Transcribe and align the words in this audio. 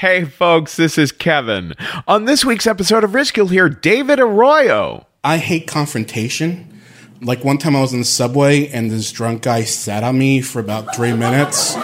Hey, 0.00 0.24
folks, 0.24 0.76
this 0.76 0.96
is 0.96 1.12
Kevin. 1.12 1.74
On 2.08 2.24
this 2.24 2.42
week's 2.42 2.66
episode 2.66 3.04
of 3.04 3.12
Risk, 3.12 3.36
you'll 3.36 3.48
hear 3.48 3.68
David 3.68 4.18
Arroyo. 4.18 5.06
I 5.22 5.36
hate 5.36 5.66
confrontation. 5.66 6.80
Like 7.20 7.44
one 7.44 7.58
time 7.58 7.76
I 7.76 7.82
was 7.82 7.92
in 7.92 7.98
the 7.98 8.06
subway 8.06 8.68
and 8.68 8.90
this 8.90 9.12
drunk 9.12 9.42
guy 9.42 9.64
sat 9.64 10.02
on 10.02 10.16
me 10.16 10.40
for 10.40 10.58
about 10.58 10.96
three 10.96 11.12
minutes. 11.12 11.74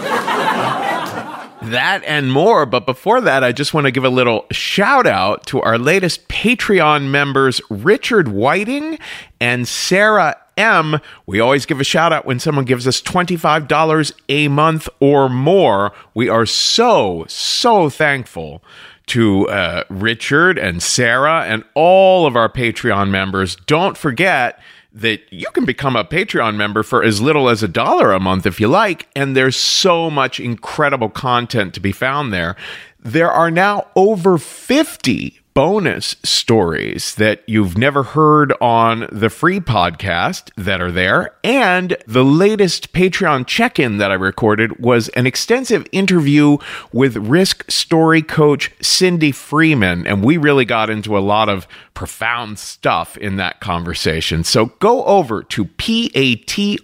That 1.61 2.05
and 2.07 2.33
more. 2.33 2.65
But 2.65 2.87
before 2.87 3.21
that, 3.21 3.45
I 3.45 3.53
just 3.53 3.75
want 3.75 3.85
to 3.85 3.91
give 3.91 4.05
a 4.05 4.09
little 4.09 4.47
shout 4.51 5.07
out 5.07 5.45
to 5.49 5.61
our 5.61 5.77
latest 5.77 6.27
Patreon 6.29 7.11
members, 7.11 7.61
Richard 7.69 8.29
Whiting 8.29 8.99
and 9.41 9.69
Sarah 9.69 10.39
M. 10.57 11.01
We 11.27 11.41
always 11.41 11.67
give 11.67 11.81
a 11.81 11.85
shout 11.85 12.13
out 12.13 12.27
when 12.27 12.39
someone 12.39 12.65
gives 12.65 12.87
us 12.87 13.01
$25 13.01 14.13
a 14.29 14.49
month 14.49 14.89
or 15.01 15.29
more. 15.29 15.93
We 16.15 16.29
are 16.29 16.47
so, 16.47 17.25
so 17.29 17.91
thankful 17.91 18.63
to 19.07 19.49
uh, 19.49 19.85
Richard 19.89 20.59
and 20.59 20.83
Sarah 20.83 21.45
and 21.45 21.65
all 21.75 22.27
of 22.27 22.37
our 22.37 22.49
Patreon 22.49 23.11
members. 23.11 23.57
Don't 23.67 23.97
forget 23.97 24.61
that 24.93 25.21
you 25.31 25.47
can 25.53 25.67
become 25.67 25.95
a 25.95 26.05
Patreon 26.05 26.57
member 26.57 26.83
for 26.83 27.05
as 27.05 27.21
little 27.21 27.49
as 27.49 27.63
a 27.63 27.69
dollar 27.69 28.13
a 28.13 28.19
month 28.19 28.47
if 28.47 28.59
you 28.59 28.67
like. 28.67 29.09
And 29.15 29.37
there's 29.37 29.57
so 29.57 30.11
much 30.11 30.41
incredible 30.41 31.11
content 31.11 31.75
to 31.75 31.81
be 31.81 31.93
found 31.93 32.33
there. 32.33 32.57
There 32.99 33.31
are 33.31 33.51
now 33.51 33.87
over 33.95 34.39
50 34.39 35.39
bonus 35.57 36.17
stories 36.23 37.15
that 37.15 37.43
you've 37.47 37.79
never 37.79 38.03
heard 38.03 38.53
on 38.61 39.09
the 39.11 39.31
free 39.31 39.59
podcast 39.59 40.51
that 40.55 40.83
are 40.83 40.93
there. 40.93 41.35
And 41.43 41.97
the 42.07 42.23
latest 42.23 42.93
Patreon 42.93 43.47
check 43.47 43.79
in 43.79 43.97
that 43.97 44.11
I 44.11 44.15
recorded 44.17 44.79
was 44.79 45.09
an 45.11 45.27
extensive 45.27 45.87
interview 45.93 46.59
with 46.93 47.17
risk 47.17 47.71
story 47.71 48.21
coach 48.21 48.71
Cindy 48.83 49.33
Freeman. 49.33 50.07
And 50.07 50.23
we 50.23 50.37
really 50.37 50.67
got 50.67 50.91
into 50.91 51.17
a 51.17 51.21
lot 51.21 51.49
of 51.49 51.67
profound 51.95 52.59
stuff 52.59 53.17
in 53.17 53.37
that 53.37 53.61
conversation. 53.61 54.45
So 54.45 54.67
go 54.79 55.05
over 55.05 55.43
to 55.43 55.65
p-a-t-r-e-o-n 55.65 56.83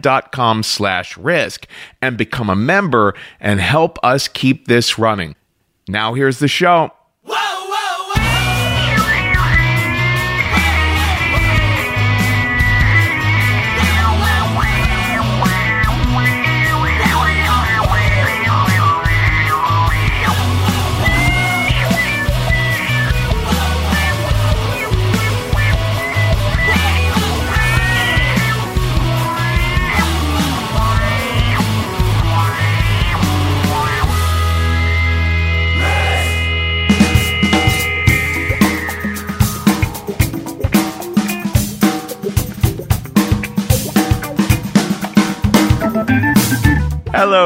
dot 0.00 0.32
com 0.32 0.62
slash 0.62 1.16
risk 1.16 1.66
and 2.02 2.18
become 2.18 2.50
a 2.50 2.56
member 2.56 3.14
and 3.40 3.58
help 3.58 3.98
us 4.02 4.28
keep 4.28 4.68
this 4.68 4.98
running. 4.98 5.34
Now 5.88 6.12
here's 6.12 6.40
the 6.40 6.48
show. 6.48 6.92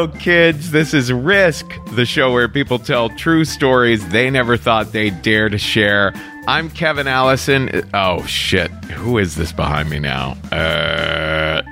Kids. 0.06 0.70
This 0.70 0.94
is 0.94 1.12
Risk, 1.12 1.66
the 1.96 2.06
show 2.06 2.32
where 2.32 2.48
people 2.48 2.78
tell 2.78 3.08
true 3.08 3.44
stories 3.44 4.06
they 4.10 4.30
never 4.30 4.56
thought 4.56 4.92
they'd 4.92 5.20
dare 5.22 5.48
to 5.48 5.58
share. 5.58 6.12
I'm 6.46 6.70
Kevin 6.70 7.08
Allison. 7.08 7.88
Oh, 7.92 8.24
shit. 8.26 8.70
Who 8.92 9.18
is 9.18 9.34
this 9.34 9.50
behind 9.50 9.90
me 9.90 9.98
now? 9.98 10.36
Uh, 10.52 11.62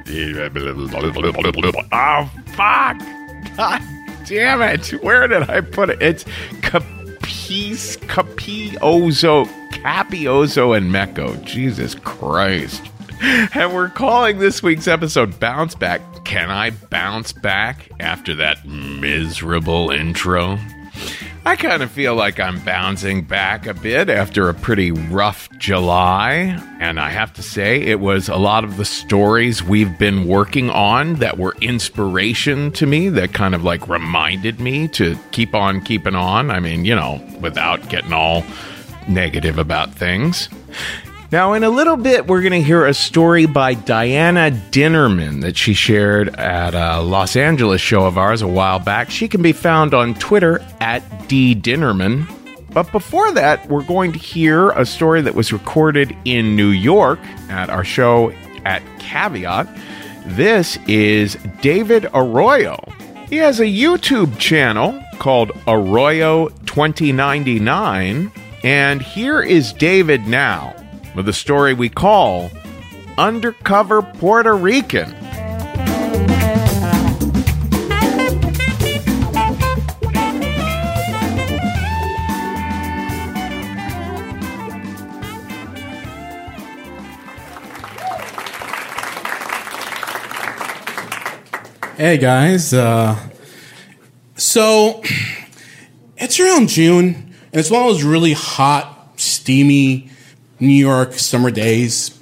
oh, 1.93 2.31
fuck. 2.57 2.99
God 3.57 3.83
damn 4.27 4.63
it. 4.63 4.89
Where 5.05 5.29
did 5.29 5.49
I 5.49 5.61
put 5.61 5.91
it? 5.91 6.03
It's 6.03 6.25
Capis, 6.63 7.97
Capiozo, 7.99 9.47
Capiozo, 9.71 10.77
and 10.77 10.91
Mecco. 10.91 11.45
Jesus 11.45 11.95
Christ. 11.95 12.83
And 13.23 13.73
we're 13.73 13.89
calling 13.89 14.41
this 14.41 14.63
week's 14.63 14.89
episode 14.89 15.39
Bounce 15.39 15.75
Back. 15.75 16.01
Can 16.27 16.51
I 16.51 16.71
bounce 16.71 17.33
back 17.33 17.89
after 18.01 18.35
that 18.35 18.67
miserable 18.67 19.91
intro? 19.91 20.59
I 21.45 21.55
kind 21.55 21.85
of 21.85 21.91
feel 21.93 22.17
like 22.17 22.41
I'm 22.41 22.59
bouncing 22.65 23.23
back 23.23 23.69
a 23.69 23.75
bit 23.75 24.11
after 24.11 24.49
a 24.49 24.55
pretty 24.55 24.91
rough 24.91 25.49
July. 25.59 26.61
And 26.81 26.99
I 26.99 27.11
have 27.11 27.33
to 27.35 27.45
say, 27.45 27.81
it 27.81 28.01
was 28.01 28.29
a 28.29 28.35
lot 28.35 28.65
of 28.65 28.77
the 28.77 28.85
stories 28.85 29.63
we've 29.63 29.97
been 30.01 30.27
working 30.27 30.69
on 30.69 31.15
that 31.17 31.39
were 31.39 31.55
inspiration 31.61 32.73
to 32.73 32.87
me, 32.87 33.09
that 33.11 33.33
kind 33.33 33.55
of 33.55 33.63
like 33.63 33.87
reminded 33.87 34.59
me 34.59 34.89
to 34.89 35.17
keep 35.31 35.55
on 35.55 35.81
keeping 35.81 36.17
on. 36.17 36.51
I 36.51 36.59
mean, 36.59 36.85
you 36.85 36.97
know, 36.97 37.25
without 37.41 37.89
getting 37.89 38.13
all 38.13 38.45
negative 39.09 39.59
about 39.59 39.95
things. 39.95 40.49
Now, 41.33 41.55
in 41.55 41.65
a 41.65 41.71
little 41.71 41.97
bit, 41.97 42.29
we're 42.29 42.41
going 42.41 42.53
to 42.53 42.63
hear 42.63 42.87
a 42.87 42.95
story 42.95 43.47
by 43.47 43.75
Diana 43.75 44.53
Dinerman 44.71 45.41
that 45.41 45.57
she 45.57 45.75
shared 45.75 46.29
at 46.37 46.73
a 46.73 47.03
Los 47.03 47.35
Angeles 47.35 47.81
show 47.81 48.07
of 48.07 48.17
ours 48.17 48.43
a 48.43 48.47
while 48.47 48.79
back. 48.79 49.11
She 49.11 49.27
can 49.27 49.43
be 49.43 49.51
found 49.51 49.93
on 49.93 50.15
Twitter 50.15 50.65
at 50.81 51.03
ddinnerman. 51.29 52.31
But 52.73 52.93
before 52.93 53.33
that, 53.33 53.69
we're 53.69 53.83
going 53.83 54.13
to 54.13 54.21
hear 54.21 54.71
a 54.71 54.87
story 54.87 55.21
that 55.23 55.35
was 55.35 55.53
recorded 55.53 56.17
in 56.25 56.55
New 56.55 56.69
York 56.69 57.19
at 57.49 57.71
our 57.71 57.85
show 57.85 58.31
at 58.65 58.83
Caveat. 59.01 59.67
This 60.27 60.79
is 60.87 61.37
David 61.61 62.07
Arroyo. 62.15 62.79
He 63.29 63.37
has 63.39 63.59
a 63.59 63.65
YouTube 63.65 64.39
channel 64.39 65.03
called 65.19 65.51
Arroyo 65.67 66.51
2099. 66.67 68.31
And 68.63 69.03
here 69.03 69.43
is 69.43 69.73
David 69.73 70.29
now 70.29 70.86
with 71.17 71.29
a 71.29 71.33
story 71.33 71.73
we 71.73 71.89
call 71.89 72.51
Undercover 73.17 74.03
Puerto 74.03 74.55
Rican. 74.55 75.15
Hey 91.97 92.19
guys, 92.19 92.75
uh, 92.75 93.19
so 94.37 95.03
it's 96.19 96.39
around 96.39 96.69
June, 96.69 97.07
and 97.15 97.35
it's 97.55 97.71
one 97.71 97.81
of 97.81 97.89
those 97.89 98.05
really 98.05 98.35
hot, 98.35 99.15
steamy 99.17 100.11
New 100.61 100.69
York 100.69 101.15
summer 101.15 101.51
days. 101.51 102.19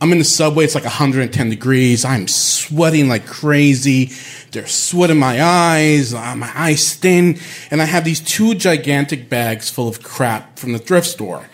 I'm 0.00 0.12
in 0.12 0.18
the 0.18 0.24
subway, 0.24 0.64
it's 0.64 0.74
like 0.74 0.84
110 0.84 1.48
degrees. 1.48 2.04
I'm 2.04 2.28
sweating 2.28 3.08
like 3.08 3.26
crazy. 3.26 4.10
There's 4.50 4.72
sweat 4.72 5.10
in 5.10 5.18
my 5.18 5.42
eyes, 5.42 6.12
uh, 6.12 6.34
my 6.36 6.50
eyes 6.54 6.86
sting, 6.86 7.38
and 7.70 7.80
I 7.80 7.86
have 7.86 8.04
these 8.04 8.20
two 8.20 8.54
gigantic 8.54 9.30
bags 9.30 9.70
full 9.70 9.88
of 9.88 10.02
crap 10.02 10.58
from 10.58 10.72
the 10.72 10.78
thrift 10.78 11.06
store. 11.06 11.48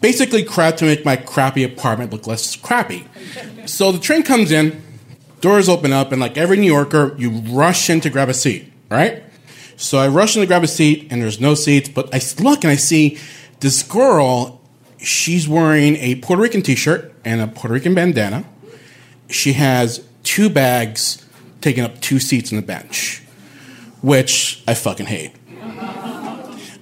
Basically, 0.00 0.44
crap 0.44 0.76
to 0.76 0.84
make 0.84 1.04
my 1.04 1.16
crappy 1.16 1.64
apartment 1.64 2.12
look 2.12 2.26
less 2.26 2.54
crappy. 2.54 3.08
So 3.64 3.90
the 3.92 3.98
train 3.98 4.22
comes 4.22 4.52
in, 4.52 4.82
doors 5.40 5.68
open 5.68 5.92
up, 5.92 6.12
and 6.12 6.20
like 6.20 6.36
every 6.36 6.58
New 6.58 6.72
Yorker, 6.72 7.14
you 7.18 7.30
rush 7.30 7.90
in 7.90 8.00
to 8.02 8.10
grab 8.10 8.28
a 8.28 8.34
seat, 8.34 8.72
right? 8.90 9.24
So 9.76 9.98
I 9.98 10.08
rush 10.08 10.36
in 10.36 10.42
to 10.42 10.46
grab 10.46 10.62
a 10.62 10.68
seat, 10.68 11.08
and 11.10 11.20
there's 11.20 11.40
no 11.40 11.54
seats, 11.54 11.88
but 11.88 12.14
I 12.14 12.20
look 12.40 12.62
and 12.62 12.70
I 12.70 12.76
see 12.76 13.18
this 13.60 13.82
girl 13.82 14.55
she's 14.98 15.48
wearing 15.48 15.96
a 15.96 16.16
Puerto 16.16 16.42
Rican 16.42 16.62
t-shirt 16.62 17.12
and 17.24 17.40
a 17.40 17.46
Puerto 17.46 17.74
Rican 17.74 17.94
bandana. 17.94 18.44
She 19.28 19.54
has 19.54 20.06
two 20.22 20.48
bags 20.48 21.24
taking 21.60 21.84
up 21.84 22.00
two 22.00 22.18
seats 22.18 22.52
on 22.52 22.56
the 22.56 22.62
bench, 22.62 23.22
which 24.02 24.62
I 24.66 24.74
fucking 24.74 25.06
hate. 25.06 25.32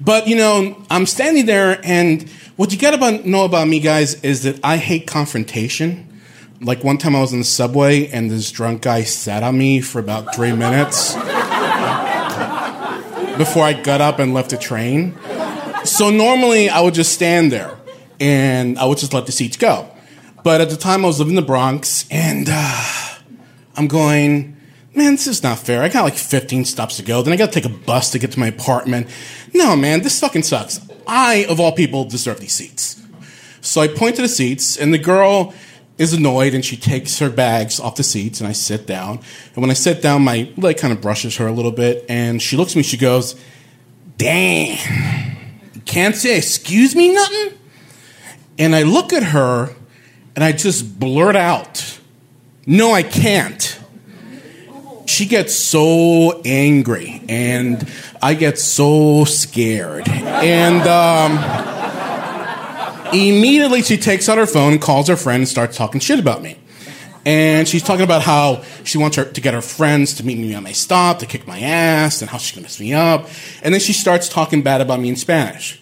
But 0.01 0.29
you 0.29 0.37
know, 0.37 0.85
I'm 0.91 1.07
standing 1.07 1.47
there, 1.47 1.81
and 1.83 2.29
what 2.57 2.73
you 2.73 2.79
gotta 2.79 3.27
know 3.27 3.45
about 3.45 3.69
me, 3.69 3.81
guys, 3.81 4.23
is 4.23 4.43
that 4.43 4.61
I 4.63 4.77
hate 4.77 5.07
confrontation. 5.07 6.11
Like 6.61 6.85
one 6.85 6.99
time 6.99 7.17
I 7.17 7.21
was 7.21 7.33
in 7.33 7.39
the 7.39 7.45
subway, 7.45 8.09
and 8.09 8.31
this 8.31 8.51
drunk 8.51 8.83
guy 8.83 9.03
sat 9.05 9.43
on 9.43 9.57
me 9.57 9.81
for 9.81 9.99
about 9.99 10.35
three 10.35 10.53
minutes 10.53 11.15
before 13.39 13.65
I 13.65 13.81
got 13.83 14.01
up 14.01 14.19
and 14.19 14.35
left 14.35 14.51
the 14.51 14.59
train. 14.59 15.15
So 15.85 16.11
normally 16.11 16.69
I 16.69 16.81
would 16.81 16.95
just 16.95 17.13
stand 17.13 17.51
there 17.51 17.77
and 18.25 18.79
I 18.79 18.87
would 18.87 18.97
just 18.97 19.13
let 19.13 19.27
the 19.27 19.33
seats 19.33 19.59
go. 19.59 19.91
But 20.43 20.63
at 20.63 20.71
the 20.71 20.77
time, 20.77 21.05
I 21.05 21.09
was 21.09 21.19
living 21.19 21.33
in 21.33 21.37
the 21.37 21.47
Bronx, 21.47 22.07
and 22.11 22.49
uh, 22.51 23.19
I'm 23.77 23.87
going, 23.87 24.57
man, 24.95 25.13
this 25.13 25.27
is 25.27 25.43
not 25.43 25.59
fair. 25.59 25.83
I 25.83 25.91
got 25.91 26.05
like 26.05 26.15
15 26.15 26.65
stops 26.65 26.97
to 26.97 27.03
go. 27.03 27.21
Then 27.21 27.35
I 27.35 27.37
got 27.37 27.53
to 27.53 27.61
take 27.61 27.71
a 27.71 27.75
bus 27.75 28.11
to 28.13 28.19
get 28.19 28.33
to 28.33 28.41
my 28.41 28.47
apartment. 28.47 29.09
No, 29.53 29.77
man, 29.77 30.01
this 30.01 30.19
fucking 30.21 30.43
sucks. 30.43 30.81
I, 31.07 31.45
of 31.51 31.61
all 31.61 31.73
people, 31.73 32.07
deserve 32.07 32.41
these 32.41 32.55
seats. 32.55 33.03
So 33.61 33.83
I 33.83 33.89
point 33.89 34.17
to 34.17 34.23
the 34.23 34.29
seats, 34.29 34.79
and 34.79 34.93
the 34.93 34.99
girl 34.99 35.53
is 35.97 36.13
annoyed 36.13 36.55
and 36.55 36.65
she 36.65 36.77
takes 36.77 37.21
her 37.21 37.31
bags 37.31 37.79
off 37.79 37.97
the 37.97 38.03
seats, 38.03 38.41
and 38.41 38.49
I 38.49 38.53
sit 38.53 38.87
down. 38.87 39.21
And 39.55 39.57
when 39.57 39.71
I 39.71 39.75
sit 39.75 40.01
down, 40.01 40.23
my 40.23 40.51
leg 40.57 40.79
kind 40.79 40.95
of 40.95 41.03
brushes 41.03 41.37
her 41.37 41.47
a 41.47 41.53
little 41.53 41.73
bit, 41.73 42.07
and 42.09 42.41
she 42.41 42.57
looks 42.57 42.73
at 42.73 42.77
me, 42.77 42.83
she 42.83 42.97
goes, 42.97 43.39
Damn, 44.17 44.79
can't 45.85 46.17
say 46.17 46.39
excuse 46.39 46.97
me 46.97 47.13
nothing? 47.13 47.59
And 48.59 48.75
I 48.75 48.83
look 48.83 49.13
at 49.13 49.23
her, 49.23 49.75
and 50.35 50.45
I 50.45 50.53
just 50.53 50.99
blurt 50.99 51.37
out, 51.37 51.99
No, 52.67 52.93
I 52.93 53.03
can't 53.03 53.81
she 55.07 55.27
gets 55.27 55.55
so 55.55 56.41
angry 56.45 57.23
and 57.29 57.89
I 58.23 58.35
get 58.35 58.59
so 58.59 59.25
scared. 59.25 60.09
And 60.09 60.83
um, 60.89 61.39
immediately 63.13 63.83
she 63.83 63.97
takes 63.97 64.29
out 64.29 64.39
her 64.39 64.47
phone 64.47 64.79
calls 64.79 65.09
her 65.09 65.17
friend 65.17 65.43
and 65.43 65.49
starts 65.49 65.77
talking 65.77 66.01
shit 66.01 66.19
about 66.19 66.43
me. 66.43 66.59
And 67.27 67.67
she's 67.67 67.83
talking 67.83 68.05
about 68.05 68.21
how 68.21 68.63
she 68.85 68.99
wants 68.99 69.17
her 69.17 69.25
to 69.25 69.41
get 69.41 69.55
her 69.55 69.63
friends 69.63 70.13
to 70.15 70.27
meet 70.27 70.37
me 70.37 70.55
on 70.55 70.63
my 70.63 70.73
stop, 70.73 71.21
to 71.21 71.27
kick 71.27 71.47
my 71.47 71.59
ass, 71.59 72.21
and 72.21 72.31
how 72.31 72.37
she's 72.37 72.55
gonna 72.55 72.65
mess 72.65 72.79
me 72.79 72.93
up. 72.93 73.31
And 73.63 73.73
then 73.73 73.81
she 73.81 73.95
starts 73.95 74.29
talking 74.29 74.63
bad 74.63 74.83
about 74.83 75.01
me 75.01 75.09
in 75.09 75.17
Spanish. 75.17 75.81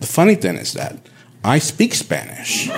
The 0.00 0.06
funny 0.06 0.34
thing 0.34 0.56
is 0.56 0.72
that 0.74 0.98
I 1.44 1.58
speak 1.58 1.94
Spanish. 1.94 2.68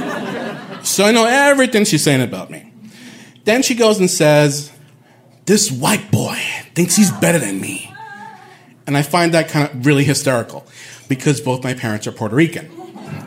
So 0.83 1.05
I 1.05 1.13
know 1.13 1.27
everything 1.27 1.85
she's 1.85 2.03
saying 2.03 2.23
about 2.23 2.51
me. 2.51 2.73
Then 3.45 3.63
she 3.63 3.75
goes 3.75 3.99
and 3.99 4.11
says, 4.11 4.71
This 5.47 5.71
white 5.71 6.11
boy 6.11 6.39
thinks 6.75 6.97
he's 6.97 7.11
better 7.11 7.39
than 7.39 7.61
me. 7.61 7.93
And 8.87 8.97
I 8.97 9.03
find 9.03 9.35
that 9.35 9.49
kind 9.49 9.69
of 9.69 9.87
really 9.87 10.05
hysterical 10.05 10.67
because 11.09 11.41
both 11.41 11.63
my 11.63 11.75
parents 11.75 12.07
are 12.07 12.13
Puerto 12.13 12.35
Rican. 12.35 12.71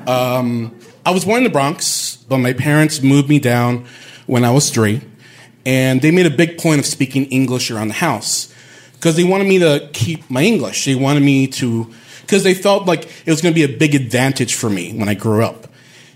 Um, 0.08 0.78
I 1.06 1.12
was 1.12 1.26
born 1.26 1.40
in 1.40 1.44
the 1.44 1.50
Bronx, 1.50 2.18
but 2.28 2.40
my 2.40 2.54
parents 2.54 3.02
moved 3.02 3.30
me 3.30 3.40
down 3.40 3.86
when 4.26 4.44
I 4.44 4.52
was 4.52 4.70
three. 4.70 5.02
And 5.66 6.02
they 6.02 6.12
made 6.12 6.26
a 6.26 6.32
big 6.32 6.58
point 6.58 6.80
of 6.80 6.86
speaking 6.86 7.26
English 7.26 7.72
around 7.72 7.88
the 7.88 7.96
house 7.96 8.54
because 8.94 9.16
they 9.16 9.24
wanted 9.24 9.48
me 9.48 9.60
to 9.60 9.90
keep 9.94 10.30
my 10.30 10.44
English. 10.44 10.86
They 10.86 10.96
wanted 10.96 11.24
me 11.24 11.48
to, 11.48 11.94
because 12.26 12.44
they 12.44 12.54
felt 12.54 12.86
like 12.86 13.06
it 13.26 13.32
was 13.32 13.42
going 13.42 13.54
to 13.54 13.56
be 13.56 13.64
a 13.64 13.78
big 13.78 13.94
advantage 13.94 14.56
for 14.56 14.70
me 14.70 14.94
when 14.94 15.08
I 15.08 15.14
grew 15.14 15.44
up. 15.44 15.68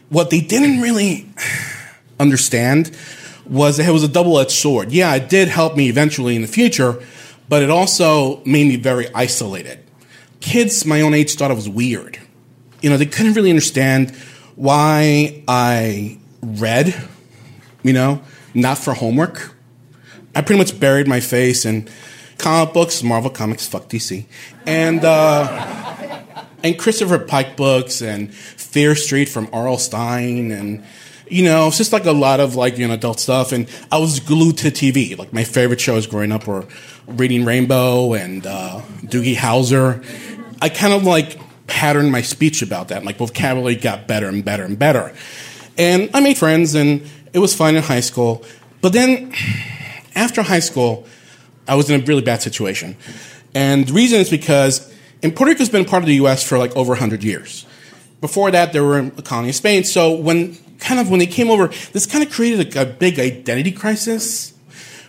What 0.09 0.31
they 0.31 0.41
didn't 0.41 0.81
really 0.81 1.29
understand 2.19 2.95
was 3.45 3.77
that 3.77 3.88
it 3.88 3.91
was 3.91 4.03
a 4.03 4.07
double 4.07 4.39
edged 4.39 4.51
sword. 4.51 4.91
Yeah, 4.91 5.13
it 5.15 5.29
did 5.29 5.47
help 5.47 5.75
me 5.75 5.89
eventually 5.89 6.35
in 6.35 6.41
the 6.41 6.47
future, 6.47 7.01
but 7.47 7.61
it 7.63 7.69
also 7.69 8.44
made 8.44 8.67
me 8.67 8.75
very 8.75 9.13
isolated. 9.13 9.79
Kids 10.39 10.85
my 10.85 11.01
own 11.01 11.13
age 11.13 11.35
thought 11.35 11.51
I 11.51 11.56
was 11.56 11.69
weird. 11.69 12.19
You 12.81 12.89
know, 12.89 12.97
they 12.97 13.06
couldn't 13.06 13.33
really 13.33 13.50
understand 13.50 14.15
why 14.56 15.44
I 15.47 16.17
read, 16.41 16.95
you 17.83 17.94
know, 17.94 18.21
not 18.53 18.77
for 18.77 18.94
homework. 18.94 19.53
I 20.35 20.41
pretty 20.41 20.59
much 20.59 20.79
buried 20.79 21.07
my 21.07 21.19
face 21.19 21.65
in 21.65 21.89
comic 22.38 22.73
books, 22.73 23.03
Marvel 23.03 23.29
Comics, 23.29 23.67
fuck 23.67 23.89
DC, 23.89 24.25
and 24.65 25.03
uh, 25.03 25.88
and 26.63 26.77
Christopher 26.77 27.19
Pike 27.19 27.57
books 27.57 28.01
and 28.01 28.33
Fear 28.33 28.95
Street 28.95 29.29
from 29.29 29.50
R.L. 29.51 29.77
Stine 29.77 30.51
and 30.51 30.83
you 31.29 31.44
know, 31.44 31.67
it's 31.67 31.77
just 31.77 31.94
like 31.94 32.06
a 32.06 32.11
lot 32.11 32.39
of 32.39 32.56
like, 32.56 32.77
you 32.77 32.88
know, 32.88 32.95
adult 32.95 33.19
stuff. 33.19 33.51
And 33.51 33.69
I 33.91 34.00
was 34.00 34.19
glued 34.19 34.57
to 34.59 34.71
TV. 34.71 35.17
Like 35.17 35.31
my 35.31 35.44
favorite 35.44 35.79
shows 35.79 36.07
growing 36.07 36.31
up 36.31 36.47
were 36.47 36.65
Reading 37.07 37.45
Rainbow 37.45 38.13
and 38.13 38.45
uh, 38.45 38.81
Doogie 39.03 39.35
Howser. 39.35 40.03
I 40.61 40.69
kind 40.69 40.91
of 40.91 41.03
like 41.03 41.39
patterned 41.67 42.11
my 42.11 42.23
speech 42.23 42.61
about 42.61 42.88
that. 42.88 43.06
Like 43.06 43.17
vocabulary 43.17 43.75
got 43.75 44.07
better 44.07 44.27
and 44.27 44.44
better 44.44 44.63
and 44.63 44.77
better. 44.77 45.13
And 45.77 46.09
I 46.13 46.19
made 46.19 46.38
friends 46.38 46.73
and 46.73 47.07
it 47.31 47.39
was 47.39 47.56
fine 47.56 47.75
in 47.75 47.83
high 47.83 48.00
school. 48.00 48.44
But 48.81 48.94
then 48.94 49.33
after 50.15 50.41
high 50.41 50.59
school, 50.59 51.06
I 51.67 51.75
was 51.75 51.89
in 51.89 52.01
a 52.01 52.03
really 52.03 52.23
bad 52.23 52.41
situation. 52.41 52.97
And 53.53 53.88
the 53.88 53.94
reason 53.94 54.19
is 54.19 54.29
because 54.29 54.94
and 55.21 55.36
Puerto 55.36 55.51
Rico's 55.51 55.69
been 55.69 55.86
part 55.86 56.04
of 56.04 56.07
the 56.07 56.16
U.S. 56.16 56.44
for 56.48 56.57
like 56.57 56.75
over 56.75 56.92
100 56.92 57.24
years. 57.24 57.66
Before 58.21 58.51
that, 58.51 58.74
they 58.74 58.80
were 58.80 59.00
a 59.00 59.21
colony 59.21 59.50
of 59.50 59.56
Spain. 59.56 59.83
So 59.83 60.13
when 60.13 60.56
kind 60.80 61.00
of 61.00 61.10
when 61.10 61.19
they 61.19 61.27
came 61.27 61.50
over, 61.50 61.68
this 61.94 62.06
kind 62.06 62.24
of 62.24 62.31
created 62.31 62.75
a, 62.75 62.81
a 62.81 62.86
big 62.86 63.19
identity 63.19 63.71
crisis 63.71 64.54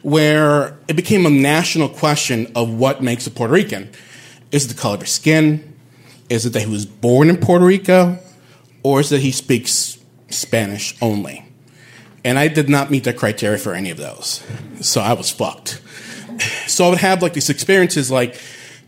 where 0.03 0.79
it 0.89 0.97
became 0.97 1.27
a 1.27 1.31
national 1.31 1.89
question 1.89 2.51
of 2.55 2.73
what 2.73 3.03
makes 3.03 3.27
a 3.27 3.31
Puerto 3.31 3.53
Rican. 3.53 3.91
Is 4.51 4.65
it 4.65 4.75
the 4.75 4.81
color 4.81 4.95
of 4.95 5.03
his 5.03 5.13
skin? 5.13 5.75
Is 6.29 6.47
it 6.47 6.51
that 6.51 6.61
he 6.61 6.71
was 6.71 6.87
born 6.87 7.29
in 7.29 7.37
Puerto 7.37 7.65
Rico? 7.65 8.19
Or 8.83 9.01
is 9.01 9.13
it 9.13 9.17
that 9.17 9.23
he 9.23 9.33
speaks 9.33 9.99
Spanish 10.31 10.97
only? 11.03 11.45
And 12.25 12.39
I 12.39 12.49
did 12.49 12.69
not 12.69 12.91
meet 12.91 13.05
the 13.05 13.13
criteria 13.13 13.59
for 13.59 13.75
any 13.75 13.91
of 13.91 13.99
those. 13.99 14.43
So 14.81 15.01
I 15.01 15.13
was 15.13 15.31
fucked. 15.31 15.81
So 16.67 16.87
I 16.87 16.89
would 16.89 16.99
have 16.99 17.21
like 17.21 17.35
these 17.35 17.51
experiences 17.51 18.11
like 18.11 18.41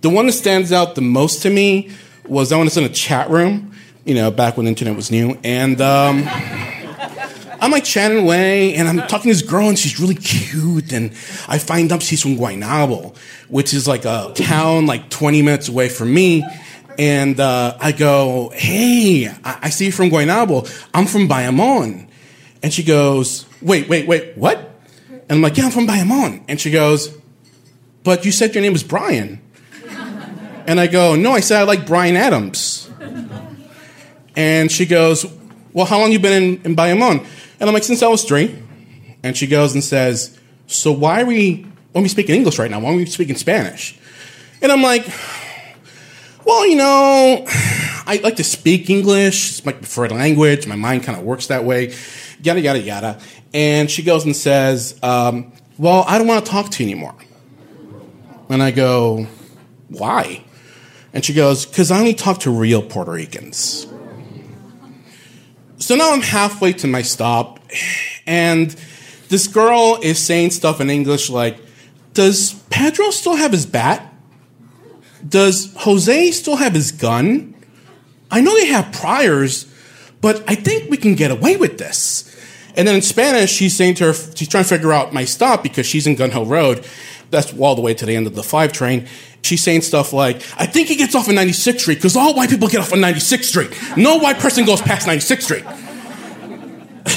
the 0.02 0.10
one 0.10 0.26
that 0.26 0.32
stands 0.32 0.72
out 0.72 0.94
the 0.96 1.00
most 1.00 1.43
to 1.43 1.50
me 1.50 1.90
was 2.26 2.52
I 2.52 2.58
was 2.58 2.76
in 2.76 2.84
a 2.84 2.88
chat 2.88 3.31
room, 3.31 3.72
you 4.04 4.14
know, 4.14 4.31
back 4.31 4.56
when 4.56 4.66
the 4.66 4.70
internet 4.70 4.96
was 4.96 5.10
new, 5.10 5.38
and 5.44 5.81
um, 5.81 6.25
I'm 7.60 7.70
like 7.70 7.84
chatting 7.84 8.19
away, 8.19 8.75
and 8.75 8.88
I'm 8.88 8.99
talking 9.06 9.31
to 9.31 9.38
this 9.38 9.43
girl, 9.43 9.69
and 9.69 9.78
she's 9.78 10.00
really 10.00 10.16
cute. 10.16 10.93
And 10.93 11.12
I 11.49 11.58
find 11.58 11.90
out 11.93 12.02
she's 12.02 12.20
from 12.20 12.37
Guaynabo, 12.37 13.16
which 13.49 13.72
is 13.72 13.87
like 13.87 14.04
a 14.04 14.32
town 14.34 14.87
like 14.87 15.08
20 15.08 15.40
minutes 15.43 15.69
away 15.69 15.88
from 15.88 16.12
me. 16.12 16.44
And 16.98 17.38
uh, 17.40 17.76
I 17.81 17.93
go, 17.93 18.50
"Hey, 18.55 19.28
I-, 19.44 19.58
I 19.62 19.70
see 19.70 19.87
you 19.87 19.93
from 19.93 20.10
Guaynabo. 20.10 20.88
I'm 20.93 21.06
from 21.06 21.28
Bayamon." 21.28 22.08
And 22.62 22.72
she 22.72 22.82
goes, 22.82 23.46
"Wait, 23.62 23.88
wait, 23.88 24.06
wait, 24.06 24.37
what?" 24.37 24.58
And 25.10 25.31
I'm 25.31 25.43
like, 25.43 25.56
"Yeah, 25.56 25.66
I'm 25.66 25.70
from 25.70 25.87
Bayamon." 25.87 26.43
And 26.48 26.60
she 26.60 26.70
goes, 26.70 27.16
"But 28.02 28.25
you 28.25 28.32
said 28.32 28.55
your 28.55 28.62
name 28.62 28.72
was 28.72 28.82
Brian." 28.82 29.40
And 30.66 30.80
I 30.80 30.86
go, 30.86 31.16
"No, 31.16 31.32
I 31.32 31.40
said 31.40 31.60
I 31.60 31.62
like 31.64 31.86
Bryan 31.86 32.16
Adams." 32.16 32.90
And 34.34 34.72
she 34.72 34.86
goes, 34.86 35.26
"Well, 35.72 35.86
how 35.86 35.98
long 35.98 36.12
you 36.12 36.18
been 36.18 36.42
in, 36.42 36.62
in 36.64 36.76
Bayamon?" 36.76 37.26
And 37.62 37.68
I'm 37.68 37.74
like, 37.74 37.84
since 37.84 38.02
I 38.02 38.08
was 38.08 38.24
three. 38.24 38.58
And 39.22 39.36
she 39.36 39.46
goes 39.46 39.72
and 39.72 39.84
says, 39.84 40.36
so 40.66 40.90
why 40.90 41.22
are 41.22 41.26
we, 41.26 41.64
why 41.92 42.00
are 42.00 42.02
we 42.02 42.08
speaking 42.08 42.34
English 42.34 42.58
right 42.58 42.68
now? 42.68 42.80
Why 42.80 42.92
are 42.92 42.96
we 42.96 43.06
speaking 43.06 43.36
Spanish? 43.36 43.96
And 44.60 44.72
I'm 44.72 44.82
like, 44.82 45.06
well, 46.44 46.66
you 46.66 46.74
know, 46.74 47.44
I 47.46 48.20
like 48.24 48.34
to 48.36 48.44
speak 48.44 48.90
English. 48.90 49.50
It's 49.50 49.64
my 49.64 49.70
preferred 49.70 50.10
language. 50.10 50.66
My 50.66 50.74
mind 50.74 51.04
kind 51.04 51.16
of 51.16 51.24
works 51.24 51.46
that 51.46 51.64
way. 51.64 51.94
Yada, 52.42 52.60
yada, 52.60 52.81
yada. 52.81 53.20
And 53.54 53.88
she 53.88 54.02
goes 54.02 54.24
and 54.24 54.34
says, 54.34 54.98
um, 55.04 55.52
well, 55.78 56.04
I 56.08 56.19
don't 56.19 56.26
want 56.26 56.44
to 56.44 56.50
talk 56.50 56.69
to 56.70 56.82
you 56.82 56.90
anymore. 56.90 57.14
And 58.48 58.60
I 58.60 58.72
go, 58.72 59.28
why? 59.88 60.42
And 61.12 61.24
she 61.24 61.34
goes, 61.34 61.66
because 61.66 61.90
I 61.90 61.98
only 61.98 62.14
talk 62.14 62.40
to 62.40 62.50
real 62.50 62.82
Puerto 62.82 63.12
Ricans. 63.12 63.86
So 65.78 65.96
now 65.96 66.12
I'm 66.12 66.22
halfway 66.22 66.72
to 66.74 66.86
my 66.86 67.02
stop, 67.02 67.58
and 68.26 68.74
this 69.28 69.48
girl 69.48 69.98
is 70.02 70.19
saying 70.19 70.50
stuff 70.50 70.81
in 70.81 70.90
English 70.90 71.28
like, 71.28 71.58
Does 72.14 72.54
Pedro 72.70 73.10
still 73.10 73.36
have 73.36 73.50
his 73.52 73.66
bat? 73.66 74.12
Does 75.26 75.74
Jose 75.78 76.31
still 76.31 76.56
have 76.56 76.74
his 76.74 76.92
gun? 76.92 77.54
I 78.31 78.40
know 78.40 78.54
they 78.54 78.66
have 78.66 78.92
priors, 78.92 79.66
but 80.20 80.42
I 80.48 80.54
think 80.54 80.90
we 80.90 80.96
can 80.96 81.14
get 81.14 81.31
away 81.31 81.56
with 81.56 81.78
this. 81.78 82.28
And 82.76 82.88
then 82.88 82.96
in 82.96 83.02
Spanish, 83.02 83.50
she's 83.50 83.76
saying 83.76 83.96
to 83.96 84.06
her, 84.06 84.12
she's 84.14 84.48
trying 84.48 84.64
to 84.64 84.69
figure 84.69 84.92
out 84.92 85.12
my 85.12 85.24
stop 85.24 85.62
because 85.62 85.84
she's 85.84 86.06
in 86.06 86.14
Gun 86.14 86.31
Hill 86.31 86.46
Road. 86.46 86.86
That's 87.32 87.58
all 87.58 87.74
the 87.74 87.81
way 87.81 87.94
to 87.94 88.05
the 88.05 88.15
end 88.15 88.27
of 88.27 88.34
the 88.34 88.43
five 88.43 88.72
train. 88.72 89.08
She's 89.41 89.62
saying 89.62 89.81
stuff 89.81 90.12
like, 90.12 90.36
I 90.58 90.67
think 90.67 90.89
he 90.89 90.96
gets 90.96 91.15
off 91.15 91.31
on 91.31 91.34
96th 91.34 91.81
Street 91.81 91.94
because 91.94 92.15
all 92.15 92.34
white 92.34 92.51
people 92.51 92.69
get 92.69 92.81
off 92.81 92.93
on 92.93 92.98
96th 92.98 93.44
Street. 93.44 93.70
No 93.96 94.19
white 94.19 94.39
person 94.39 94.67
goes 94.67 94.82
past 94.82 95.08
96th 95.08 95.43
Street. 95.43 95.65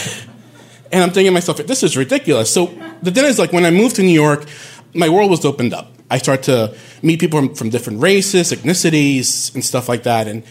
and 0.91 1.03
I'm 1.03 1.09
thinking 1.09 1.25
to 1.25 1.31
myself, 1.31 1.57
this 1.57 1.83
is 1.83 1.97
ridiculous. 1.97 2.49
So 2.49 2.67
the 3.03 3.11
thing 3.11 3.25
is, 3.25 3.37
like, 3.37 3.51
when 3.51 3.65
I 3.65 3.71
moved 3.71 3.97
to 3.97 4.03
New 4.03 4.13
York, 4.13 4.45
my 4.93 5.09
world 5.09 5.29
was 5.29 5.43
opened 5.43 5.73
up. 5.73 5.91
I 6.09 6.17
started 6.17 6.43
to 6.43 6.77
meet 7.05 7.19
people 7.19 7.39
from, 7.39 7.53
from 7.53 7.69
different 7.69 8.01
races, 8.01 8.53
ethnicities, 8.53 9.53
and 9.53 9.65
stuff 9.65 9.89
like 9.89 10.03
that. 10.03 10.29
And 10.29 10.43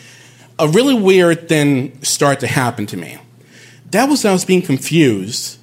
a 0.58 0.68
really 0.68 0.94
weird 0.94 1.48
thing 1.48 2.04
started 2.04 2.40
to 2.40 2.48
happen 2.48 2.84
to 2.88 2.98
me. 2.98 3.16
That 3.92 4.10
was 4.10 4.26
I 4.26 4.32
was 4.32 4.44
being 4.44 4.60
confused 4.60 5.58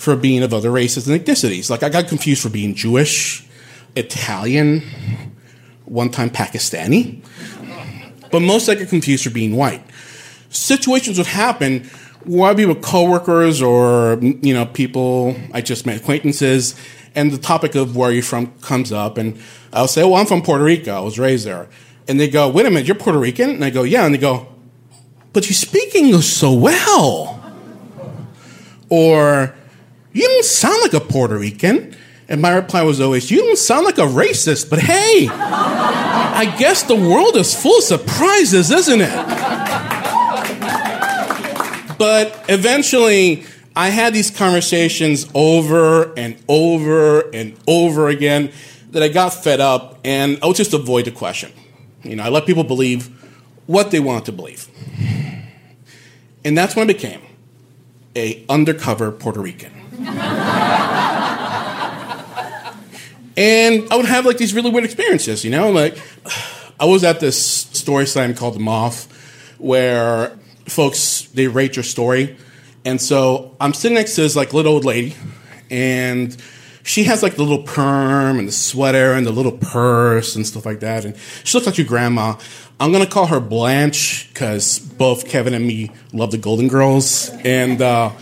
for 0.00 0.16
being 0.16 0.42
of 0.42 0.54
other 0.54 0.70
races 0.70 1.06
and 1.06 1.20
ethnicities. 1.20 1.68
Like, 1.68 1.82
I 1.82 1.90
got 1.90 2.08
confused 2.08 2.40
for 2.40 2.48
being 2.48 2.74
Jewish, 2.74 3.46
Italian, 3.96 4.82
one 5.84 6.08
time 6.08 6.30
Pakistani, 6.30 7.22
but 8.30 8.40
most 8.40 8.70
I 8.70 8.76
get 8.76 8.88
confused 8.88 9.24
for 9.24 9.30
being 9.30 9.54
white. 9.54 9.84
Situations 10.48 11.18
would 11.18 11.26
happen 11.26 11.84
whether 12.24 12.54
be 12.54 12.64
with 12.64 12.80
coworkers 12.80 13.60
or 13.60 14.18
you 14.22 14.54
know 14.54 14.64
people 14.64 15.36
I 15.52 15.60
just 15.60 15.84
met 15.84 16.00
acquaintances, 16.00 16.74
and 17.14 17.30
the 17.30 17.38
topic 17.38 17.74
of 17.74 17.94
where 17.94 18.10
you're 18.10 18.22
from 18.22 18.52
comes 18.62 18.92
up, 18.92 19.18
and 19.18 19.38
I'll 19.70 19.86
say, 19.86 20.02
"Well, 20.02 20.14
I'm 20.14 20.24
from 20.24 20.40
Puerto 20.40 20.64
Rico. 20.64 20.96
I 20.96 21.00
was 21.00 21.18
raised 21.18 21.46
there," 21.46 21.68
and 22.08 22.18
they 22.18 22.28
go, 22.28 22.48
"Wait 22.48 22.64
a 22.64 22.70
minute, 22.70 22.86
you're 22.86 22.94
Puerto 22.94 23.18
Rican?" 23.18 23.50
And 23.50 23.64
I 23.64 23.68
go, 23.68 23.82
"Yeah," 23.82 24.06
and 24.06 24.14
they 24.14 24.18
go, 24.18 24.48
"But 25.34 25.48
you 25.48 25.54
speak 25.54 25.94
English 25.94 26.26
so 26.26 26.54
well," 26.54 27.38
or 28.88 29.54
"You 30.12 30.26
don't 30.26 30.44
sound 30.44 30.82
like 30.82 30.94
a 30.94 31.00
Puerto 31.00 31.38
Rican." 31.38 31.96
And 32.30 32.40
my 32.40 32.54
reply 32.54 32.82
was 32.82 33.00
always, 33.00 33.28
You 33.28 33.38
don't 33.38 33.58
sound 33.58 33.84
like 33.84 33.98
a 33.98 34.02
racist, 34.02 34.70
but 34.70 34.78
hey, 34.78 35.28
I 35.28 36.54
guess 36.60 36.84
the 36.84 36.94
world 36.94 37.34
is 37.36 37.52
full 37.60 37.78
of 37.78 37.84
surprises, 37.84 38.70
isn't 38.70 39.00
it? 39.00 39.10
But 41.98 42.44
eventually, 42.48 43.42
I 43.74 43.88
had 43.88 44.14
these 44.14 44.30
conversations 44.30 45.28
over 45.34 46.14
and 46.16 46.36
over 46.48 47.28
and 47.34 47.56
over 47.66 48.08
again 48.08 48.52
that 48.92 49.02
I 49.02 49.08
got 49.08 49.30
fed 49.30 49.60
up, 49.60 49.98
and 50.04 50.38
I 50.40 50.46
would 50.46 50.56
just 50.56 50.72
avoid 50.72 51.06
the 51.06 51.10
question. 51.10 51.52
You 52.04 52.14
know, 52.14 52.22
I 52.22 52.28
let 52.28 52.46
people 52.46 52.64
believe 52.64 53.08
what 53.66 53.90
they 53.90 54.00
want 54.00 54.24
to 54.26 54.32
believe. 54.32 54.68
And 56.44 56.56
that's 56.56 56.76
when 56.76 56.84
I 56.84 56.92
became 56.92 57.22
a 58.14 58.44
undercover 58.48 59.10
Puerto 59.10 59.40
Rican. 59.40 59.79
And 63.36 63.86
I 63.90 63.96
would 63.96 64.06
have 64.06 64.26
like 64.26 64.36
these 64.36 64.54
really 64.54 64.70
weird 64.70 64.84
experiences, 64.84 65.44
you 65.44 65.50
know? 65.50 65.70
Like, 65.70 65.96
I 66.78 66.84
was 66.84 67.04
at 67.04 67.20
this 67.20 67.40
story 67.40 68.06
slam 68.06 68.34
called 68.34 68.54
The 68.54 68.60
Moth 68.60 69.06
where 69.60 70.38
folks, 70.66 71.22
they 71.34 71.46
rate 71.46 71.76
your 71.76 71.82
story. 71.82 72.36
And 72.84 73.00
so 73.00 73.56
I'm 73.60 73.74
sitting 73.74 73.94
next 73.94 74.14
to 74.14 74.22
this 74.22 74.36
like 74.36 74.54
little 74.54 74.74
old 74.74 74.84
lady, 74.84 75.14
and 75.70 76.36
she 76.82 77.04
has 77.04 77.22
like 77.22 77.36
the 77.36 77.42
little 77.42 77.62
perm 77.62 78.38
and 78.38 78.48
the 78.48 78.52
sweater 78.52 79.12
and 79.12 79.26
the 79.26 79.30
little 79.30 79.52
purse 79.52 80.34
and 80.34 80.46
stuff 80.46 80.64
like 80.64 80.80
that. 80.80 81.04
And 81.04 81.16
she 81.44 81.56
looks 81.56 81.66
like 81.66 81.76
your 81.76 81.86
grandma. 81.86 82.36
I'm 82.78 82.92
gonna 82.92 83.06
call 83.06 83.26
her 83.26 83.40
Blanche 83.40 84.28
because 84.28 84.78
both 84.78 85.28
Kevin 85.28 85.52
and 85.52 85.66
me 85.66 85.92
love 86.14 86.30
the 86.30 86.38
Golden 86.38 86.68
Girls. 86.68 87.28
And 87.44 87.82
uh, 87.82 88.12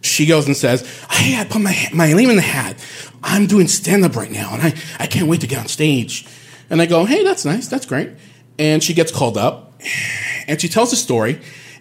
she 0.00 0.26
goes 0.26 0.46
and 0.46 0.56
says, 0.56 0.82
Hey, 1.10 1.40
I 1.40 1.44
put 1.44 1.60
my, 1.60 1.76
my 1.92 2.12
name 2.12 2.30
in 2.30 2.36
the 2.36 2.42
hat. 2.42 2.76
I'm 3.22 3.46
doing 3.46 3.68
stand 3.68 4.04
up 4.04 4.16
right 4.16 4.30
now 4.30 4.54
and 4.54 4.62
I, 4.62 4.74
I 4.98 5.06
can't 5.06 5.28
wait 5.28 5.40
to 5.40 5.46
get 5.46 5.58
on 5.58 5.68
stage. 5.68 6.26
And 6.70 6.80
I 6.80 6.86
go, 6.86 7.04
Hey, 7.04 7.24
that's 7.24 7.44
nice. 7.44 7.68
That's 7.68 7.86
great. 7.86 8.10
And 8.58 8.82
she 8.82 8.94
gets 8.94 9.12
called 9.12 9.36
up 9.36 9.80
and 10.46 10.60
she 10.60 10.68
tells 10.68 10.92
a 10.92 10.96
story 10.96 11.40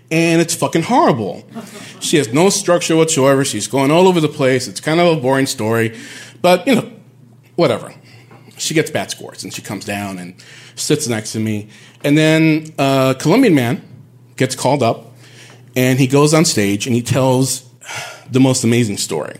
and 0.09 0.41
it's 0.41 0.55
fucking 0.55 0.83
horrible. 0.83 1.45
She 1.99 2.17
has 2.17 2.31
no 2.31 2.49
structure 2.49 2.95
whatsoever. 2.95 3.43
She's 3.43 3.67
going 3.67 3.91
all 3.91 4.07
over 4.07 4.21
the 4.21 4.29
place. 4.29 4.67
It's 4.67 4.79
kind 4.79 4.99
of 4.99 5.17
a 5.17 5.21
boring 5.21 5.45
story, 5.45 5.97
but 6.41 6.65
you 6.67 6.75
know, 6.75 6.91
whatever. 7.55 7.93
She 8.57 8.73
gets 8.73 8.89
bad 8.89 9.11
scores 9.11 9.43
and 9.43 9.53
she 9.53 9.61
comes 9.61 9.85
down 9.85 10.17
and 10.17 10.33
sits 10.75 11.07
next 11.07 11.33
to 11.33 11.39
me. 11.39 11.69
And 12.03 12.17
then 12.17 12.73
a 12.79 13.15
Colombian 13.19 13.53
man 13.53 13.81
gets 14.35 14.55
called 14.55 14.81
up 14.81 15.13
and 15.75 15.99
he 15.99 16.07
goes 16.07 16.33
on 16.33 16.45
stage 16.45 16.87
and 16.87 16.95
he 16.95 17.01
tells 17.01 17.66
the 18.31 18.39
most 18.39 18.63
amazing 18.63 18.97
story. 18.97 19.39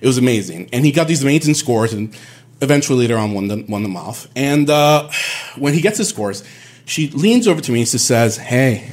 It 0.00 0.06
was 0.06 0.18
amazing. 0.18 0.68
And 0.72 0.84
he 0.84 0.92
got 0.92 1.08
these 1.08 1.22
amazing 1.22 1.54
scores 1.54 1.92
and 1.92 2.16
eventually 2.60 2.98
later 3.00 3.16
on 3.16 3.32
won, 3.32 3.48
the, 3.48 3.64
won 3.68 3.82
them 3.82 3.96
off. 3.96 4.28
And 4.36 4.68
uh, 4.70 5.10
when 5.56 5.74
he 5.74 5.80
gets 5.80 5.98
his 5.98 6.08
scores, 6.08 6.44
she 6.84 7.08
leans 7.10 7.48
over 7.48 7.60
to 7.60 7.72
me 7.72 7.80
and 7.80 7.88
she 7.88 7.98
says, 7.98 8.36
Hey, 8.36 8.92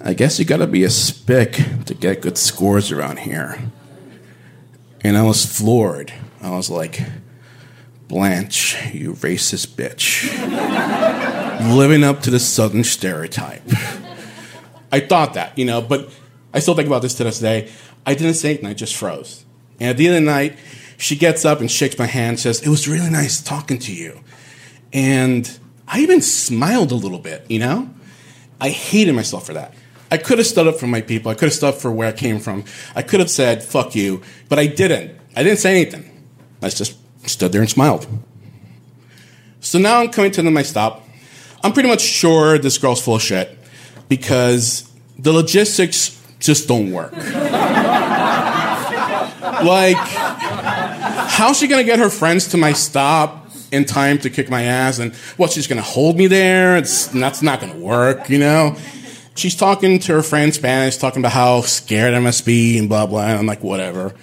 I 0.00 0.12
guess 0.12 0.38
you 0.38 0.44
gotta 0.44 0.66
be 0.66 0.84
a 0.84 0.90
spick 0.90 1.60
to 1.86 1.94
get 1.94 2.20
good 2.20 2.36
scores 2.36 2.92
around 2.92 3.20
here. 3.20 3.58
And 5.02 5.16
I 5.16 5.22
was 5.22 5.44
floored. 5.44 6.12
I 6.42 6.50
was 6.50 6.70
like, 6.70 7.00
Blanche, 8.08 8.76
you 8.92 9.12
racist 9.14 9.68
bitch. 9.68 10.30
Living 11.76 12.04
up 12.04 12.20
to 12.22 12.30
the 12.30 12.38
Southern 12.38 12.84
stereotype. 12.84 13.62
I 14.92 15.00
thought 15.00 15.34
that, 15.34 15.58
you 15.58 15.64
know, 15.64 15.80
but 15.80 16.10
I 16.54 16.60
still 16.60 16.74
think 16.74 16.86
about 16.86 17.02
this 17.02 17.14
to 17.14 17.24
this 17.24 17.40
day. 17.40 17.70
I 18.06 18.14
didn't 18.14 18.34
say 18.34 18.56
and 18.56 18.66
I 18.66 18.74
just 18.74 18.96
froze. 18.96 19.44
And 19.80 19.90
at 19.90 19.96
the 19.96 20.06
end 20.06 20.16
of 20.16 20.22
the 20.22 20.30
night, 20.30 20.56
she 20.96 21.16
gets 21.16 21.44
up 21.44 21.60
and 21.60 21.70
shakes 21.70 21.98
my 21.98 22.06
hand, 22.06 22.38
says, 22.38 22.62
It 22.62 22.68
was 22.68 22.88
really 22.88 23.10
nice 23.10 23.42
talking 23.42 23.78
to 23.80 23.92
you. 23.92 24.20
And 24.92 25.58
I 25.88 26.00
even 26.00 26.22
smiled 26.22 26.92
a 26.92 26.94
little 26.94 27.18
bit, 27.18 27.44
you 27.50 27.58
know? 27.58 27.90
I 28.60 28.70
hated 28.70 29.14
myself 29.14 29.46
for 29.46 29.52
that. 29.54 29.74
I 30.10 30.16
could 30.16 30.38
have 30.38 30.46
stood 30.46 30.68
up 30.68 30.76
for 30.76 30.86
my 30.86 31.00
people. 31.00 31.32
I 31.32 31.34
could 31.34 31.46
have 31.46 31.54
stood 31.54 31.74
up 31.74 31.80
for 31.80 31.90
where 31.90 32.08
I 32.08 32.12
came 32.12 32.38
from. 32.38 32.64
I 32.94 33.02
could 33.02 33.18
have 33.18 33.30
said, 33.30 33.64
fuck 33.64 33.96
you, 33.96 34.22
but 34.48 34.60
I 34.60 34.66
didn't. 34.66 35.18
I 35.34 35.42
didn't 35.42 35.58
say 35.58 35.72
anything. 35.72 36.08
I 36.62 36.68
just 36.68 36.96
stood 37.28 37.50
there 37.50 37.60
and 37.60 37.68
smiled. 37.70 38.06
So 39.60 39.78
now 39.78 40.00
I'm 40.00 40.10
coming 40.10 40.30
to 40.32 40.42
the 40.42 40.50
my 40.50 40.62
stop. 40.62 41.04
I'm 41.64 41.72
pretty 41.72 41.88
much 41.88 42.02
sure 42.02 42.58
this 42.58 42.78
girl's 42.78 43.02
full 43.02 43.16
of 43.16 43.22
shit 43.22 43.58
because 44.08 44.88
the 45.18 45.32
logistics 45.32 46.22
just 46.44 46.68
don't 46.68 46.92
work. 46.92 47.12
like, 49.64 49.96
how's 49.96 51.58
she 51.58 51.66
gonna 51.66 51.84
get 51.84 51.98
her 51.98 52.10
friends 52.10 52.48
to 52.48 52.56
my 52.56 52.72
stop 52.72 53.48
in 53.72 53.84
time 53.84 54.18
to 54.18 54.30
kick 54.30 54.50
my 54.50 54.62
ass? 54.62 54.98
And 54.98 55.14
what, 55.36 55.52
she's 55.52 55.66
gonna 55.66 55.82
hold 55.82 56.16
me 56.16 56.26
there? 56.26 56.76
It's, 56.76 57.06
that's 57.08 57.42
not 57.42 57.60
gonna 57.60 57.76
work, 57.76 58.28
you 58.28 58.38
know? 58.38 58.76
She's 59.36 59.56
talking 59.56 59.98
to 60.00 60.12
her 60.12 60.22
friend 60.22 60.54
Spanish, 60.54 60.96
talking 60.96 61.20
about 61.20 61.32
how 61.32 61.62
scared 61.62 62.14
I 62.14 62.20
must 62.20 62.46
be 62.46 62.78
and 62.78 62.88
blah, 62.88 63.06
blah. 63.06 63.24
And 63.24 63.38
I'm 63.38 63.46
like, 63.46 63.64
whatever. 63.64 64.14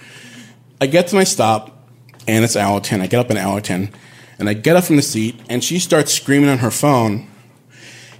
I 0.80 0.86
get 0.86 1.08
to 1.08 1.14
my 1.16 1.24
stop, 1.24 1.86
and 2.26 2.44
it's 2.44 2.56
Allerton. 2.56 3.02
I 3.02 3.08
get 3.08 3.20
up 3.20 3.30
in 3.30 3.36
Allerton, 3.36 3.90
and 4.38 4.48
I 4.48 4.54
get 4.54 4.74
up 4.74 4.84
from 4.84 4.96
the 4.96 5.02
seat, 5.02 5.38
and 5.50 5.62
she 5.62 5.78
starts 5.78 6.14
screaming 6.14 6.48
on 6.48 6.58
her 6.58 6.70
phone, 6.70 7.28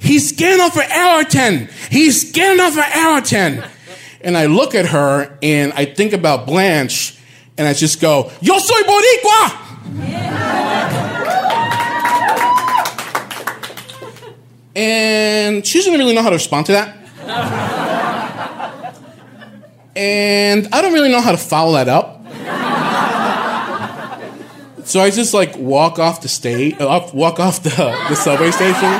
He's 0.02 0.32
getting 0.32 0.60
off 0.60 0.74
for 0.74 0.82
Allerton! 0.82 1.68
He's 1.88 2.32
getting 2.32 2.60
off 2.60 2.74
for 2.74 2.80
Allerton! 2.80 3.62
And 4.24 4.36
I 4.36 4.46
look 4.46 4.74
at 4.74 4.86
her, 4.86 5.36
and 5.42 5.72
I 5.72 5.84
think 5.84 6.12
about 6.12 6.46
Blanche, 6.46 7.18
and 7.58 7.66
I 7.66 7.72
just 7.74 8.00
go, 8.00 8.30
Yo 8.40 8.58
soy 8.58 8.82
Boricua! 8.82 9.58
And 14.74 15.66
she 15.66 15.78
doesn't 15.78 15.92
really 15.92 16.14
know 16.14 16.22
how 16.22 16.30
to 16.30 16.36
respond 16.36 16.66
to 16.66 16.72
that. 16.72 16.96
and 19.94 20.68
I 20.72 20.80
don't 20.80 20.94
really 20.94 21.10
know 21.10 21.20
how 21.20 21.32
to 21.32 21.38
follow 21.38 21.72
that 21.74 21.88
up. 21.88 22.20
So 24.84 25.00
I 25.00 25.10
just 25.10 25.32
like 25.32 25.56
walk 25.56 25.98
off 25.98 26.22
the 26.22 26.28
stage, 26.28 26.74
uh, 26.80 27.08
walk 27.14 27.38
off 27.38 27.62
the, 27.62 27.70
the 27.70 28.14
subway 28.14 28.50
station, 28.50 28.90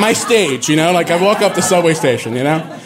my 0.00 0.12
stage, 0.14 0.68
you 0.68 0.76
know, 0.76 0.92
like 0.92 1.10
I 1.10 1.20
walk 1.20 1.42
up 1.42 1.54
the 1.54 1.60
subway 1.60 1.94
station, 1.94 2.36
you 2.36 2.44
know. 2.44 2.80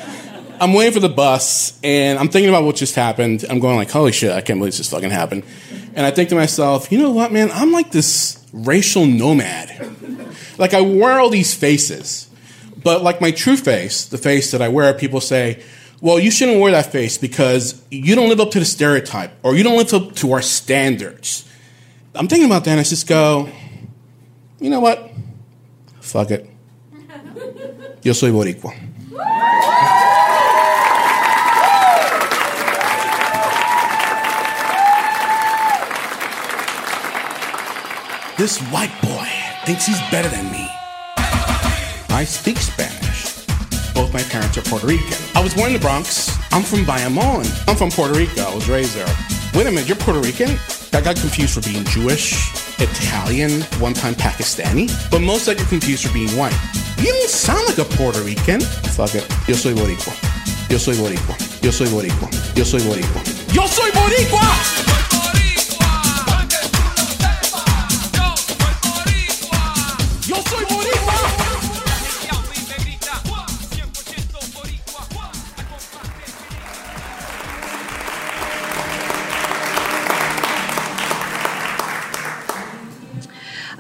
I'm 0.61 0.73
waiting 0.73 0.93
for 0.93 1.01
the 1.01 1.09
bus, 1.09 1.79
and 1.85 2.19
I'm 2.19 2.29
thinking 2.29 2.49
about 2.49 2.65
what 2.65 2.77
just 2.77 2.95
happened. 2.95 3.45
I'm 3.49 3.61
going 3.61 3.77
like, 3.77 3.91
holy 3.91 4.13
shit, 4.13 4.33
I 4.33 4.41
can't 4.41 4.59
believe 4.59 4.73
this 4.73 4.79
just 4.79 4.91
fucking 4.91 5.11
happened. 5.11 5.45
And 5.95 6.05
I 6.05 6.11
think 6.11 6.29
to 6.31 6.35
myself, 6.35 6.91
you 6.91 6.99
know 6.99 7.11
what, 7.11 7.33
man? 7.33 7.51
I'm 7.53 7.73
like 7.73 7.93
this 7.93 8.45
racial 8.53 9.07
nomad. 9.07 9.71
Like 10.59 10.75
I 10.75 10.81
wear 10.81 11.21
all 11.21 11.31
these 11.31 11.55
faces, 11.55 12.29
but 12.83 13.03
like 13.03 13.21
my 13.21 13.31
true 13.31 13.57
face, 13.57 14.07
the 14.07 14.19
face 14.19 14.51
that 14.51 14.61
I 14.61 14.69
wear, 14.69 14.93
people 14.95 15.21
say, 15.21 15.63
well, 16.01 16.19
you 16.19 16.31
shouldn't 16.31 16.61
wear 16.61 16.73
that 16.73 16.93
face 16.93 17.19
because 17.19 17.83
you 17.91 18.15
don't 18.15 18.29
live 18.29 18.41
up 18.41 18.51
to 18.53 18.59
the 18.59 18.65
stereotype 18.65 19.33
or 19.43 19.57
you 19.57 19.65
don't 19.65 19.77
live 19.77 19.93
up 19.93 20.15
to 20.17 20.33
our 20.33 20.43
standards. 20.43 21.49
I'm 22.15 22.29
thinking 22.29 22.47
about 22.47 22.65
that 22.65 22.73
and 22.73 22.81
I 22.81 22.85
just 22.85 23.09
go, 23.09 23.49
you 24.61 24.71
know 24.71 24.81
what? 24.81 25.11
Fuck 26.01 26.31
it. 26.31 26.49
Yo 28.03 28.13
soy 28.13 28.31
boricua. 28.31 28.75
This 38.39 38.61
white 38.71 38.95
boy 39.03 39.27
thinks 39.67 39.85
he's 39.85 39.99
better 40.13 40.29
than 40.29 40.53
me. 40.53 40.71
I 42.09 42.23
speak 42.25 42.59
Spanish. 42.59 43.45
Both 43.95 44.15
my 44.15 44.23
parents 44.31 44.57
are 44.57 44.63
Puerto 44.63 44.87
Rican. 44.87 45.19
I 45.35 45.43
was 45.43 45.55
born 45.55 45.67
in 45.67 45.73
the 45.73 45.81
Bronx. 45.81 46.31
I'm 46.53 46.63
from 46.63 46.85
Bayamon. 46.85 47.51
I'm 47.67 47.75
from 47.75 47.91
Puerto 47.91 48.15
Rico. 48.15 48.43
I 48.43 48.55
was 48.55 48.69
raised 48.69 48.95
there. 48.95 49.13
Wait 49.55 49.67
a 49.67 49.73
minute, 49.73 49.89
you're 49.89 49.97
Puerto 49.97 50.21
Rican? 50.21 50.51
I 50.93 51.01
got 51.01 51.17
confused 51.17 51.55
for 51.55 51.69
being 51.69 51.83
Jewish, 51.87 52.55
Italian, 52.81 53.63
one 53.83 53.93
time 53.93 54.15
Pakistani, 54.15 54.87
but 55.11 55.19
most 55.19 55.49
I 55.49 55.55
get 55.55 55.67
confused 55.67 56.07
for 56.07 56.15
being 56.15 56.31
white. 56.39 56.55
You 56.99 57.11
don't 57.11 57.29
sound 57.29 57.67
like 57.67 57.79
a 57.79 57.91
Puerto 57.97 58.23
Rican. 58.23 58.61
Fuck 58.95 59.17
it. 59.17 59.27
Yo 59.49 59.55
soy 59.55 59.75
boricua. 59.75 60.15
Yo 60.71 60.79
soy 60.79 60.95
boricua. 60.95 61.35
Yo 61.61 61.73
soy 61.73 61.89
boricua. 61.89 62.31
Yo 62.57 62.63
soy 62.63 62.79
boricua. 62.83 63.21
Yo 63.53 63.67
soy 63.67 63.91
boricua! 63.91 65.08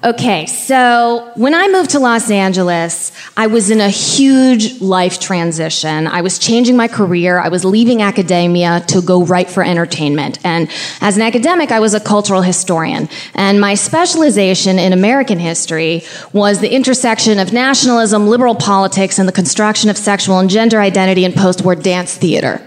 Okay, 0.08 0.46
so 0.46 1.30
when 1.34 1.54
I 1.54 1.68
moved 1.68 1.90
to 1.90 1.98
Los 1.98 2.30
Angeles, 2.30 3.12
I 3.36 3.46
was 3.46 3.68
in 3.68 3.78
a 3.78 3.90
huge 3.90 4.80
life 4.80 5.20
transition. 5.20 6.06
I 6.06 6.22
was 6.22 6.38
changing 6.38 6.78
my 6.78 6.88
career. 6.88 7.38
I 7.38 7.50
was 7.50 7.62
leaving 7.62 8.00
academia 8.00 8.82
to 8.88 9.02
go 9.02 9.22
write 9.22 9.50
for 9.50 9.62
entertainment. 9.62 10.38
And 10.44 10.70
as 11.02 11.16
an 11.16 11.22
academic, 11.22 11.70
I 11.70 11.80
was 11.80 11.92
a 11.92 12.00
cultural 12.00 12.40
historian. 12.40 13.10
And 13.34 13.60
my 13.60 13.74
specialization 13.74 14.78
in 14.78 14.94
American 14.94 15.38
history 15.38 16.04
was 16.32 16.60
the 16.60 16.74
intersection 16.74 17.38
of 17.38 17.52
nationalism, 17.52 18.28
liberal 18.28 18.54
politics, 18.54 19.18
and 19.18 19.28
the 19.28 19.32
construction 19.32 19.90
of 19.90 19.98
sexual 19.98 20.38
and 20.38 20.48
gender 20.48 20.80
identity 20.80 21.26
in 21.26 21.34
post 21.34 21.66
war 21.66 21.74
dance 21.74 22.16
theater. 22.16 22.62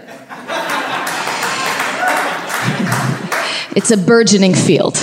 it's 3.74 3.90
a 3.90 3.96
burgeoning 3.96 4.54
field. 4.54 4.96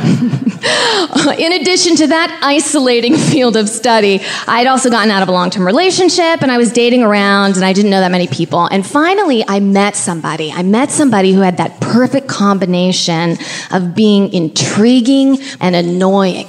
in 1.38 1.52
addition 1.52 1.96
to 1.96 2.06
that 2.06 2.40
isolating 2.42 3.16
field 3.30 3.56
of 3.56 3.68
study, 3.68 4.20
I'd 4.46 4.66
also 4.66 4.90
gotten 4.90 5.10
out 5.10 5.22
of 5.22 5.28
a 5.28 5.32
long 5.32 5.50
term 5.50 5.66
relationship 5.66 6.42
and 6.42 6.50
I 6.50 6.58
was 6.58 6.72
dating 6.72 7.02
around 7.02 7.56
and 7.56 7.64
I 7.64 7.72
didn't 7.72 7.90
know 7.90 8.00
that 8.00 8.10
many 8.10 8.26
people. 8.26 8.66
And 8.66 8.86
finally, 8.86 9.44
I 9.46 9.60
met 9.60 9.96
somebody. 9.96 10.50
I 10.52 10.62
met 10.62 10.90
somebody 10.90 11.32
who 11.32 11.40
had 11.40 11.58
that 11.58 11.80
perfect 11.80 12.28
combination 12.28 13.36
of 13.70 13.94
being 13.94 14.32
intriguing 14.32 15.38
and 15.60 15.76
annoying. 15.76 16.48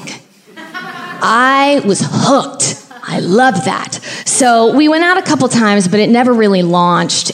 I 1.23 1.81
was 1.85 2.01
hooked. 2.03 2.77
I 3.03 3.19
loved 3.19 3.65
that. 3.65 3.99
So 4.25 4.75
we 4.75 4.87
went 4.87 5.03
out 5.03 5.17
a 5.17 5.21
couple 5.21 5.47
times, 5.49 5.87
but 5.87 5.99
it 5.99 6.09
never 6.09 6.33
really 6.33 6.63
launched. 6.63 7.33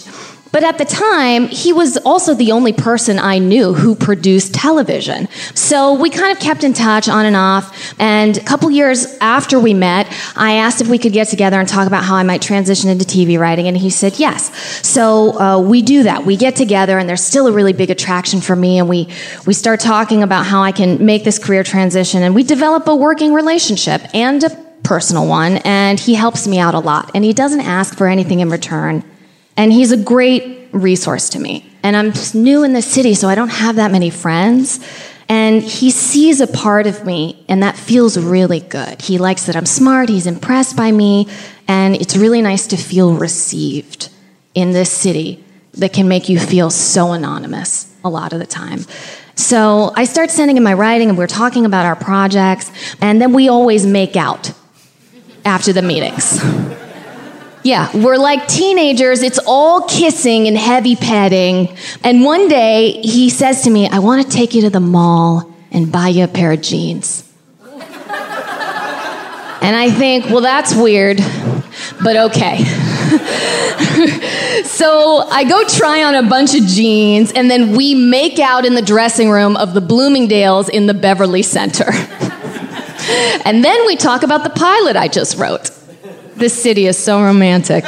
But 0.51 0.63
at 0.63 0.77
the 0.77 0.85
time, 0.85 1.47
he 1.47 1.73
was 1.73 1.97
also 1.97 2.33
the 2.33 2.51
only 2.51 2.73
person 2.73 3.19
I 3.19 3.39
knew 3.39 3.73
who 3.73 3.95
produced 3.95 4.53
television. 4.53 5.27
So 5.53 5.93
we 5.93 6.09
kind 6.09 6.31
of 6.31 6.41
kept 6.41 6.63
in 6.63 6.73
touch 6.73 7.09
on 7.09 7.25
and 7.25 7.35
off. 7.35 7.95
And 7.99 8.37
a 8.37 8.43
couple 8.43 8.69
years 8.71 9.17
after 9.19 9.59
we 9.59 9.73
met, 9.73 10.07
I 10.35 10.53
asked 10.53 10.81
if 10.81 10.87
we 10.87 10.97
could 10.97 11.13
get 11.13 11.27
together 11.27 11.59
and 11.59 11.67
talk 11.67 11.87
about 11.87 12.03
how 12.03 12.15
I 12.15 12.23
might 12.23 12.41
transition 12.41 12.89
into 12.89 13.05
TV 13.05 13.39
writing. 13.39 13.67
And 13.67 13.77
he 13.77 13.89
said 13.89 14.19
yes. 14.19 14.55
So 14.87 15.39
uh, 15.39 15.59
we 15.59 15.81
do 15.81 16.03
that. 16.03 16.25
We 16.25 16.37
get 16.37 16.55
together, 16.55 16.97
and 16.97 17.07
there's 17.07 17.23
still 17.23 17.47
a 17.47 17.51
really 17.51 17.73
big 17.73 17.89
attraction 17.89 18.41
for 18.41 18.55
me. 18.55 18.79
And 18.79 18.87
we, 18.87 19.09
we 19.45 19.53
start 19.53 19.79
talking 19.79 20.23
about 20.23 20.45
how 20.45 20.61
I 20.61 20.71
can 20.71 21.05
make 21.05 21.23
this 21.23 21.39
career 21.39 21.63
transition. 21.63 22.23
And 22.23 22.33
we 22.33 22.43
develop 22.43 22.87
a 22.87 22.95
working 22.95 23.33
relationship 23.33 24.01
and 24.13 24.43
a 24.43 24.49
personal 24.83 25.27
one. 25.27 25.57
And 25.57 25.99
he 25.99 26.15
helps 26.15 26.47
me 26.47 26.59
out 26.59 26.73
a 26.73 26.79
lot. 26.79 27.11
And 27.13 27.23
he 27.23 27.33
doesn't 27.33 27.61
ask 27.61 27.97
for 27.97 28.07
anything 28.07 28.39
in 28.39 28.49
return. 28.49 29.03
And 29.57 29.73
he's 29.73 29.91
a 29.91 29.97
great 29.97 30.69
resource 30.71 31.29
to 31.31 31.39
me. 31.39 31.69
And 31.83 31.97
I'm 31.97 32.13
new 32.33 32.63
in 32.63 32.73
the 32.73 32.81
city, 32.81 33.13
so 33.15 33.27
I 33.27 33.35
don't 33.35 33.49
have 33.49 33.75
that 33.77 33.91
many 33.91 34.09
friends. 34.09 34.79
And 35.29 35.61
he 35.61 35.91
sees 35.91 36.39
a 36.39 36.47
part 36.47 36.87
of 36.87 37.05
me, 37.05 37.43
and 37.49 37.61
that 37.63 37.75
feels 37.75 38.17
really 38.17 38.61
good. 38.61 39.01
He 39.01 39.17
likes 39.17 39.45
that 39.47 39.55
I'm 39.55 39.65
smart, 39.65 40.07
he's 40.07 40.27
impressed 40.27 40.77
by 40.77 40.91
me, 40.91 41.27
and 41.67 41.95
it's 41.95 42.15
really 42.15 42.41
nice 42.41 42.67
to 42.67 42.77
feel 42.77 43.13
received 43.13 44.09
in 44.53 44.71
this 44.71 44.89
city 44.89 45.43
that 45.73 45.91
can 45.91 46.07
make 46.07 46.29
you 46.29 46.39
feel 46.39 46.69
so 46.69 47.11
anonymous 47.11 47.93
a 48.05 48.09
lot 48.09 48.31
of 48.31 48.39
the 48.39 48.45
time. 48.45 48.85
So 49.35 49.91
I 49.95 50.05
start 50.05 50.31
sending 50.31 50.55
him 50.55 50.63
my 50.63 50.73
writing, 50.73 51.09
and 51.09 51.17
we're 51.17 51.27
talking 51.27 51.65
about 51.65 51.85
our 51.85 51.95
projects, 51.95 52.71
and 53.01 53.21
then 53.21 53.33
we 53.33 53.49
always 53.49 53.85
make 53.85 54.15
out 54.15 54.53
after 55.43 55.73
the 55.73 55.81
meetings. 55.81 56.41
Yeah, 57.67 57.91
we're 57.97 58.15
like 58.15 58.47
teenagers. 58.47 59.21
It's 59.21 59.39
all 59.45 59.81
kissing 59.89 60.47
and 60.47 60.57
heavy 60.57 60.95
petting. 60.95 61.75
And 62.01 62.23
one 62.23 62.47
day 62.47 63.01
he 63.01 63.29
says 63.29 63.63
to 63.63 63.69
me, 63.69 63.89
I 63.89 63.99
want 63.99 64.25
to 64.25 64.31
take 64.31 64.53
you 64.53 64.61
to 64.61 64.69
the 64.69 64.79
mall 64.79 65.53
and 65.69 65.91
buy 65.91 66.07
you 66.07 66.23
a 66.23 66.29
pair 66.29 66.53
of 66.53 66.61
jeans. 66.61 67.29
and 67.69 67.75
I 69.75 69.91
think, 69.91 70.27
well, 70.27 70.39
that's 70.39 70.73
weird, 70.73 71.17
but 72.01 72.15
okay. 72.15 72.63
so 74.63 75.27
I 75.29 75.43
go 75.43 75.67
try 75.67 76.05
on 76.05 76.15
a 76.15 76.23
bunch 76.23 76.55
of 76.55 76.63
jeans, 76.67 77.33
and 77.33 77.51
then 77.51 77.75
we 77.75 77.93
make 77.95 78.39
out 78.39 78.65
in 78.65 78.75
the 78.75 78.81
dressing 78.81 79.29
room 79.29 79.57
of 79.57 79.73
the 79.73 79.81
Bloomingdale's 79.81 80.69
in 80.69 80.85
the 80.85 80.93
Beverly 80.93 81.43
Center. 81.43 81.89
and 83.43 83.61
then 83.61 83.85
we 83.85 83.97
talk 83.97 84.23
about 84.23 84.45
the 84.45 84.51
pilot 84.51 84.95
I 84.95 85.09
just 85.09 85.37
wrote. 85.37 85.76
This 86.37 86.53
city 86.61 86.85
is 86.85 86.97
so 86.97 87.23
romantic. 87.23 87.83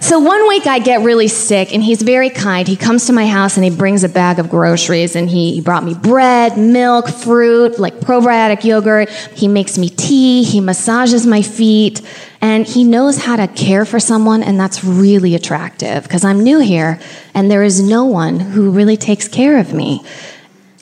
So 0.00 0.18
one 0.18 0.48
week 0.48 0.66
I 0.66 0.78
get 0.78 1.02
really 1.02 1.28
sick, 1.28 1.72
and 1.72 1.82
he's 1.82 2.02
very 2.02 2.28
kind. 2.28 2.66
He 2.66 2.74
comes 2.74 3.06
to 3.06 3.12
my 3.12 3.26
house 3.26 3.56
and 3.56 3.64
he 3.64 3.70
brings 3.70 4.02
a 4.02 4.08
bag 4.08 4.38
of 4.38 4.48
groceries, 4.48 5.14
and 5.14 5.28
he, 5.28 5.54
he 5.54 5.60
brought 5.60 5.84
me 5.84 5.94
bread, 5.94 6.58
milk, 6.58 7.08
fruit, 7.08 7.78
like 7.78 8.00
probiotic 8.00 8.64
yogurt. 8.64 9.10
He 9.10 9.46
makes 9.46 9.78
me 9.78 9.90
tea. 9.90 10.42
He 10.42 10.60
massages 10.60 11.26
my 11.26 11.42
feet, 11.42 12.00
and 12.40 12.66
he 12.66 12.82
knows 12.82 13.18
how 13.18 13.36
to 13.36 13.46
care 13.46 13.84
for 13.84 14.00
someone, 14.00 14.42
and 14.42 14.58
that's 14.58 14.82
really 14.82 15.34
attractive 15.34 16.02
because 16.02 16.24
I'm 16.24 16.42
new 16.42 16.58
here, 16.58 16.98
and 17.34 17.50
there 17.50 17.62
is 17.62 17.80
no 17.82 18.04
one 18.04 18.40
who 18.40 18.70
really 18.70 18.96
takes 18.96 19.28
care 19.28 19.58
of 19.58 19.72
me. 19.72 20.04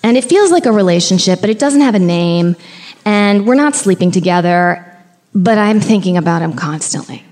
And 0.02 0.16
it 0.16 0.24
feels 0.24 0.50
like 0.50 0.64
a 0.64 0.72
relationship, 0.72 1.40
but 1.40 1.50
it 1.50 1.58
doesn't 1.58 1.82
have 1.82 1.94
a 1.94 2.00
name, 2.00 2.56
and 3.04 3.46
we're 3.46 3.54
not 3.54 3.74
sleeping 3.74 4.12
together 4.12 4.86
but 5.34 5.58
I'm 5.58 5.80
thinking 5.80 6.16
about 6.16 6.42
him 6.42 6.54
constantly. 6.54 7.24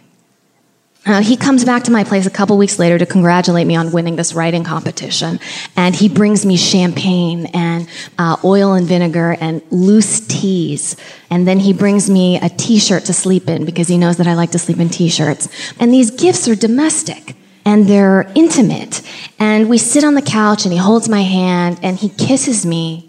He 1.23 1.39
comes 1.39 1.65
back 1.65 1.85
to 1.85 1.91
my 1.91 2.05
place 2.05 2.27
a 2.27 2.31
couple 2.31 2.59
weeks 2.59 2.79
later 2.79 2.99
to 2.99 3.07
congratulate 3.07 3.67
me 3.67 3.75
on 3.77 3.93
winning 3.93 4.17
this 4.17 4.35
writing 4.35 4.63
competition. 4.63 5.41
And 5.75 5.95
he 5.95 6.07
brings 6.07 6.45
me 6.45 6.59
champagne 6.59 7.47
and 7.55 7.89
uh, 8.19 8.37
oil 8.45 8.75
and 8.75 8.87
vinegar 8.87 9.35
and 9.41 9.63
loose 9.71 10.21
teas. 10.21 10.97
And 11.31 11.49
then 11.49 11.61
he 11.61 11.73
brings 11.73 12.11
me 12.11 12.39
a 12.39 12.51
t 12.51 12.79
shirt 12.79 13.07
to 13.07 13.15
sleep 13.15 13.49
in 13.49 13.65
because 13.65 13.89
he 13.89 13.97
knows 13.97 14.19
that 14.19 14.27
I 14.27 14.35
like 14.35 14.51
to 14.51 14.59
sleep 14.59 14.81
in 14.81 14.91
t 14.91 15.09
shirts. 15.09 15.49
And 15.81 15.95
these 15.95 16.11
gifts 16.11 16.47
are 16.47 16.55
domestic 16.55 17.35
and 17.65 17.87
they're 17.87 18.31
intimate. 18.35 19.01
And 19.39 19.71
we 19.71 19.79
sit 19.79 20.05
on 20.05 20.15
the 20.15 20.23
couch 20.23 20.65
and 20.65 20.73
he 20.75 20.79
holds 20.79 21.09
my 21.09 21.23
hand 21.23 21.79
and 21.83 21.97
he 21.97 22.11
kisses 22.11 22.67
me 22.67 23.08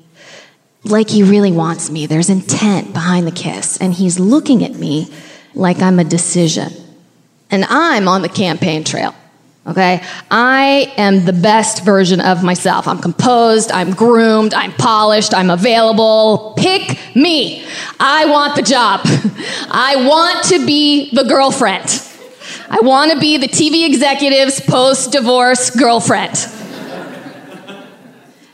like 0.83 1.09
he 1.09 1.23
really 1.23 1.51
wants 1.51 1.89
me. 1.89 2.05
There's 2.05 2.29
intent 2.29 2.93
behind 2.93 3.27
the 3.27 3.31
kiss, 3.31 3.77
and 3.77 3.93
he's 3.93 4.19
looking 4.19 4.63
at 4.63 4.73
me 4.73 5.11
like 5.53 5.81
I'm 5.81 5.99
a 5.99 6.03
decision. 6.03 6.71
And 7.51 7.65
I'm 7.65 8.07
on 8.07 8.21
the 8.21 8.29
campaign 8.29 8.83
trail. 8.83 9.15
Okay? 9.67 10.01
I 10.31 10.93
am 10.97 11.25
the 11.25 11.33
best 11.33 11.83
version 11.83 12.21
of 12.21 12.43
myself. 12.43 12.87
I'm 12.87 12.99
composed, 12.99 13.71
I'm 13.71 13.91
groomed, 13.91 14.53
I'm 14.53 14.71
polished, 14.73 15.33
I'm 15.33 15.49
available. 15.49 16.55
Pick 16.57 16.97
me. 17.15 17.65
I 17.99 18.25
want 18.25 18.55
the 18.55 18.61
job. 18.61 19.01
I 19.05 20.07
want 20.07 20.45
to 20.45 20.65
be 20.65 21.13
the 21.13 21.23
girlfriend. 21.23 22.03
I 22.69 22.79
want 22.81 23.11
to 23.11 23.19
be 23.19 23.37
the 23.37 23.47
TV 23.47 23.85
executive's 23.85 24.61
post 24.61 25.11
divorce 25.11 25.69
girlfriend. 25.71 26.35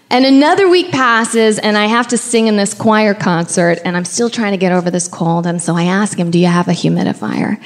And 0.07 0.23
another 0.23 0.69
week 0.69 0.91
passes, 0.91 1.57
and 1.57 1.75
I 1.75 1.87
have 1.87 2.07
to 2.09 2.17
sing 2.17 2.45
in 2.45 2.57
this 2.57 2.75
choir 2.75 3.15
concert, 3.15 3.79
and 3.83 3.97
I'm 3.97 4.05
still 4.05 4.29
trying 4.29 4.51
to 4.51 4.57
get 4.57 4.71
over 4.71 4.91
this 4.91 5.07
cold. 5.07 5.47
And 5.47 5.59
so 5.59 5.75
I 5.75 5.85
ask 5.85 6.17
him, 6.17 6.29
Do 6.29 6.37
you 6.37 6.45
have 6.45 6.67
a 6.67 6.73
humidifier? 6.73 7.59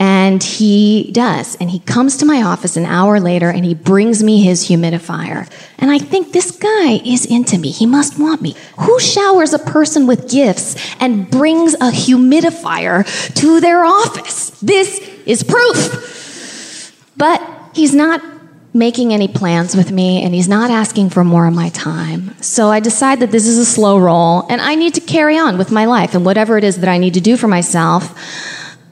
And 0.00 0.42
he 0.42 1.12
does. 1.12 1.54
And 1.56 1.70
he 1.70 1.78
comes 1.78 2.16
to 2.16 2.26
my 2.26 2.42
office 2.42 2.76
an 2.76 2.84
hour 2.84 3.20
later, 3.20 3.48
and 3.48 3.64
he 3.64 3.74
brings 3.74 4.24
me 4.24 4.42
his 4.42 4.68
humidifier. 4.68 5.48
And 5.78 5.92
I 5.92 5.98
think 5.98 6.32
this 6.32 6.50
guy 6.50 7.00
is 7.04 7.26
into 7.26 7.58
me. 7.58 7.70
He 7.70 7.86
must 7.86 8.18
want 8.18 8.42
me. 8.42 8.56
Who 8.80 8.98
showers 8.98 9.54
a 9.54 9.58
person 9.60 10.08
with 10.08 10.28
gifts 10.28 10.74
and 11.00 11.30
brings 11.30 11.74
a 11.74 11.92
humidifier 11.92 13.04
to 13.34 13.60
their 13.60 13.84
office? 13.84 14.50
This 14.60 14.98
is 15.26 15.44
proof. 15.44 17.12
But 17.16 17.40
he's 17.72 17.94
not 17.94 18.33
making 18.74 19.12
any 19.12 19.28
plans 19.28 19.76
with 19.76 19.92
me 19.92 20.20
and 20.24 20.34
he's 20.34 20.48
not 20.48 20.68
asking 20.68 21.08
for 21.08 21.22
more 21.22 21.46
of 21.46 21.54
my 21.54 21.68
time. 21.68 22.34
So 22.42 22.70
I 22.70 22.80
decide 22.80 23.20
that 23.20 23.30
this 23.30 23.46
is 23.46 23.56
a 23.56 23.64
slow 23.64 23.98
roll 23.98 24.44
and 24.50 24.60
I 24.60 24.74
need 24.74 24.94
to 24.94 25.00
carry 25.00 25.38
on 25.38 25.56
with 25.56 25.70
my 25.70 25.84
life 25.84 26.12
and 26.14 26.26
whatever 26.26 26.58
it 26.58 26.64
is 26.64 26.78
that 26.80 26.88
I 26.88 26.98
need 26.98 27.14
to 27.14 27.20
do 27.20 27.36
for 27.36 27.46
myself 27.46 28.18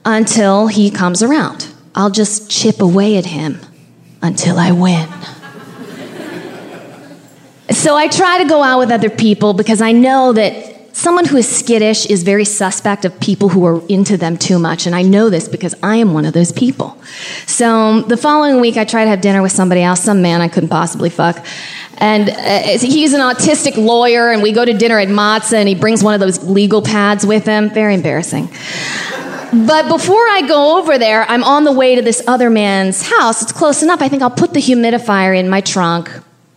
until 0.05 0.67
he 0.67 0.89
comes 0.89 1.21
around. 1.21 1.67
I'll 1.93 2.09
just 2.09 2.49
chip 2.49 2.81
away 2.81 3.17
at 3.17 3.25
him 3.25 3.59
until 4.21 4.57
I 4.57 4.71
win. 4.71 5.09
so 7.69 7.97
I 7.97 8.07
try 8.07 8.37
to 8.41 8.45
go 8.45 8.63
out 8.63 8.79
with 8.79 8.89
other 8.89 9.09
people 9.09 9.53
because 9.53 9.81
I 9.81 9.91
know 9.91 10.31
that 10.31 10.72
someone 11.03 11.25
who 11.25 11.35
is 11.35 11.53
skittish 11.53 12.05
is 12.05 12.23
very 12.23 12.45
suspect 12.45 13.03
of 13.03 13.19
people 13.19 13.49
who 13.49 13.65
are 13.65 13.85
into 13.87 14.15
them 14.15 14.37
too 14.37 14.57
much. 14.57 14.85
And 14.85 14.95
I 14.95 15.01
know 15.01 15.29
this 15.29 15.49
because 15.49 15.75
I 15.83 15.97
am 15.97 16.13
one 16.13 16.23
of 16.23 16.31
those 16.31 16.53
people. 16.53 16.97
So 17.45 18.03
the 18.03 18.15
following 18.15 18.61
week, 18.61 18.77
I 18.77 18.85
try 18.85 19.03
to 19.03 19.09
have 19.09 19.19
dinner 19.19 19.41
with 19.41 19.51
somebody 19.51 19.81
else, 19.81 20.01
some 20.01 20.21
man 20.21 20.39
I 20.39 20.47
couldn't 20.47 20.69
possibly 20.69 21.09
fuck. 21.09 21.45
And 21.97 22.29
uh, 22.29 22.79
he's 22.79 23.11
an 23.11 23.19
autistic 23.19 23.75
lawyer, 23.75 24.31
and 24.31 24.41
we 24.41 24.53
go 24.53 24.63
to 24.63 24.73
dinner 24.73 24.97
at 24.97 25.09
Matzah, 25.09 25.57
and 25.57 25.67
he 25.67 25.75
brings 25.75 26.01
one 26.01 26.13
of 26.13 26.21
those 26.21 26.41
legal 26.45 26.81
pads 26.81 27.25
with 27.25 27.45
him. 27.45 27.69
Very 27.69 27.95
embarrassing. 27.95 28.47
But 28.47 29.89
before 29.89 30.25
I 30.29 30.45
go 30.47 30.79
over 30.79 30.97
there, 30.97 31.23
I'm 31.29 31.43
on 31.43 31.65
the 31.65 31.73
way 31.73 31.95
to 31.95 32.01
this 32.01 32.23
other 32.27 32.49
man's 32.49 33.07
house. 33.09 33.41
It's 33.41 33.51
close 33.51 33.83
enough. 33.83 34.01
I 34.01 34.07
think 34.07 34.21
I'll 34.21 34.31
put 34.31 34.53
the 34.53 34.61
humidifier 34.61 35.37
in 35.37 35.49
my 35.49 35.59
trunk, 35.59 36.09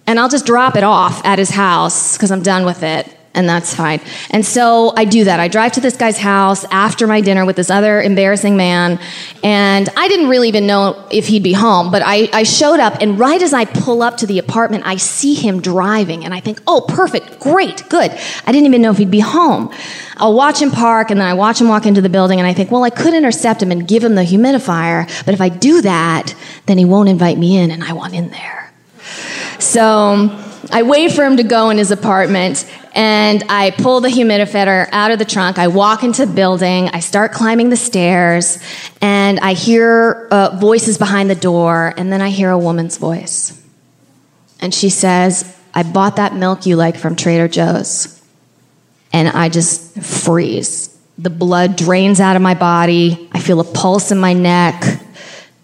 and 0.07 0.21
I'll 0.21 0.29
just 0.29 0.47
drop 0.47 0.77
it 0.77 0.85
off 0.85 1.25
at 1.25 1.41
his 1.41 1.51
house 1.51 2.17
because 2.17 2.31
I'm 2.31 2.43
done 2.43 2.65
with 2.65 2.85
it 2.85 3.16
and 3.37 3.49
that's 3.49 3.75
fine. 3.75 4.01
And 4.31 4.45
so 4.45 4.93
I 4.97 5.05
do 5.05 5.25
that. 5.25 5.39
I 5.39 5.49
drive 5.49 5.73
to 5.73 5.81
this 5.81 5.97
guy's 5.97 6.19
house 6.19 6.65
after 6.71 7.07
my 7.07 7.21
dinner 7.21 7.45
with 7.45 7.57
this 7.57 7.71
other 7.71 8.03
embarrassing 8.03 8.57
man, 8.57 8.99
and 9.45 9.89
I 9.97 10.09
didn't 10.09 10.29
really 10.29 10.49
even 10.49 10.67
know 10.67 11.07
if 11.13 11.27
he'd 11.29 11.43
be 11.43 11.53
home, 11.53 11.93
but 11.93 12.03
I, 12.05 12.29
I 12.33 12.43
showed 12.43 12.81
up, 12.81 12.97
and 13.01 13.19
right 13.19 13.41
as 13.41 13.53
I 13.53 13.67
pull 13.67 14.03
up 14.03 14.17
to 14.19 14.27
the 14.27 14.39
apartment, 14.39 14.85
I 14.87 14.97
see 14.97 15.35
him 15.35 15.61
driving, 15.61 16.25
and 16.25 16.35
I 16.35 16.41
think, 16.41 16.61
oh, 16.67 16.85
perfect, 16.89 17.39
great, 17.39 17.89
good. 17.89 18.11
I 18.11 18.53
didn't 18.53 18.67
even 18.67 18.83
know 18.83 18.91
if 18.91 18.99
he'd 18.99 19.11
be 19.11 19.21
home. 19.21 19.73
I'll 20.17 20.35
watch 20.35 20.63
him 20.63 20.71
park, 20.71 21.11
and 21.11 21.21
then 21.21 21.29
I 21.29 21.35
watch 21.35 21.61
him 21.61 21.69
walk 21.69 21.85
into 21.85 22.01
the 22.01 22.09
building, 22.09 22.41
and 22.41 22.49
I 22.49 22.55
think, 22.55 22.71
well, 22.71 22.85
I 22.85 22.91
could 22.91 23.13
intercept 23.13 23.63
him 23.63 23.71
and 23.71 23.87
give 23.87 24.03
him 24.03 24.15
the 24.15 24.23
humidifier, 24.23 25.07
but 25.27 25.35
if 25.35 25.43
I 25.43 25.51
do 25.51 25.83
that, 25.83 26.35
then 26.65 26.79
he 26.79 26.87
won't 26.87 27.11
invite 27.11 27.37
me 27.37 27.59
in, 27.59 27.71
and 27.71 27.85
I 27.85 27.93
want 27.93 28.15
in 28.15 28.31
there. 28.31 28.73
So 29.59 30.46
I 30.71 30.83
wait 30.83 31.13
for 31.13 31.25
him 31.25 31.37
to 31.37 31.43
go 31.43 31.71
in 31.71 31.79
his 31.79 31.91
apartment 31.91 32.65
and 32.95 33.45
I 33.49 33.71
pull 33.71 34.01
the 34.01 34.09
humidifier 34.09 34.89
out 34.91 35.11
of 35.11 35.19
the 35.19 35.25
trunk. 35.25 35.59
I 35.59 35.69
walk 35.69 36.03
into 36.03 36.27
the 36.27 36.33
building. 36.33 36.89
I 36.89 37.01
start 37.01 37.33
climbing 37.33 37.69
the 37.69 37.77
stairs 37.77 38.59
and 39.01 39.39
I 39.41 39.53
hear 39.53 40.29
uh, 40.31 40.57
voices 40.59 40.99
behind 40.99 41.31
the 41.31 41.35
door 41.35 41.95
and 41.97 42.13
then 42.13 42.21
I 42.21 42.31
hear 42.31 42.51
a 42.51 42.59
woman's 42.59 42.97
voice. 42.97 43.63
And 44.61 44.75
she 44.75 44.89
says, 44.89 45.57
I 45.75 45.83
bought 45.83 46.17
that 46.17 46.35
milk 46.35 46.67
you 46.67 46.77
like 46.77 46.97
from 46.97 47.17
Trader 47.17 47.49
Joe's. 47.49 48.13
And 49.13 49.29
I 49.29 49.49
just 49.49 49.99
freeze. 49.99 50.89
The 51.19 51.31
blood 51.31 51.77
drains 51.77 52.21
out 52.21 52.37
of 52.37 52.43
my 52.43 52.55
body. 52.55 53.29
I 53.33 53.41
feel 53.41 53.61
a 53.61 53.65
pulse 53.65 54.11
in 54.11 54.19
my 54.19 54.33
neck. 54.33 54.83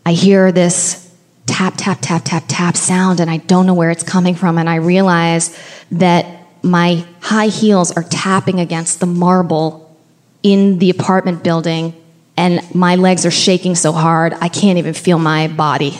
I 0.05 0.13
hear 0.13 0.53
this 0.53 1.02
tap, 1.47 1.75
tap, 1.77 1.99
tap, 2.01 2.23
tap, 2.25 2.45
tap 2.49 2.77
sound, 2.77 3.21
and 3.21 3.31
I 3.31 3.39
don't 3.39 3.67
know 3.67 3.75
where 3.75 3.91
it's 3.91 4.03
coming 4.03 4.35
from. 4.35 4.59
And 4.59 4.69
I 4.69 4.77
realize 4.77 5.57
that 5.91 6.27
my 6.63 7.05
high 7.21 7.49
heels 7.49 7.91
are 7.93 8.05
tapping 8.05 8.61
against 8.61 9.01
the 9.01 9.07
marble 9.07 9.97
in 10.43 10.79
the 10.79 10.91
apartment 10.91 11.43
building, 11.43 11.95
and 12.37 12.63
my 12.75 12.97
legs 12.97 13.27
are 13.27 13.31
shaking 13.31 13.75
so 13.75 13.93
hard 13.93 14.35
I 14.41 14.49
can't 14.49 14.79
even 14.79 14.95
feel 14.95 15.19
my 15.19 15.49
body. 15.49 15.99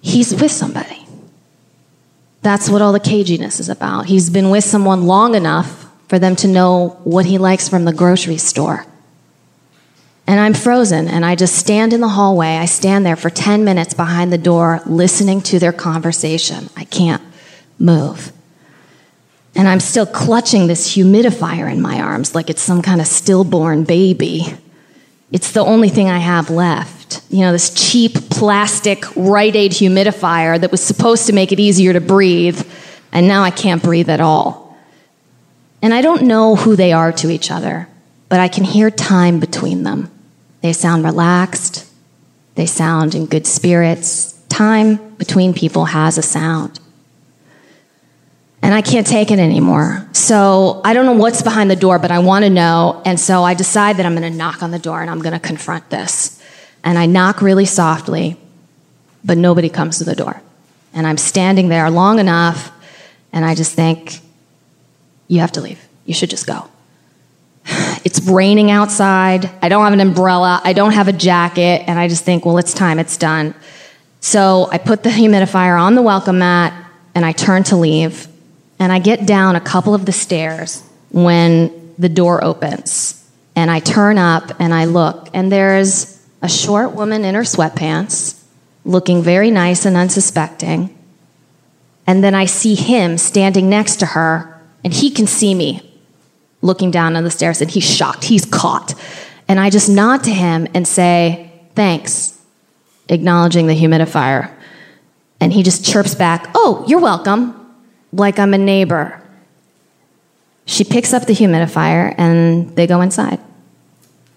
He's 0.00 0.34
with 0.34 0.50
somebody. 0.50 1.06
That's 2.42 2.68
what 2.68 2.82
all 2.82 2.92
the 2.92 3.00
caginess 3.00 3.58
is 3.58 3.70
about. 3.70 4.06
He's 4.06 4.28
been 4.28 4.50
with 4.50 4.64
someone 4.64 5.06
long 5.06 5.34
enough 5.34 5.86
for 6.08 6.18
them 6.18 6.36
to 6.36 6.48
know 6.48 7.00
what 7.04 7.24
he 7.24 7.38
likes 7.38 7.68
from 7.68 7.86
the 7.86 7.92
grocery 7.92 8.36
store. 8.36 8.84
And 10.26 10.40
I'm 10.40 10.54
frozen, 10.54 11.06
and 11.06 11.24
I 11.24 11.34
just 11.34 11.54
stand 11.54 11.92
in 11.92 12.00
the 12.00 12.08
hallway. 12.08 12.56
I 12.56 12.64
stand 12.64 13.04
there 13.04 13.16
for 13.16 13.28
10 13.28 13.62
minutes 13.62 13.92
behind 13.92 14.32
the 14.32 14.38
door, 14.38 14.80
listening 14.86 15.42
to 15.42 15.58
their 15.58 15.72
conversation. 15.72 16.70
I 16.76 16.84
can't 16.84 17.22
move. 17.78 18.32
And 19.54 19.68
I'm 19.68 19.80
still 19.80 20.06
clutching 20.06 20.66
this 20.66 20.96
humidifier 20.96 21.70
in 21.70 21.80
my 21.80 22.00
arms 22.00 22.34
like 22.34 22.50
it's 22.50 22.62
some 22.62 22.82
kind 22.82 23.00
of 23.00 23.06
stillborn 23.06 23.84
baby. 23.84 24.46
It's 25.30 25.52
the 25.52 25.60
only 25.60 25.90
thing 25.90 26.08
I 26.08 26.18
have 26.18 26.48
left. 26.48 27.22
You 27.28 27.40
know, 27.40 27.52
this 27.52 27.70
cheap 27.70 28.14
plastic 28.30 29.04
Rite 29.14 29.56
Aid 29.56 29.72
humidifier 29.72 30.60
that 30.60 30.70
was 30.70 30.82
supposed 30.82 31.26
to 31.26 31.32
make 31.32 31.52
it 31.52 31.60
easier 31.60 31.92
to 31.92 32.00
breathe, 32.00 32.66
and 33.12 33.28
now 33.28 33.42
I 33.42 33.50
can't 33.50 33.82
breathe 33.82 34.08
at 34.08 34.20
all. 34.20 34.76
And 35.82 35.92
I 35.92 36.00
don't 36.00 36.22
know 36.22 36.56
who 36.56 36.76
they 36.76 36.92
are 36.92 37.12
to 37.12 37.30
each 37.30 37.50
other, 37.50 37.88
but 38.28 38.40
I 38.40 38.48
can 38.48 38.64
hear 38.64 38.90
time 38.90 39.38
between 39.38 39.82
them. 39.82 40.10
They 40.64 40.72
sound 40.72 41.04
relaxed. 41.04 41.86
They 42.54 42.64
sound 42.64 43.14
in 43.14 43.26
good 43.26 43.46
spirits. 43.46 44.32
Time 44.48 45.14
between 45.16 45.52
people 45.52 45.84
has 45.84 46.16
a 46.16 46.22
sound. 46.22 46.80
And 48.62 48.72
I 48.72 48.80
can't 48.80 49.06
take 49.06 49.30
it 49.30 49.38
anymore. 49.38 50.08
So 50.12 50.80
I 50.82 50.94
don't 50.94 51.04
know 51.04 51.20
what's 51.20 51.42
behind 51.42 51.70
the 51.70 51.76
door, 51.76 51.98
but 51.98 52.10
I 52.10 52.20
want 52.20 52.46
to 52.46 52.50
know. 52.50 53.02
And 53.04 53.20
so 53.20 53.44
I 53.44 53.52
decide 53.52 53.98
that 53.98 54.06
I'm 54.06 54.16
going 54.16 54.32
to 54.32 54.34
knock 54.34 54.62
on 54.62 54.70
the 54.70 54.78
door 54.78 55.02
and 55.02 55.10
I'm 55.10 55.18
going 55.18 55.34
to 55.34 55.38
confront 55.38 55.90
this. 55.90 56.42
And 56.82 56.96
I 56.96 57.04
knock 57.04 57.42
really 57.42 57.66
softly, 57.66 58.38
but 59.22 59.36
nobody 59.36 59.68
comes 59.68 59.98
to 59.98 60.04
the 60.04 60.16
door. 60.16 60.40
And 60.94 61.06
I'm 61.06 61.18
standing 61.18 61.68
there 61.68 61.90
long 61.90 62.18
enough, 62.18 62.72
and 63.34 63.44
I 63.44 63.54
just 63.54 63.74
think, 63.74 64.20
you 65.28 65.40
have 65.40 65.52
to 65.52 65.60
leave. 65.60 65.86
You 66.06 66.14
should 66.14 66.30
just 66.30 66.46
go. 66.46 66.70
It's 68.04 68.20
raining 68.22 68.70
outside. 68.70 69.50
I 69.62 69.68
don't 69.70 69.82
have 69.82 69.94
an 69.94 70.00
umbrella. 70.00 70.60
I 70.62 70.74
don't 70.74 70.92
have 70.92 71.08
a 71.08 71.12
jacket. 71.12 71.84
And 71.86 71.98
I 71.98 72.06
just 72.08 72.24
think, 72.24 72.44
well, 72.44 72.58
it's 72.58 72.74
time. 72.74 72.98
It's 72.98 73.16
done. 73.16 73.54
So 74.20 74.68
I 74.70 74.78
put 74.78 75.02
the 75.02 75.10
humidifier 75.10 75.80
on 75.80 75.94
the 75.94 76.02
welcome 76.02 76.38
mat 76.38 76.72
and 77.14 77.24
I 77.24 77.32
turn 77.32 77.62
to 77.64 77.76
leave. 77.76 78.28
And 78.78 78.92
I 78.92 78.98
get 78.98 79.26
down 79.26 79.56
a 79.56 79.60
couple 79.60 79.94
of 79.94 80.04
the 80.04 80.12
stairs 80.12 80.82
when 81.10 81.94
the 81.98 82.08
door 82.08 82.44
opens. 82.44 83.20
And 83.56 83.70
I 83.70 83.80
turn 83.80 84.18
up 84.18 84.52
and 84.58 84.74
I 84.74 84.84
look, 84.86 85.28
and 85.32 85.50
there's 85.50 86.20
a 86.42 86.48
short 86.48 86.92
woman 86.92 87.24
in 87.24 87.36
her 87.36 87.42
sweatpants, 87.42 88.42
looking 88.84 89.22
very 89.22 89.50
nice 89.50 89.86
and 89.86 89.96
unsuspecting. 89.96 90.96
And 92.04 92.22
then 92.22 92.34
I 92.34 92.46
see 92.46 92.74
him 92.74 93.16
standing 93.16 93.70
next 93.70 93.96
to 93.96 94.06
her, 94.06 94.60
and 94.82 94.92
he 94.92 95.10
can 95.10 95.28
see 95.28 95.54
me 95.54 95.93
looking 96.64 96.90
down 96.90 97.14
on 97.14 97.22
the 97.22 97.30
stairs 97.30 97.60
and 97.60 97.70
he's 97.70 97.84
shocked. 97.84 98.24
He's 98.24 98.44
caught. 98.44 98.94
And 99.46 99.60
I 99.60 99.70
just 99.70 99.88
nod 99.88 100.24
to 100.24 100.30
him 100.30 100.66
and 100.74 100.88
say, 100.88 101.52
thanks, 101.74 102.40
acknowledging 103.08 103.66
the 103.66 103.74
humidifier. 103.74 104.50
And 105.40 105.52
he 105.52 105.62
just 105.62 105.84
chirps 105.84 106.14
back, 106.14 106.50
oh, 106.54 106.82
you're 106.88 107.00
welcome, 107.00 107.54
like 108.12 108.38
I'm 108.38 108.54
a 108.54 108.58
neighbor. 108.58 109.20
She 110.64 110.82
picks 110.82 111.12
up 111.12 111.26
the 111.26 111.34
humidifier 111.34 112.14
and 112.16 112.74
they 112.74 112.86
go 112.86 113.02
inside. 113.02 113.38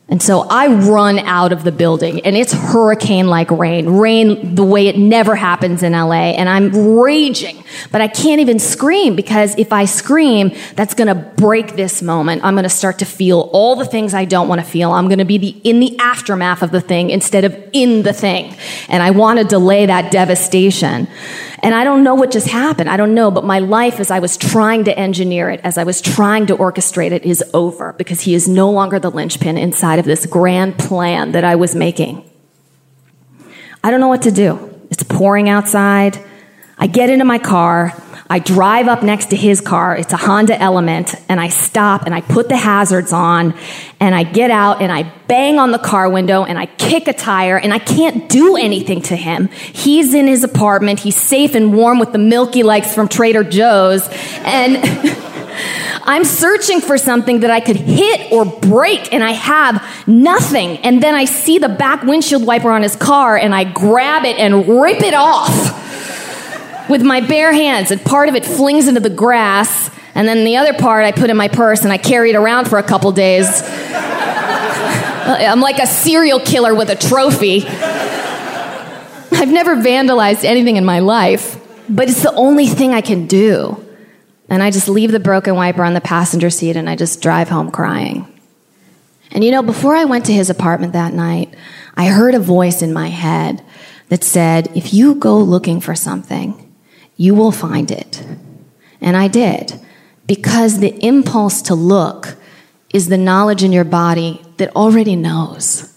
And 0.09 0.23
so 0.23 0.47
I 0.49 0.67
run 0.67 1.19
out 1.19 1.51
of 1.51 1.65
the 1.65 1.71
building 1.71 2.25
and 2.25 2.37
it's 2.37 2.53
hurricane 2.53 3.27
like 3.27 3.51
rain, 3.51 3.89
rain 3.89 4.55
the 4.55 4.63
way 4.63 4.87
it 4.87 4.97
never 4.97 5.35
happens 5.35 5.83
in 5.83 5.91
LA. 5.91 6.31
And 6.31 6.47
I'm 6.47 6.97
raging, 6.97 7.61
but 7.91 7.99
I 7.99 8.07
can't 8.07 8.39
even 8.39 8.57
scream 8.57 9.17
because 9.17 9.53
if 9.57 9.73
I 9.73 9.83
scream, 9.83 10.53
that's 10.75 10.93
going 10.93 11.09
to 11.09 11.15
break 11.15 11.75
this 11.75 12.01
moment. 12.01 12.45
I'm 12.45 12.53
going 12.53 12.63
to 12.63 12.69
start 12.69 12.99
to 12.99 13.05
feel 13.05 13.49
all 13.51 13.75
the 13.75 13.85
things 13.85 14.13
I 14.13 14.23
don't 14.23 14.47
want 14.47 14.61
to 14.61 14.65
feel. 14.65 14.93
I'm 14.93 15.09
going 15.09 15.19
to 15.19 15.25
be 15.25 15.37
the, 15.37 15.49
in 15.65 15.81
the 15.81 15.99
aftermath 15.99 16.63
of 16.63 16.71
the 16.71 16.81
thing 16.81 17.09
instead 17.09 17.43
of 17.43 17.57
in 17.73 18.03
the 18.03 18.13
thing. 18.13 18.55
And 18.87 19.03
I 19.03 19.11
want 19.11 19.39
to 19.39 19.45
delay 19.45 19.87
that 19.87 20.09
devastation. 20.09 21.09
And 21.59 21.73
I 21.73 21.83
don't 21.83 22.03
know 22.03 22.13
what 22.13 22.31
just 22.31 22.47
happened. 22.47 22.89
I 22.89 22.97
don't 22.97 23.15
know, 23.15 23.31
but 23.31 23.43
my 23.43 23.59
life 23.59 23.99
as 23.99 24.11
I 24.11 24.19
was 24.19 24.37
trying 24.37 24.83
to 24.85 24.97
engineer 24.97 25.49
it, 25.49 25.59
as 25.63 25.77
I 25.77 25.83
was 25.83 26.01
trying 26.01 26.45
to 26.47 26.55
orchestrate 26.55 27.11
it 27.11 27.25
is 27.25 27.43
over 27.53 27.93
because 27.93 28.21
he 28.21 28.35
is 28.35 28.47
no 28.47 28.69
longer 28.69 28.99
the 28.99 29.09
linchpin 29.09 29.57
inside 29.57 29.97
of 29.97 30.05
this 30.05 30.25
grand 30.25 30.77
plan 30.77 31.31
that 31.31 31.43
I 31.43 31.55
was 31.55 31.73
making. 31.73 32.29
I 33.83 33.89
don't 33.89 33.99
know 33.99 34.07
what 34.07 34.23
to 34.23 34.31
do. 34.31 34.73
It's 34.91 35.03
pouring 35.03 35.49
outside. 35.49 36.23
I 36.77 36.87
get 36.87 37.09
into 37.09 37.25
my 37.25 37.39
car. 37.39 37.93
I 38.29 38.39
drive 38.39 38.87
up 38.87 39.03
next 39.03 39.29
to 39.29 39.37
his 39.37 39.61
car. 39.61 39.95
It's 39.95 40.11
a 40.11 40.17
Honda 40.17 40.59
Element 40.61 41.15
and 41.29 41.39
I 41.39 41.47
stop 41.47 42.03
and 42.03 42.13
I 42.13 42.21
put 42.21 42.49
the 42.49 42.57
hazards 42.57 43.13
on 43.13 43.53
and 44.01 44.13
I 44.13 44.23
get 44.23 44.51
out 44.51 44.81
and 44.81 44.91
I 44.91 45.03
bang 45.27 45.59
on 45.59 45.71
the 45.71 45.79
car 45.79 46.09
window 46.09 46.43
and 46.43 46.59
I 46.59 46.65
kick 46.65 47.07
a 47.07 47.13
tire 47.13 47.57
and 47.57 47.73
I 47.73 47.79
can't 47.79 48.27
do 48.27 48.57
anything 48.57 49.01
to 49.03 49.15
him. 49.15 49.47
He's 49.47 50.13
in 50.13 50.27
his 50.27 50.43
apartment. 50.43 50.99
He's 50.99 51.15
safe 51.15 51.55
and 51.55 51.73
warm 51.73 51.99
with 51.99 52.11
the 52.11 52.17
milky 52.17 52.63
likes 52.63 52.93
from 52.93 53.07
Trader 53.07 53.45
Joe's 53.45 54.07
and 54.43 54.77
I'm 56.03 56.25
searching 56.25 56.81
for 56.81 56.97
something 56.97 57.41
that 57.41 57.51
I 57.51 57.61
could 57.61 57.77
hit 57.77 58.31
or 58.31 58.45
break 58.45 59.13
and 59.13 59.23
I 59.23 59.31
have 59.31 59.83
nothing. 60.05 60.77
And 60.79 61.01
then 61.01 61.15
I 61.15 61.25
see 61.25 61.59
the 61.59 61.69
back 61.69 62.03
windshield 62.03 62.45
wiper 62.45 62.71
on 62.71 62.83
his 62.83 62.95
car 62.95 63.37
and 63.37 63.55
I 63.55 63.63
grab 63.63 64.25
it 64.25 64.37
and 64.37 64.67
rip 64.81 65.01
it 65.01 65.13
off 65.13 65.85
with 66.89 67.01
my 67.03 67.21
bare 67.21 67.53
hands, 67.53 67.91
and 67.91 68.01
part 68.01 68.29
of 68.29 68.35
it 68.35 68.45
flings 68.45 68.87
into 68.87 68.99
the 68.99 69.09
grass, 69.09 69.89
and 70.15 70.27
then 70.27 70.43
the 70.45 70.57
other 70.57 70.73
part 70.73 71.05
I 71.05 71.11
put 71.11 71.29
in 71.29 71.37
my 71.37 71.47
purse 71.47 71.83
and 71.83 71.93
I 71.93 71.97
carry 71.99 72.31
it 72.31 72.35
around 72.35 72.67
for 72.67 72.79
a 72.79 72.83
couple 72.83 73.11
days. 73.11 73.61
I'm 75.29 75.61
like 75.61 75.77
a 75.77 75.85
serial 75.85 76.39
killer 76.39 76.73
with 76.73 76.89
a 76.89 76.95
trophy. 76.95 77.67
I've 77.67 79.51
never 79.51 79.75
vandalized 79.75 80.43
anything 80.43 80.77
in 80.77 80.85
my 80.85 80.99
life, 80.99 81.61
but 81.87 82.09
it's 82.09 82.23
the 82.23 82.33
only 82.33 82.65
thing 82.65 82.93
I 82.93 83.01
can 83.01 83.27
do. 83.27 83.85
And 84.49 84.63
I 84.63 84.71
just 84.71 84.89
leave 84.89 85.11
the 85.11 85.19
broken 85.19 85.55
wiper 85.55 85.83
on 85.83 85.93
the 85.93 86.01
passenger 86.01 86.49
seat 86.49 86.77
and 86.77 86.89
I 86.89 86.95
just 86.95 87.21
drive 87.21 87.49
home 87.49 87.69
crying. 87.69 88.25
And 89.31 89.43
you 89.43 89.51
know, 89.51 89.61
before 89.61 89.95
I 89.95 90.05
went 90.05 90.25
to 90.25 90.33
his 90.33 90.49
apartment 90.49 90.93
that 90.93 91.13
night, 91.13 91.53
I 91.95 92.07
heard 92.07 92.33
a 92.33 92.39
voice 92.39 92.81
in 92.81 92.93
my 92.93 93.09
head 93.09 93.63
that 94.09 94.23
said, 94.23 94.69
if 94.75 94.93
you 94.93 95.15
go 95.15 95.37
looking 95.37 95.81
for 95.81 95.93
something, 95.93 96.66
you 97.17 97.33
will 97.33 97.51
find 97.51 97.91
it. 97.91 98.25
And 99.01 99.17
I 99.17 99.27
did. 99.27 99.79
Because 100.27 100.79
the 100.79 100.95
impulse 101.03 101.61
to 101.63 101.75
look 101.75 102.37
is 102.93 103.09
the 103.09 103.17
knowledge 103.17 103.63
in 103.63 103.71
your 103.71 103.83
body 103.83 104.41
that 104.57 104.75
already 104.75 105.15
knows. 105.15 105.93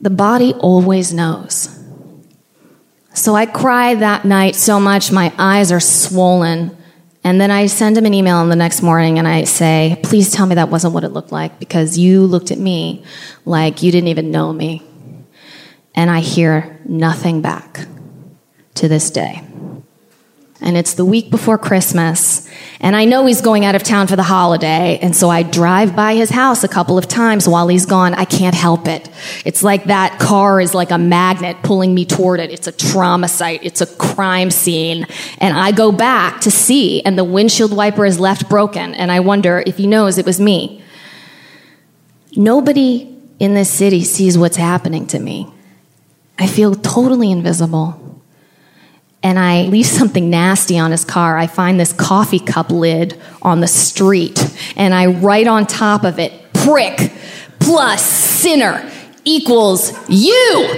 The 0.00 0.10
body 0.10 0.52
always 0.54 1.12
knows. 1.12 1.74
So 3.14 3.34
I 3.34 3.46
cried 3.46 4.00
that 4.00 4.24
night 4.24 4.54
so 4.54 4.78
much 4.78 5.10
my 5.10 5.32
eyes 5.38 5.72
are 5.72 5.80
swollen 5.80 6.76
And 7.24 7.40
then 7.40 7.50
I 7.50 7.66
send 7.66 7.98
him 7.98 8.06
an 8.06 8.14
email 8.14 8.46
the 8.46 8.56
next 8.56 8.80
morning 8.80 9.18
and 9.18 9.26
I 9.26 9.44
say, 9.44 10.00
please 10.02 10.32
tell 10.32 10.46
me 10.46 10.54
that 10.54 10.70
wasn't 10.70 10.94
what 10.94 11.04
it 11.04 11.10
looked 11.10 11.32
like 11.32 11.58
because 11.58 11.98
you 11.98 12.24
looked 12.24 12.50
at 12.50 12.58
me 12.58 13.04
like 13.44 13.82
you 13.82 13.90
didn't 13.92 14.08
even 14.08 14.30
know 14.30 14.52
me. 14.52 14.82
And 15.94 16.10
I 16.10 16.20
hear 16.20 16.80
nothing 16.84 17.42
back 17.42 17.86
to 18.76 18.88
this 18.88 19.10
day 19.10 19.42
and 20.60 20.76
it's 20.76 20.94
the 20.94 21.04
week 21.04 21.30
before 21.30 21.56
Christmas. 21.56 22.48
And 22.80 22.96
I 22.96 23.04
know 23.04 23.26
he's 23.26 23.40
going 23.40 23.64
out 23.64 23.76
of 23.76 23.84
town 23.84 24.08
for 24.08 24.16
the 24.16 24.24
holiday. 24.24 24.98
And 25.00 25.14
so 25.14 25.30
I 25.30 25.44
drive 25.44 25.94
by 25.94 26.16
his 26.16 26.30
house 26.30 26.64
a 26.64 26.68
couple 26.68 26.98
of 26.98 27.06
times 27.06 27.48
while 27.48 27.68
he's 27.68 27.86
gone. 27.86 28.14
I 28.14 28.24
can't 28.24 28.56
help 28.56 28.88
it. 28.88 29.08
It's 29.44 29.62
like 29.62 29.84
that 29.84 30.18
car 30.18 30.60
is 30.60 30.74
like 30.74 30.90
a 30.90 30.98
magnet 30.98 31.58
pulling 31.62 31.94
me 31.94 32.04
toward 32.04 32.40
it. 32.40 32.50
It's 32.50 32.66
a 32.66 32.72
trauma 32.72 33.28
site. 33.28 33.60
It's 33.62 33.80
a 33.80 33.86
crime 33.86 34.50
scene. 34.50 35.06
And 35.38 35.56
I 35.56 35.70
go 35.70 35.92
back 35.92 36.40
to 36.42 36.50
see, 36.50 37.02
and 37.02 37.16
the 37.16 37.24
windshield 37.24 37.74
wiper 37.74 38.04
is 38.04 38.18
left 38.18 38.48
broken. 38.48 38.94
And 38.94 39.12
I 39.12 39.20
wonder 39.20 39.62
if 39.64 39.76
he 39.76 39.86
knows 39.86 40.18
it 40.18 40.26
was 40.26 40.40
me. 40.40 40.82
Nobody 42.36 43.16
in 43.38 43.54
this 43.54 43.70
city 43.70 44.02
sees 44.02 44.36
what's 44.36 44.56
happening 44.56 45.06
to 45.08 45.20
me. 45.20 45.52
I 46.36 46.48
feel 46.48 46.74
totally 46.74 47.30
invisible 47.30 48.07
and 49.22 49.38
I 49.38 49.62
leave 49.62 49.86
something 49.86 50.30
nasty 50.30 50.78
on 50.78 50.90
his 50.90 51.04
car. 51.04 51.36
I 51.36 51.46
find 51.46 51.78
this 51.78 51.92
coffee 51.92 52.38
cup 52.38 52.70
lid 52.70 53.20
on 53.42 53.60
the 53.60 53.66
street 53.66 54.38
and 54.76 54.94
I 54.94 55.06
write 55.06 55.46
on 55.46 55.66
top 55.66 56.04
of 56.04 56.18
it, 56.18 56.52
prick 56.52 57.12
plus 57.58 58.02
sinner 58.02 58.90
equals 59.24 59.92
you. 60.08 60.68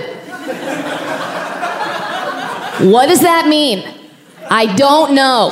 what 2.90 3.07
does 3.07 3.20
that 3.20 3.46
mean? 3.48 3.87
I 4.48 4.74
don't 4.74 5.14
know. 5.14 5.50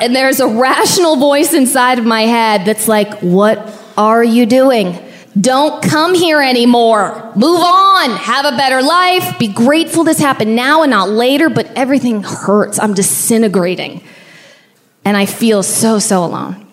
And 0.00 0.14
there's 0.14 0.40
a 0.40 0.46
rational 0.46 1.16
voice 1.16 1.54
inside 1.54 1.98
of 1.98 2.04
my 2.04 2.22
head 2.22 2.64
that's 2.64 2.86
like, 2.86 3.18
What 3.20 3.72
are 3.96 4.22
you 4.22 4.46
doing? 4.46 5.07
Don't 5.38 5.82
come 5.82 6.14
here 6.14 6.40
anymore. 6.40 7.32
Move 7.36 7.60
on. 7.60 8.10
Have 8.10 8.44
a 8.46 8.56
better 8.56 8.82
life. 8.82 9.38
Be 9.38 9.48
grateful 9.48 10.04
this 10.04 10.18
happened 10.18 10.56
now 10.56 10.82
and 10.82 10.90
not 10.90 11.10
later, 11.10 11.50
but 11.50 11.70
everything 11.76 12.22
hurts. 12.22 12.78
I'm 12.78 12.94
disintegrating. 12.94 14.02
And 15.04 15.16
I 15.16 15.26
feel 15.26 15.62
so, 15.62 15.98
so 15.98 16.24
alone. 16.24 16.68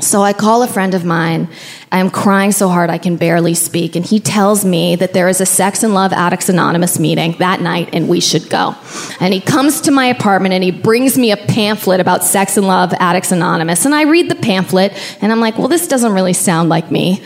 So 0.00 0.22
I 0.22 0.32
call 0.32 0.62
a 0.62 0.66
friend 0.66 0.92
of 0.94 1.04
mine. 1.04 1.48
I'm 1.92 2.10
crying 2.10 2.50
so 2.50 2.68
hard 2.68 2.90
I 2.90 2.98
can 2.98 3.16
barely 3.16 3.54
speak. 3.54 3.94
And 3.94 4.04
he 4.04 4.18
tells 4.18 4.64
me 4.64 4.96
that 4.96 5.12
there 5.12 5.28
is 5.28 5.40
a 5.40 5.46
Sex 5.46 5.84
and 5.84 5.94
Love 5.94 6.12
Addicts 6.12 6.48
Anonymous 6.48 6.98
meeting 6.98 7.36
that 7.38 7.60
night 7.60 7.90
and 7.92 8.08
we 8.08 8.20
should 8.20 8.50
go. 8.50 8.74
And 9.20 9.32
he 9.32 9.40
comes 9.40 9.80
to 9.82 9.92
my 9.92 10.06
apartment 10.06 10.52
and 10.52 10.64
he 10.64 10.72
brings 10.72 11.16
me 11.16 11.30
a 11.30 11.36
pamphlet 11.36 12.00
about 12.00 12.24
Sex 12.24 12.56
and 12.56 12.66
Love 12.66 12.92
Addicts 12.94 13.30
Anonymous. 13.30 13.84
And 13.84 13.94
I 13.94 14.02
read 14.02 14.28
the 14.28 14.34
pamphlet 14.34 14.92
and 15.22 15.30
I'm 15.30 15.40
like, 15.40 15.58
well, 15.58 15.68
this 15.68 15.86
doesn't 15.86 16.12
really 16.12 16.32
sound 16.32 16.68
like 16.68 16.90
me. 16.90 17.22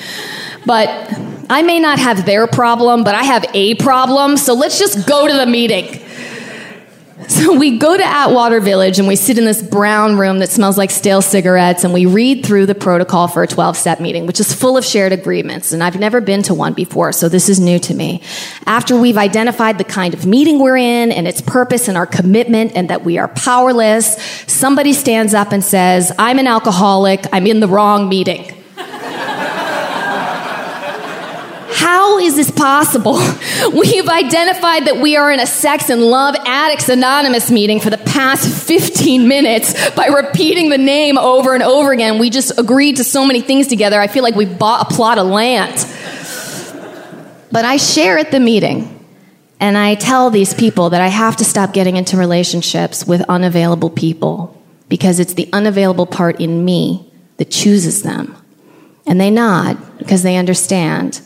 But 0.69 0.91
I 1.49 1.63
may 1.63 1.81
not 1.81 1.99
have 1.99 2.27
their 2.27 2.47
problem, 2.47 3.03
but 3.03 3.15
I 3.15 3.25
have 3.25 3.47
a 3.55 3.75
problem, 3.77 4.37
so 4.37 4.53
let's 4.53 4.79
just 4.79 5.09
go 5.09 5.27
to 5.27 5.33
the 5.33 5.47
meeting. 5.47 6.03
So 7.27 7.57
we 7.57 7.79
go 7.79 7.97
to 7.97 8.05
Atwater 8.05 8.61
Village 8.61 8.99
and 8.99 9.09
we 9.09 9.17
sit 9.17 9.39
in 9.39 9.47
this 9.47 9.63
brown 9.63 10.19
room 10.19 10.41
that 10.41 10.51
smells 10.51 10.77
like 10.77 10.91
stale 10.91 11.23
cigarettes 11.23 11.85
and 11.85 11.95
we 11.95 12.05
read 12.05 12.45
through 12.45 12.67
the 12.67 12.75
protocol 12.75 13.29
for 13.29 13.43
a 13.43 13.47
12 13.47 13.79
step 13.79 13.99
meeting, 13.99 14.27
which 14.27 14.41
is 14.41 14.53
full 14.53 14.77
of 14.77 14.85
shared 14.85 15.13
agreements. 15.13 15.73
And 15.73 15.83
I've 15.83 15.99
never 15.99 16.21
been 16.21 16.43
to 16.45 16.55
one 16.55 16.75
before, 16.75 17.13
so 17.13 17.31
this 17.31 17.49
is 17.49 17.59
new 17.59 17.79
to 17.81 17.95
me. 17.95 18.23
After 18.67 18.95
we've 18.99 19.17
identified 19.19 19.79
the 19.79 19.85
kind 19.85 20.13
of 20.13 20.27
meeting 20.27 20.59
we're 20.59 20.77
in 20.77 21.13
and 21.13 21.27
its 21.27 21.41
purpose 21.41 21.89
and 21.89 21.97
our 21.97 22.07
commitment 22.07 22.73
and 22.75 22.91
that 22.91 23.05
we 23.05 23.17
are 23.17 23.29
powerless, 23.29 24.21
somebody 24.47 24.93
stands 24.93 25.33
up 25.33 25.53
and 25.53 25.65
says, 25.65 26.13
I'm 26.19 26.39
an 26.39 26.47
alcoholic, 26.47 27.25
I'm 27.33 27.47
in 27.47 27.61
the 27.61 27.69
wrong 27.69 28.11
meeting. 28.11 28.58
How 31.89 32.19
is 32.19 32.37
this 32.37 32.51
possible? 32.51 33.15
We've 33.73 34.09
identified 34.11 34.89
that 34.89 34.99
we 35.01 35.17
are 35.17 35.33
in 35.33 35.41
a 35.41 35.47
sex 35.47 35.89
and 35.89 36.03
love 36.03 36.35
addicts 36.45 36.91
anonymous 36.91 37.51
meeting 37.51 37.81
for 37.81 37.89
the 37.89 37.97
past 37.97 38.47
15 38.67 39.27
minutes 39.27 39.91
by 39.93 40.09
repeating 40.09 40.69
the 40.69 40.77
name 40.77 41.17
over 41.17 41.55
and 41.55 41.63
over 41.63 41.91
again. 41.93 42.19
We 42.19 42.29
just 42.29 42.59
agreed 42.59 42.97
to 42.97 43.05
so 43.05 43.25
many 43.25 43.41
things 43.41 43.69
together. 43.69 43.99
I 43.99 44.07
feel 44.07 44.23
like 44.23 44.35
we 44.35 44.45
bought 44.45 44.93
a 44.93 44.95
plot 44.95 45.17
of 45.17 45.29
land. 45.29 45.77
But 47.51 47.65
I 47.65 47.79
share 47.79 48.19
at 48.19 48.33
the 48.33 48.39
meeting 48.39 49.03
and 49.59 49.79
I 49.79 49.95
tell 49.95 50.29
these 50.29 50.53
people 50.53 50.91
that 50.91 51.01
I 51.01 51.09
have 51.09 51.37
to 51.37 51.45
stop 51.45 51.73
getting 51.73 51.97
into 51.97 52.19
relationships 52.19 53.07
with 53.07 53.23
unavailable 53.31 53.89
people 53.89 54.63
because 54.91 55.21
it's 55.21 55.33
the 55.33 55.49
unavailable 55.55 56.05
part 56.05 56.39
in 56.39 56.67
me 56.67 57.11
that 57.39 57.51
chooses 57.51 58.03
them. 58.03 58.37
And 59.07 59.19
they 59.19 59.31
nod 59.31 59.79
because 59.97 60.23
they 60.23 60.37
understand 60.37 61.23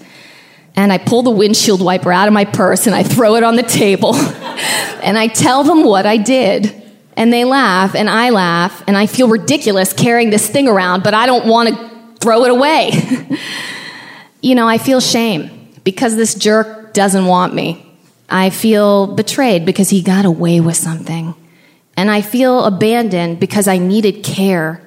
and 0.74 0.92
I 0.92 0.98
pull 0.98 1.22
the 1.22 1.30
windshield 1.30 1.82
wiper 1.82 2.12
out 2.12 2.28
of 2.28 2.34
my 2.34 2.44
purse 2.44 2.86
and 2.86 2.94
I 2.94 3.02
throw 3.02 3.36
it 3.36 3.44
on 3.44 3.56
the 3.56 3.62
table. 3.62 4.14
and 5.02 5.18
I 5.18 5.26
tell 5.26 5.64
them 5.64 5.84
what 5.84 6.06
I 6.06 6.16
did. 6.16 6.80
And 7.14 7.32
they 7.32 7.44
laugh 7.44 7.94
and 7.94 8.08
I 8.08 8.30
laugh 8.30 8.82
and 8.86 8.96
I 8.96 9.06
feel 9.06 9.28
ridiculous 9.28 9.92
carrying 9.92 10.30
this 10.30 10.48
thing 10.48 10.66
around, 10.66 11.02
but 11.02 11.12
I 11.12 11.26
don't 11.26 11.46
want 11.46 11.68
to 11.68 12.16
throw 12.20 12.44
it 12.44 12.50
away. 12.50 12.90
you 14.40 14.54
know, 14.54 14.66
I 14.66 14.78
feel 14.78 15.00
shame 15.00 15.68
because 15.84 16.16
this 16.16 16.34
jerk 16.34 16.94
doesn't 16.94 17.26
want 17.26 17.54
me. 17.54 17.86
I 18.30 18.48
feel 18.48 19.08
betrayed 19.08 19.66
because 19.66 19.90
he 19.90 20.00
got 20.00 20.24
away 20.24 20.60
with 20.60 20.76
something. 20.76 21.34
And 21.98 22.10
I 22.10 22.22
feel 22.22 22.64
abandoned 22.64 23.40
because 23.40 23.68
I 23.68 23.76
needed 23.76 24.24
care. 24.24 24.80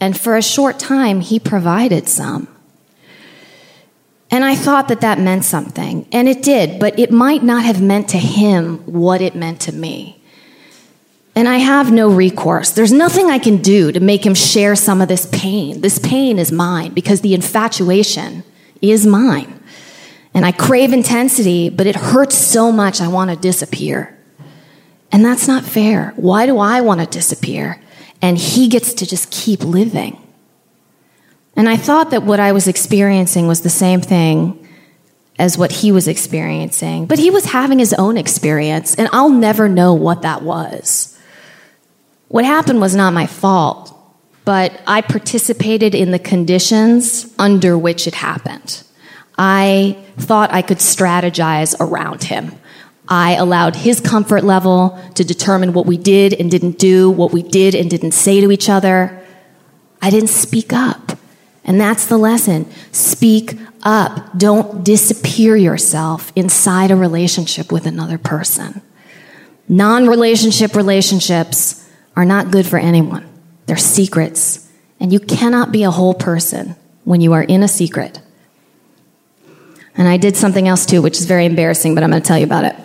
And 0.00 0.18
for 0.18 0.36
a 0.36 0.42
short 0.42 0.78
time, 0.78 1.20
he 1.20 1.38
provided 1.38 2.08
some. 2.08 2.48
And 4.30 4.44
I 4.44 4.54
thought 4.54 4.88
that 4.88 5.00
that 5.00 5.18
meant 5.18 5.44
something. 5.44 6.06
And 6.12 6.28
it 6.28 6.42
did, 6.42 6.78
but 6.78 6.98
it 6.98 7.10
might 7.10 7.42
not 7.42 7.64
have 7.64 7.80
meant 7.80 8.08
to 8.10 8.18
him 8.18 8.78
what 8.80 9.22
it 9.22 9.34
meant 9.34 9.60
to 9.62 9.72
me. 9.72 10.22
And 11.34 11.48
I 11.48 11.58
have 11.58 11.92
no 11.92 12.10
recourse. 12.10 12.70
There's 12.70 12.92
nothing 12.92 13.30
I 13.30 13.38
can 13.38 13.58
do 13.58 13.92
to 13.92 14.00
make 14.00 14.26
him 14.26 14.34
share 14.34 14.74
some 14.74 15.00
of 15.00 15.08
this 15.08 15.26
pain. 15.26 15.80
This 15.80 15.98
pain 15.98 16.38
is 16.38 16.50
mine 16.50 16.92
because 16.92 17.20
the 17.20 17.32
infatuation 17.32 18.42
is 18.82 19.06
mine. 19.06 19.62
And 20.34 20.44
I 20.44 20.52
crave 20.52 20.92
intensity, 20.92 21.70
but 21.70 21.86
it 21.86 21.96
hurts 21.96 22.36
so 22.36 22.70
much 22.70 23.00
I 23.00 23.08
want 23.08 23.30
to 23.30 23.36
disappear. 23.36 24.18
And 25.10 25.24
that's 25.24 25.48
not 25.48 25.64
fair. 25.64 26.12
Why 26.16 26.44
do 26.44 26.58
I 26.58 26.80
want 26.80 27.00
to 27.00 27.06
disappear? 27.06 27.80
And 28.20 28.36
he 28.36 28.68
gets 28.68 28.92
to 28.94 29.06
just 29.06 29.30
keep 29.30 29.62
living. 29.62 30.20
And 31.56 31.68
I 31.68 31.76
thought 31.76 32.10
that 32.10 32.22
what 32.22 32.40
I 32.40 32.52
was 32.52 32.68
experiencing 32.68 33.46
was 33.46 33.62
the 33.62 33.70
same 33.70 34.00
thing 34.00 34.66
as 35.38 35.56
what 35.56 35.70
he 35.70 35.92
was 35.92 36.08
experiencing. 36.08 37.06
But 37.06 37.18
he 37.18 37.30
was 37.30 37.44
having 37.44 37.78
his 37.78 37.94
own 37.94 38.16
experience, 38.16 38.94
and 38.94 39.08
I'll 39.12 39.30
never 39.30 39.68
know 39.68 39.94
what 39.94 40.22
that 40.22 40.42
was. 40.42 41.18
What 42.28 42.44
happened 42.44 42.80
was 42.80 42.94
not 42.94 43.12
my 43.12 43.26
fault, 43.26 43.94
but 44.44 44.80
I 44.86 45.00
participated 45.00 45.94
in 45.94 46.10
the 46.10 46.18
conditions 46.18 47.32
under 47.38 47.78
which 47.78 48.06
it 48.06 48.14
happened. 48.14 48.82
I 49.36 49.96
thought 50.16 50.52
I 50.52 50.62
could 50.62 50.78
strategize 50.78 51.76
around 51.78 52.24
him. 52.24 52.52
I 53.08 53.36
allowed 53.36 53.76
his 53.76 54.00
comfort 54.00 54.44
level 54.44 54.98
to 55.14 55.24
determine 55.24 55.72
what 55.72 55.86
we 55.86 55.96
did 55.96 56.34
and 56.34 56.50
didn't 56.50 56.78
do, 56.78 57.10
what 57.10 57.32
we 57.32 57.42
did 57.42 57.74
and 57.74 57.88
didn't 57.88 58.12
say 58.12 58.40
to 58.40 58.50
each 58.50 58.68
other. 58.68 59.24
I 60.02 60.10
didn't 60.10 60.28
speak 60.28 60.72
up. 60.72 61.17
And 61.68 61.78
that's 61.78 62.06
the 62.06 62.16
lesson. 62.16 62.66
Speak 62.92 63.58
up. 63.82 64.36
Don't 64.38 64.82
disappear 64.82 65.54
yourself 65.54 66.32
inside 66.34 66.90
a 66.90 66.96
relationship 66.96 67.70
with 67.70 67.84
another 67.84 68.16
person. 68.16 68.80
Non 69.68 70.08
relationship 70.08 70.74
relationships 70.74 71.86
are 72.16 72.24
not 72.24 72.50
good 72.50 72.66
for 72.66 72.78
anyone. 72.78 73.28
They're 73.66 73.76
secrets. 73.76 74.66
And 74.98 75.12
you 75.12 75.20
cannot 75.20 75.70
be 75.70 75.82
a 75.82 75.90
whole 75.90 76.14
person 76.14 76.74
when 77.04 77.20
you 77.20 77.34
are 77.34 77.42
in 77.42 77.62
a 77.62 77.68
secret. 77.68 78.18
And 79.94 80.08
I 80.08 80.16
did 80.16 80.38
something 80.38 80.66
else 80.66 80.86
too, 80.86 81.02
which 81.02 81.18
is 81.18 81.26
very 81.26 81.44
embarrassing, 81.44 81.94
but 81.94 82.02
I'm 82.02 82.10
going 82.10 82.22
to 82.22 82.26
tell 82.26 82.38
you 82.38 82.46
about 82.46 82.64
it. 82.64 82.76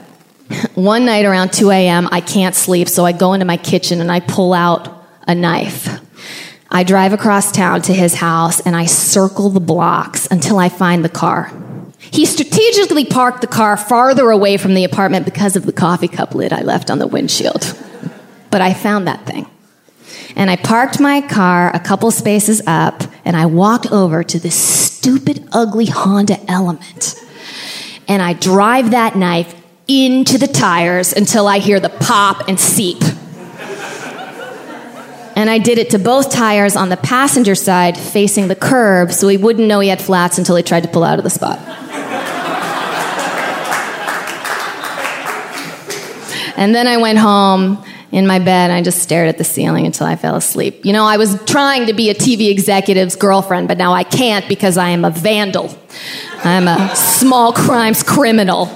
One 0.76 1.06
night 1.06 1.24
around 1.24 1.54
2 1.54 1.72
a.m., 1.72 2.10
I 2.12 2.20
can't 2.20 2.54
sleep, 2.54 2.90
so 2.90 3.06
I 3.06 3.14
go 3.14 3.32
into 3.32 3.46
my 3.46 3.56
kitchen 3.56 4.02
and 4.02 4.12
I 4.12 4.20
pull 4.20 4.52
out 4.52 5.06
a 5.26 5.34
knife. 5.34 5.93
I 6.76 6.84
drive 6.84 7.14
across 7.14 7.52
town 7.52 7.84
to 7.84 7.94
his 7.94 8.16
house 8.16 8.60
and 8.60 8.76
I 8.76 8.86
circle 8.86 9.50
the 9.50 9.60
blocks 9.60 10.28
until 10.32 10.58
I 10.58 10.70
find 10.70 11.06
the 11.06 11.10
car. 11.10 11.52
He 12.00 12.26
strategically 12.26 13.06
parked 13.06 13.42
the 13.42 13.48
car 13.48 13.78
farther 13.78 14.32
away 14.32 14.58
from 14.58 14.74
the 14.74 14.84
apartment 14.84 15.24
because 15.24 15.56
of 15.56 15.68
the 15.68 15.72
coffee 15.72 16.08
cup 16.08 16.34
lid 16.34 16.52
I 16.52 16.62
left 16.62 16.90
on 16.90 16.98
the 16.98 17.06
windshield. 17.06 17.78
But 18.50 18.62
I 18.62 18.74
found 18.74 19.08
that 19.08 19.24
thing. 19.28 19.46
And 20.36 20.50
I 20.50 20.56
parked 20.56 21.00
my 21.00 21.22
car 21.22 21.70
a 21.76 21.80
couple 21.80 22.10
spaces 22.10 22.60
up 22.66 23.04
and 23.24 23.38
I 23.38 23.46
walked 23.46 23.92
over 23.92 24.24
to 24.24 24.40
this 24.40 24.56
stupid, 24.56 25.48
ugly 25.52 25.86
Honda 25.86 26.40
Element. 26.50 27.16
And 28.08 28.20
I 28.20 28.34
drive 28.34 28.92
that 28.92 29.16
knife 29.16 29.56
into 29.88 30.40
the 30.40 30.48
tires 30.48 31.14
until 31.14 31.48
I 31.48 31.60
hear 31.60 31.80
the 31.80 31.90
pop 31.90 32.48
and 32.48 32.60
seep. 32.60 32.98
And 35.36 35.50
I 35.50 35.58
did 35.58 35.78
it 35.80 35.90
to 35.92 36.00
both 36.00 36.32
tires 36.32 36.76
on 36.76 36.90
the 36.90 36.98
passenger 36.98 37.56
side 37.56 37.98
facing 37.98 38.48
the 38.48 38.56
curb 38.56 39.12
so 39.12 39.28
he 39.28 39.38
wouldn't 39.38 39.68
know 39.68 39.80
he 39.80 39.90
had 39.90 40.02
flats 40.02 40.38
until 40.38 40.56
he 40.56 40.64
tried 40.64 40.84
to 40.84 40.90
pull 40.90 41.04
out 41.04 41.18
of 41.18 41.24
the 41.24 41.30
spot. 41.30 41.60
and 46.56 46.76
then 46.76 46.88
I 46.88 46.98
went 46.98 47.18
home 47.18 47.84
in 48.12 48.28
my 48.28 48.38
bed 48.38 48.70
and 48.70 48.74
I 48.74 48.84
just 48.84 49.02
stared 49.02 49.28
at 49.28 49.40
the 49.40 49.44
ceiling 49.44 49.88
until 49.88 50.06
I 50.06 50.16
fell 50.16 50.36
asleep. 50.36 50.86
You 50.86 50.94
know, 50.94 51.04
I 51.04 51.18
was 51.18 51.44
trying 51.46 51.88
to 51.88 51.94
be 51.94 52.12
a 52.12 52.14
TV 52.14 52.52
executive's 52.52 53.16
girlfriend, 53.16 53.68
but 53.68 53.80
now 53.80 53.92
I 53.92 54.04
can't 54.04 54.48
because 54.48 54.78
I 54.78 54.90
am 54.90 55.04
a 55.04 55.10
vandal. 55.10 55.76
I'm 56.44 56.68
a 56.68 56.96
small 56.96 57.54
crimes 57.54 58.04
criminal. 58.04 58.68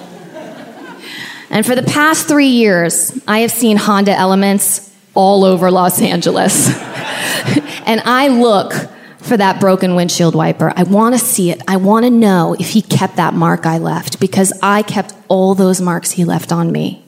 And 1.51 1.65
for 1.65 1.75
the 1.75 1.83
past 1.83 2.27
three 2.27 2.47
years, 2.47 3.17
I 3.27 3.39
have 3.39 3.51
seen 3.51 3.77
Honda 3.77 4.11
Elements 4.11 4.91
all 5.17 5.43
over 5.43 5.71
Los 5.71 6.01
Angeles. 6.01 6.69
and 7.85 7.99
I 8.05 8.27
look 8.29 8.73
for 9.17 9.35
that 9.35 9.59
broken 9.59 9.95
windshield 9.95 10.35
wiper. 10.35 10.71
I 10.75 10.83
want 10.83 11.15
to 11.15 11.19
see 11.19 11.51
it. 11.51 11.61
I 11.67 11.77
want 11.77 12.05
to 12.05 12.09
know 12.09 12.55
if 12.57 12.69
he 12.69 12.81
kept 12.81 13.17
that 13.17 13.33
mark 13.33 13.65
I 13.65 13.79
left 13.79 14.19
because 14.19 14.53
I 14.61 14.83
kept 14.83 15.13
all 15.27 15.55
those 15.55 15.81
marks 15.81 16.11
he 16.11 16.23
left 16.23 16.51
on 16.51 16.71
me. 16.71 17.03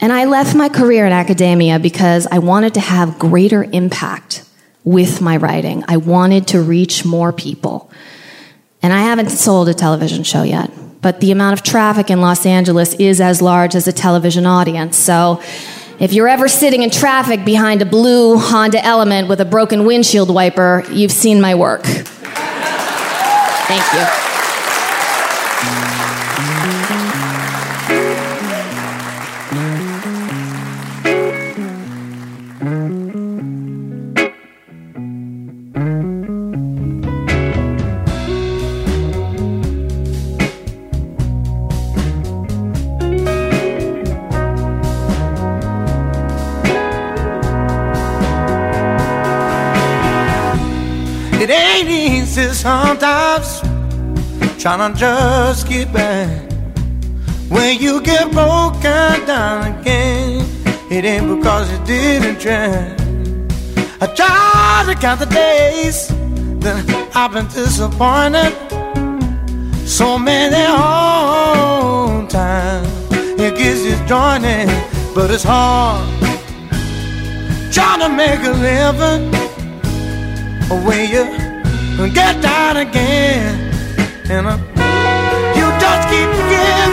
And 0.00 0.12
I 0.12 0.26
left 0.26 0.54
my 0.54 0.68
career 0.68 1.04
in 1.04 1.12
academia 1.12 1.80
because 1.80 2.28
I 2.28 2.38
wanted 2.38 2.74
to 2.74 2.80
have 2.80 3.18
greater 3.18 3.64
impact 3.64 4.44
with 4.84 5.20
my 5.20 5.36
writing. 5.36 5.84
I 5.88 5.96
wanted 5.96 6.46
to 6.48 6.62
reach 6.62 7.04
more 7.04 7.32
people. 7.32 7.90
And 8.80 8.92
I 8.92 9.00
haven't 9.00 9.30
sold 9.30 9.68
a 9.68 9.74
television 9.74 10.22
show 10.22 10.44
yet, 10.44 10.70
but 11.02 11.20
the 11.20 11.32
amount 11.32 11.54
of 11.54 11.64
traffic 11.64 12.10
in 12.10 12.20
Los 12.20 12.46
Angeles 12.46 12.94
is 12.94 13.20
as 13.20 13.42
large 13.42 13.74
as 13.74 13.88
a 13.88 13.92
television 13.92 14.46
audience. 14.46 14.96
So 14.96 15.42
if 15.98 16.12
you're 16.12 16.28
ever 16.28 16.48
sitting 16.48 16.82
in 16.82 16.90
traffic 16.90 17.44
behind 17.44 17.82
a 17.82 17.86
blue 17.86 18.38
Honda 18.38 18.84
Element 18.84 19.28
with 19.28 19.40
a 19.40 19.44
broken 19.44 19.84
windshield 19.84 20.32
wiper, 20.32 20.84
you've 20.90 21.12
seen 21.12 21.40
my 21.40 21.54
work. 21.56 21.82
Thank 23.66 23.92
you. 23.92 24.27
Trying 54.76 54.92
to 54.92 54.98
just 54.98 55.66
get 55.66 55.90
back. 55.94 56.52
When 57.48 57.78
you 57.78 58.02
get 58.02 58.30
broken 58.30 59.24
down 59.26 59.80
again, 59.80 60.44
it 60.90 61.06
ain't 61.06 61.26
because 61.34 61.72
you 61.72 61.78
didn't 61.86 62.38
try. 62.38 62.94
I 64.02 64.06
try 64.08 64.84
to 64.86 64.94
count 65.00 65.20
the 65.20 65.26
days 65.26 66.08
that 66.62 66.84
I've 67.14 67.32
been 67.32 67.46
disappointed. 67.46 68.52
So 69.88 70.18
many 70.18 70.62
hard 70.76 72.28
times 72.28 72.88
it 73.40 73.56
gets 73.56 73.80
disjointed, 73.84 74.68
but 75.14 75.30
it's 75.30 75.44
hard 75.44 76.06
trying 77.72 78.00
to 78.00 78.10
make 78.10 78.40
a 78.40 78.52
living 78.68 79.32
when 80.84 81.10
you 81.10 82.12
get 82.12 82.42
down 82.42 82.76
again. 82.76 83.67
Uh, 84.30 84.58
you 85.56 85.64
just 85.80 86.08
keep 86.10 86.28
giving 86.52 86.92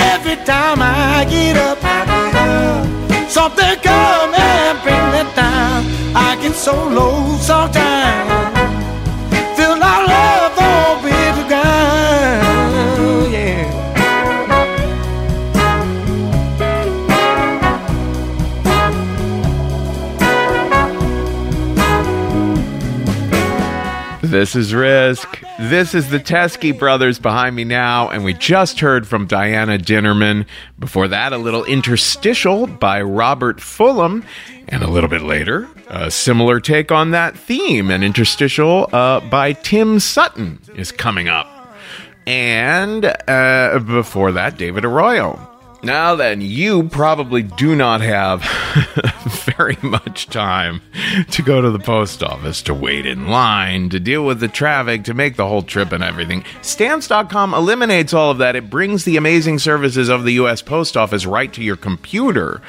every 0.00 0.36
time 0.46 0.78
I 0.80 1.26
get 1.28 1.54
up. 1.58 1.78
Something 3.28 3.76
come 3.82 4.34
and 4.34 4.82
bring 4.82 5.10
me 5.12 5.22
down. 5.36 5.84
I 6.16 6.38
get 6.40 6.54
so 6.54 6.72
low 6.72 7.36
sometimes. 7.36 8.56
Feel 9.58 9.76
like 9.78 10.08
love 10.08 10.56
won't 10.56 11.02
be 11.04 11.10
the 11.38 11.44
ground. 11.46 13.30
Yeah. 13.30 13.68
This 24.22 24.56
is 24.56 24.74
Risk. 24.74 25.39
This 25.60 25.94
is 25.94 26.08
the 26.08 26.18
Teskey 26.18 26.76
brothers 26.76 27.18
behind 27.18 27.54
me 27.54 27.64
now, 27.64 28.08
and 28.08 28.24
we 28.24 28.32
just 28.32 28.80
heard 28.80 29.06
from 29.06 29.26
Diana 29.26 29.76
Dinerman. 29.76 30.46
Before 30.78 31.06
that, 31.06 31.34
a 31.34 31.36
little 31.36 31.66
interstitial 31.66 32.66
by 32.66 33.02
Robert 33.02 33.60
Fulham, 33.60 34.24
and 34.68 34.82
a 34.82 34.88
little 34.88 35.10
bit 35.10 35.20
later, 35.20 35.68
a 35.88 36.10
similar 36.10 36.60
take 36.60 36.90
on 36.90 37.10
that 37.10 37.36
theme, 37.36 37.90
an 37.90 38.02
interstitial 38.02 38.88
uh, 38.90 39.20
by 39.20 39.52
Tim 39.52 40.00
Sutton 40.00 40.60
is 40.76 40.92
coming 40.92 41.28
up. 41.28 41.46
And 42.26 43.04
uh, 43.28 43.80
before 43.80 44.32
that, 44.32 44.56
David 44.56 44.86
Arroyo. 44.86 45.46
Now 45.82 46.14
then, 46.14 46.42
you 46.42 46.84
probably 46.90 47.42
do 47.42 47.74
not 47.74 48.02
have 48.02 48.42
very 49.56 49.78
much 49.82 50.26
time 50.26 50.82
to 51.30 51.42
go 51.42 51.62
to 51.62 51.70
the 51.70 51.78
post 51.78 52.22
office, 52.22 52.60
to 52.62 52.74
wait 52.74 53.06
in 53.06 53.28
line, 53.28 53.88
to 53.88 53.98
deal 53.98 54.26
with 54.26 54.40
the 54.40 54.48
traffic, 54.48 55.04
to 55.04 55.14
make 55.14 55.36
the 55.36 55.48
whole 55.48 55.62
trip 55.62 55.92
and 55.92 56.04
everything. 56.04 56.44
Stamps.com 56.60 57.54
eliminates 57.54 58.12
all 58.12 58.30
of 58.30 58.38
that. 58.38 58.56
It 58.56 58.68
brings 58.68 59.04
the 59.04 59.16
amazing 59.16 59.58
services 59.58 60.10
of 60.10 60.24
the 60.24 60.32
U.S. 60.32 60.60
Post 60.60 60.98
Office 60.98 61.24
right 61.24 61.52
to 61.54 61.62
your 61.62 61.76
computer. 61.76 62.60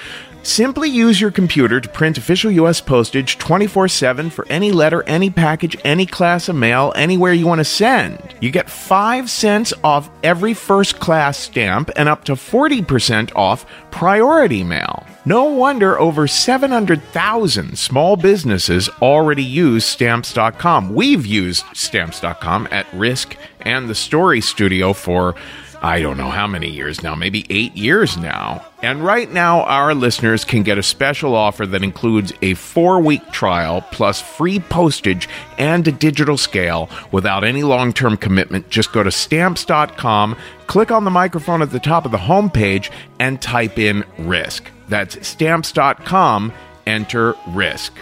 Simply 0.43 0.89
use 0.89 1.21
your 1.21 1.29
computer 1.29 1.79
to 1.79 1.87
print 1.87 2.17
official 2.17 2.49
U.S. 2.51 2.81
postage 2.81 3.37
24 3.37 3.87
7 3.87 4.29
for 4.31 4.47
any 4.47 4.71
letter, 4.71 5.03
any 5.03 5.29
package, 5.29 5.77
any 5.83 6.05
class 6.05 6.49
of 6.49 6.55
mail, 6.55 6.91
anywhere 6.95 7.33
you 7.33 7.45
want 7.45 7.59
to 7.59 7.65
send. 7.65 8.33
You 8.41 8.49
get 8.49 8.69
5 8.69 9.29
cents 9.29 9.71
off 9.83 10.09
every 10.23 10.55
first 10.55 10.99
class 10.99 11.37
stamp 11.37 11.91
and 11.95 12.09
up 12.09 12.23
to 12.23 12.33
40% 12.33 13.35
off 13.35 13.65
priority 13.91 14.63
mail. 14.63 15.05
No 15.25 15.43
wonder 15.43 15.99
over 15.99 16.25
700,000 16.27 17.77
small 17.77 18.15
businesses 18.17 18.89
already 19.01 19.43
use 19.43 19.85
Stamps.com. 19.85 20.95
We've 20.95 21.25
used 21.27 21.63
Stamps.com 21.73 22.67
at 22.71 22.91
Risk 22.93 23.37
and 23.59 23.87
the 23.87 23.93
Story 23.93 24.41
Studio 24.41 24.93
for 24.93 25.35
I 25.83 25.99
don't 25.99 26.17
know 26.17 26.29
how 26.29 26.45
many 26.45 26.69
years 26.69 27.01
now, 27.01 27.15
maybe 27.15 27.43
eight 27.49 27.75
years 27.75 28.15
now. 28.15 28.63
And 28.83 29.03
right 29.03 29.31
now, 29.31 29.63
our 29.63 29.95
listeners 29.95 30.45
can 30.45 30.61
get 30.61 30.77
a 30.77 30.83
special 30.83 31.35
offer 31.35 31.65
that 31.65 31.81
includes 31.81 32.31
a 32.43 32.53
four 32.53 32.99
week 33.01 33.31
trial 33.31 33.81
plus 33.91 34.21
free 34.21 34.59
postage 34.59 35.27
and 35.57 35.87
a 35.87 35.91
digital 35.91 36.37
scale 36.37 36.87
without 37.11 37.43
any 37.43 37.63
long 37.63 37.93
term 37.93 38.15
commitment. 38.15 38.69
Just 38.69 38.93
go 38.93 39.01
to 39.01 39.11
stamps.com, 39.11 40.35
click 40.67 40.91
on 40.91 41.03
the 41.03 41.11
microphone 41.11 41.63
at 41.63 41.71
the 41.71 41.79
top 41.79 42.05
of 42.05 42.11
the 42.11 42.17
homepage, 42.17 42.91
and 43.19 43.41
type 43.41 43.79
in 43.79 44.05
risk. 44.19 44.69
That's 44.87 45.27
stamps.com, 45.27 46.53
enter 46.85 47.35
risk. 47.47 47.93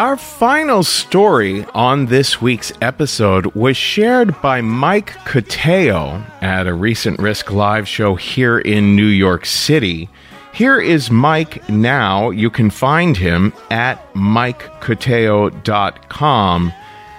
Our 0.00 0.16
final 0.16 0.82
story 0.82 1.66
on 1.74 2.06
this 2.06 2.40
week's 2.40 2.72
episode 2.80 3.54
was 3.54 3.76
shared 3.76 4.40
by 4.40 4.62
Mike 4.62 5.10
Cotayo 5.26 6.24
at 6.40 6.66
a 6.66 6.72
recent 6.72 7.18
Risk 7.18 7.52
Live 7.52 7.86
show 7.86 8.14
here 8.14 8.58
in 8.58 8.96
New 8.96 9.04
York 9.04 9.44
City. 9.44 10.08
Here 10.54 10.80
is 10.80 11.10
Mike 11.10 11.68
now. 11.68 12.30
You 12.30 12.48
can 12.48 12.70
find 12.70 13.14
him 13.14 13.52
at 13.70 14.14
mikecotayo.com, 14.14 16.72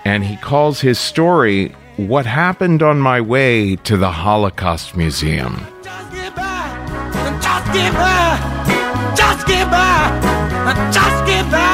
and 0.04 0.24
he 0.24 0.38
calls 0.38 0.82
his 0.82 0.98
story 0.98 1.76
What 1.98 2.26
Happened 2.26 2.82
on 2.82 3.00
My 3.00 3.22
Way 3.22 3.76
to 3.76 3.96
the 3.96 4.10
Holocaust 4.10 4.98
Museum. 4.98 5.68
Just 5.84 6.12
get 6.12 6.36
by, 6.36 7.40
just 7.44 7.74
get 7.74 7.94
by, 7.94 9.14
just 9.16 9.46
get 9.46 9.70
by, 9.70 10.90
just 10.92 11.26
get 11.28 11.52
by. 11.52 11.71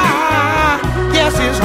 Get 1.28 1.61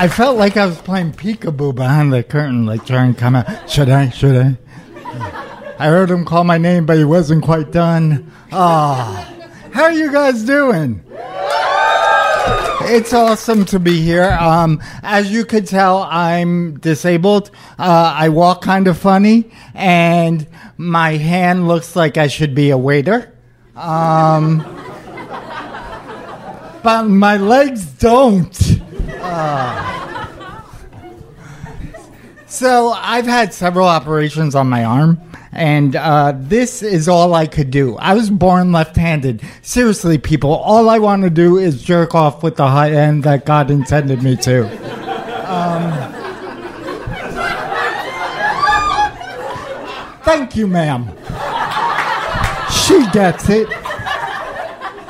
I 0.00 0.06
felt 0.06 0.36
like 0.36 0.56
I 0.56 0.66
was 0.66 0.78
playing 0.78 1.12
peekaboo 1.12 1.74
behind 1.74 2.12
the 2.12 2.22
curtain, 2.22 2.66
like 2.66 2.84
trying 2.84 3.14
to 3.14 3.20
come 3.20 3.36
out. 3.36 3.70
Should 3.70 3.88
I? 3.88 4.10
Should 4.10 4.36
I? 4.36 4.58
I 5.78 5.86
heard 5.86 6.10
him 6.10 6.26
call 6.26 6.44
my 6.44 6.58
name, 6.58 6.84
but 6.84 6.98
he 6.98 7.04
wasn't 7.04 7.42
quite 7.42 7.72
done. 7.72 8.30
Ah, 8.52 9.37
how 9.78 9.84
are 9.84 9.92
you 9.92 10.10
guys 10.10 10.42
doing? 10.42 11.04
It's 12.90 13.12
awesome 13.12 13.64
to 13.66 13.78
be 13.78 14.00
here. 14.00 14.24
Um, 14.32 14.82
as 15.04 15.30
you 15.30 15.44
could 15.44 15.68
tell, 15.68 16.02
I'm 16.02 16.80
disabled. 16.80 17.52
Uh, 17.78 18.12
I 18.16 18.28
walk 18.30 18.62
kind 18.62 18.88
of 18.88 18.98
funny, 18.98 19.52
and 19.74 20.48
my 20.76 21.12
hand 21.12 21.68
looks 21.68 21.94
like 21.94 22.16
I 22.16 22.26
should 22.26 22.56
be 22.56 22.70
a 22.70 22.76
waiter. 22.76 23.32
Um, 23.76 24.64
but 26.82 27.04
my 27.04 27.36
legs 27.36 27.84
don't. 27.84 28.80
Uh, 29.20 30.64
so 32.48 32.88
I've 32.96 33.26
had 33.26 33.54
several 33.54 33.86
operations 33.86 34.56
on 34.56 34.68
my 34.68 34.84
arm, 34.84 35.20
and 35.52 35.96
uh, 35.96 36.32
this 36.36 36.82
is 36.82 37.08
all 37.08 37.34
I 37.34 37.46
could 37.46 37.70
do. 37.70 37.96
I 37.96 38.14
was 38.14 38.30
born 38.30 38.72
left-handed. 38.72 39.42
Seriously, 39.62 40.18
people, 40.18 40.50
all 40.50 40.88
I 40.88 40.98
want 40.98 41.22
to 41.22 41.30
do 41.30 41.56
is 41.58 41.82
jerk 41.82 42.14
off 42.14 42.42
with 42.42 42.56
the 42.56 42.66
high 42.68 42.90
end 42.90 43.24
that 43.24 43.46
God 43.46 43.70
intended 43.70 44.22
me 44.22 44.36
to. 44.36 44.66
Um, 45.50 46.12
thank 50.22 50.56
you, 50.56 50.66
ma'am. 50.66 51.08
She 52.70 53.06
gets 53.12 53.48
it. 53.48 53.68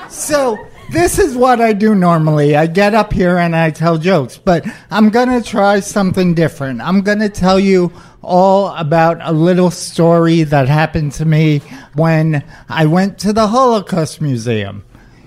So 0.09 0.68
this 0.91 1.19
is 1.19 1.37
what 1.37 1.61
I 1.61 1.73
do 1.73 1.95
normally. 1.95 2.57
I 2.57 2.67
get 2.67 2.95
up 2.95 3.13
here 3.13 3.39
and 3.39 3.55
I 3.55 3.71
tell 3.71 3.99
jokes, 3.99 4.39
but 4.39 4.67
I'm 4.91 5.11
going 5.11 5.29
to 5.29 5.47
try 5.47 5.81
something 5.81 6.35
different. 6.35 6.81
I'm 6.81 7.03
going 7.03 7.19
to 7.19 7.29
tell 7.29 7.61
you 7.61 7.93
all 8.23 8.69
about 8.75 9.19
a 9.21 9.33
little 9.33 9.71
story 9.71 10.43
that 10.45 10.69
happened 10.69 11.13
to 11.13 11.25
me 11.25 11.59
when 11.95 12.45
I 12.69 12.87
went 12.87 13.19
to 13.19 13.33
the 13.33 13.49
Holocaust 13.49 14.21
Museum. 14.21 14.85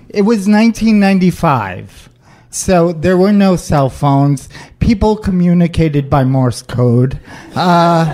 It 0.08 0.22
was 0.22 0.48
1995. 0.48 2.10
So 2.50 2.92
there 2.92 3.16
were 3.16 3.32
no 3.32 3.56
cell 3.56 3.88
phones. 3.88 4.48
People 4.78 5.16
communicated 5.16 6.10
by 6.10 6.24
Morse 6.24 6.62
code. 6.62 7.18
Uh, 7.54 8.04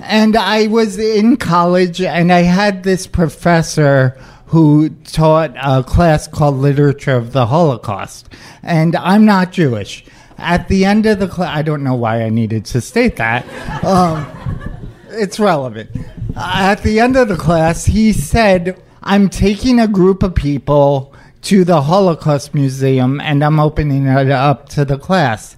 and 0.00 0.34
I 0.34 0.66
was 0.68 0.98
in 0.98 1.36
college 1.36 2.00
and 2.00 2.32
I 2.32 2.40
had 2.40 2.82
this 2.82 3.06
professor 3.06 4.18
who 4.52 4.90
taught 4.90 5.54
a 5.56 5.82
class 5.82 6.28
called 6.28 6.56
Literature 6.56 7.16
of 7.16 7.32
the 7.32 7.46
Holocaust. 7.46 8.28
And 8.62 8.94
I'm 8.96 9.24
not 9.24 9.50
Jewish. 9.50 10.04
At 10.36 10.68
the 10.68 10.84
end 10.84 11.06
of 11.06 11.20
the 11.20 11.26
class, 11.26 11.56
I 11.56 11.62
don't 11.62 11.82
know 11.82 11.94
why 11.94 12.20
I 12.20 12.28
needed 12.28 12.66
to 12.66 12.82
state 12.82 13.16
that. 13.16 13.46
Um, 13.82 14.30
it's 15.08 15.40
relevant. 15.40 15.88
At 16.36 16.82
the 16.82 17.00
end 17.00 17.16
of 17.16 17.28
the 17.28 17.36
class, 17.36 17.86
he 17.86 18.12
said, 18.12 18.78
I'm 19.02 19.30
taking 19.30 19.80
a 19.80 19.88
group 19.88 20.22
of 20.22 20.34
people 20.34 21.14
to 21.42 21.64
the 21.64 21.80
Holocaust 21.80 22.52
Museum 22.52 23.22
and 23.22 23.42
I'm 23.42 23.58
opening 23.58 24.06
it 24.06 24.30
up 24.30 24.68
to 24.70 24.84
the 24.84 24.98
class. 24.98 25.56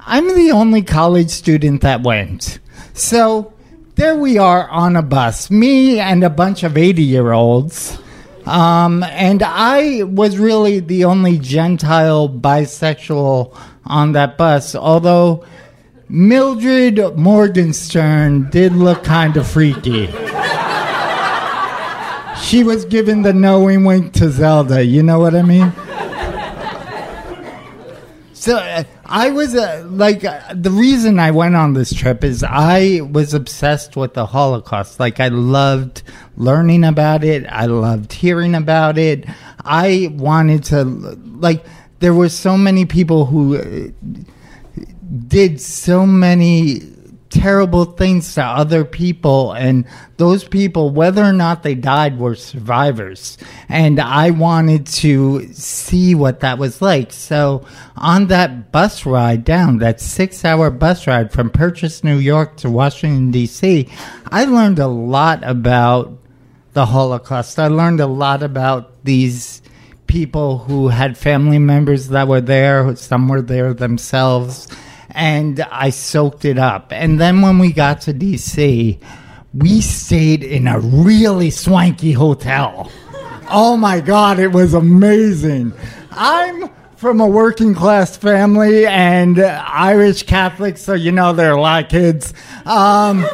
I'm 0.00 0.34
the 0.34 0.50
only 0.50 0.82
college 0.82 1.30
student 1.30 1.82
that 1.82 2.02
went. 2.02 2.58
So 2.92 3.54
there 3.94 4.16
we 4.16 4.36
are 4.36 4.68
on 4.68 4.96
a 4.96 5.02
bus, 5.02 5.48
me 5.48 6.00
and 6.00 6.24
a 6.24 6.30
bunch 6.30 6.64
of 6.64 6.76
80 6.76 7.04
year 7.04 7.30
olds. 7.30 8.00
Um, 8.46 9.02
and 9.02 9.42
I 9.42 10.04
was 10.04 10.38
really 10.38 10.78
the 10.78 11.04
only 11.04 11.38
Gentile 11.38 12.28
bisexual 12.28 13.58
on 13.84 14.12
that 14.12 14.38
bus, 14.38 14.74
although 14.76 15.44
Mildred 16.08 17.16
Morgenstern 17.16 18.48
did 18.50 18.72
look 18.72 19.02
kind 19.02 19.36
of 19.36 19.48
freaky. 19.48 20.06
she 22.40 22.62
was 22.62 22.84
giving 22.84 23.22
the 23.22 23.32
knowing 23.32 23.84
wink 23.84 24.12
to 24.14 24.30
Zelda, 24.30 24.84
you 24.84 25.02
know 25.02 25.18
what 25.18 25.34
I 25.34 25.42
mean? 25.42 25.72
So 28.32 28.58
uh, 28.58 28.84
I 29.08 29.30
was 29.30 29.54
uh, 29.54 29.86
like, 29.88 30.24
uh, 30.24 30.54
the 30.54 30.70
reason 30.70 31.18
I 31.18 31.30
went 31.30 31.54
on 31.54 31.74
this 31.74 31.92
trip 31.92 32.24
is 32.24 32.42
I 32.42 33.00
was 33.02 33.34
obsessed 33.34 33.96
with 33.96 34.14
the 34.14 34.26
Holocaust. 34.26 34.98
Like, 34.98 35.20
I 35.20 35.28
loved 35.28 36.02
learning 36.36 36.84
about 36.84 37.22
it, 37.24 37.46
I 37.48 37.66
loved 37.66 38.12
hearing 38.12 38.54
about 38.54 38.98
it. 38.98 39.24
I 39.64 40.10
wanted 40.12 40.64
to, 40.64 40.84
like, 40.84 41.64
there 42.00 42.14
were 42.14 42.28
so 42.28 42.56
many 42.56 42.84
people 42.84 43.26
who 43.26 43.56
uh, 43.56 43.88
did 45.28 45.60
so 45.60 46.06
many 46.06 46.80
terrible 47.30 47.84
things 47.84 48.34
to 48.34 48.42
other 48.42 48.84
people 48.84 49.52
and 49.52 49.84
those 50.16 50.44
people 50.44 50.90
whether 50.90 51.22
or 51.22 51.32
not 51.32 51.62
they 51.62 51.74
died 51.74 52.18
were 52.18 52.34
survivors. 52.34 53.36
And 53.68 54.00
i 54.00 54.30
wanted 54.30 54.86
to 54.86 55.52
see 55.52 56.14
what 56.14 56.40
that 56.40 56.58
was 56.58 56.80
like. 56.80 57.12
So 57.12 57.66
on 57.96 58.28
that 58.28 58.72
bus 58.72 59.04
ride 59.04 59.44
down 59.44 59.78
that 59.78 60.00
six 60.00 60.44
hour 60.44 60.70
bus 60.70 61.06
ride 61.06 61.32
from 61.32 61.50
purchase 61.50 62.04
new 62.04 62.18
york 62.18 62.56
to 62.58 62.70
washington 62.70 63.30
d.c 63.30 63.88
i 64.30 64.44
learned 64.44 64.78
a 64.78 64.86
lot 64.86 65.42
about 65.42 66.18
the 66.76 66.84
holocaust. 66.84 67.58
I 67.58 67.68
learned 67.68 68.00
a 68.00 68.06
lot 68.06 68.42
about 68.42 69.02
these 69.02 69.62
people 70.06 70.58
who 70.58 70.88
had 70.88 71.16
family 71.16 71.58
members 71.58 72.08
that 72.08 72.28
were 72.28 72.42
there 72.42 72.94
some 72.96 73.28
were 73.28 73.40
there 73.40 73.72
themselves 73.72 74.68
and 75.16 75.60
I 75.72 75.90
soaked 75.90 76.44
it 76.44 76.58
up. 76.58 76.92
And 76.92 77.18
then 77.18 77.40
when 77.40 77.58
we 77.58 77.72
got 77.72 78.02
to 78.02 78.12
DC, 78.12 79.00
we 79.54 79.80
stayed 79.80 80.44
in 80.44 80.68
a 80.68 80.78
really 80.78 81.48
swanky 81.50 82.12
hotel. 82.12 82.92
Oh 83.50 83.78
my 83.78 84.00
God, 84.00 84.38
it 84.38 84.52
was 84.52 84.74
amazing. 84.74 85.72
I'm 86.10 86.68
from 86.96 87.20
a 87.20 87.26
working 87.26 87.74
class 87.74 88.16
family 88.16 88.86
and 88.86 89.40
Irish 89.40 90.24
Catholic, 90.24 90.76
so 90.76 90.92
you 90.92 91.12
know 91.12 91.32
there 91.32 91.50
are 91.52 91.56
a 91.56 91.60
lot 91.60 91.84
of 91.84 91.90
kids. 91.90 92.34
Um, 92.66 93.26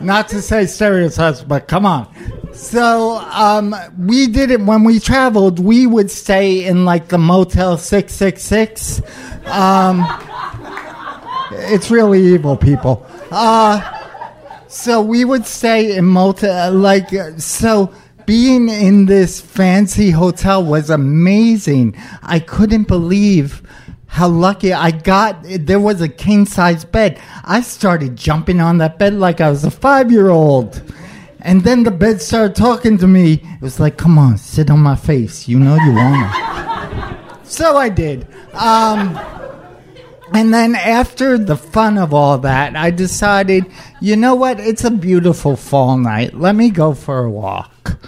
not 0.00 0.28
to 0.30 0.42
say 0.42 0.66
stereotypes, 0.66 1.42
but 1.42 1.68
come 1.68 1.86
on. 1.86 2.12
So 2.54 3.18
um, 3.18 3.72
we 3.96 4.26
did 4.26 4.50
it 4.50 4.60
when 4.60 4.82
we 4.82 4.98
traveled. 4.98 5.60
We 5.60 5.86
would 5.86 6.10
stay 6.10 6.64
in 6.64 6.84
like 6.84 7.06
the 7.08 7.18
Motel 7.18 7.78
Six 7.78 8.12
Six 8.14 8.42
Six. 8.42 9.00
It's 11.52 11.90
really 11.90 12.22
evil, 12.22 12.56
people. 12.56 13.06
Uh, 13.30 13.80
so 14.68 15.00
we 15.00 15.24
would 15.24 15.46
stay 15.46 15.96
in 15.96 16.04
multi, 16.04 16.48
like, 16.48 17.12
uh, 17.12 17.38
so 17.38 17.92
being 18.26 18.68
in 18.68 19.06
this 19.06 19.40
fancy 19.40 20.10
hotel 20.10 20.62
was 20.62 20.90
amazing. 20.90 21.96
I 22.22 22.40
couldn't 22.40 22.86
believe 22.86 23.62
how 24.06 24.28
lucky 24.28 24.72
I 24.72 24.90
got. 24.90 25.42
There 25.44 25.80
was 25.80 26.02
a 26.02 26.08
king 26.08 26.44
size 26.44 26.84
bed. 26.84 27.20
I 27.44 27.62
started 27.62 28.16
jumping 28.16 28.60
on 28.60 28.78
that 28.78 28.98
bed 28.98 29.14
like 29.14 29.40
I 29.40 29.48
was 29.48 29.64
a 29.64 29.70
five 29.70 30.12
year 30.12 30.28
old. 30.28 30.82
And 31.40 31.62
then 31.62 31.84
the 31.84 31.90
bed 31.90 32.20
started 32.20 32.56
talking 32.56 32.98
to 32.98 33.06
me. 33.06 33.34
It 33.34 33.62
was 33.62 33.78
like, 33.78 33.96
come 33.96 34.18
on, 34.18 34.36
sit 34.36 34.70
on 34.70 34.80
my 34.80 34.96
face. 34.96 35.48
You 35.48 35.58
know 35.58 35.76
you 35.76 35.94
want 35.94 36.34
to. 36.34 37.40
so 37.50 37.76
I 37.76 37.88
did. 37.88 38.26
Um, 38.54 39.18
and 40.32 40.52
then 40.52 40.74
after 40.74 41.38
the 41.38 41.56
fun 41.56 41.98
of 41.98 42.12
all 42.12 42.38
that, 42.38 42.76
I 42.76 42.90
decided, 42.90 43.66
you 44.00 44.16
know 44.16 44.34
what? 44.34 44.60
It's 44.60 44.84
a 44.84 44.90
beautiful 44.90 45.56
fall 45.56 45.96
night. 45.96 46.34
Let 46.34 46.54
me 46.54 46.70
go 46.70 46.94
for 46.94 47.24
a 47.24 47.30
walk. 47.30 47.98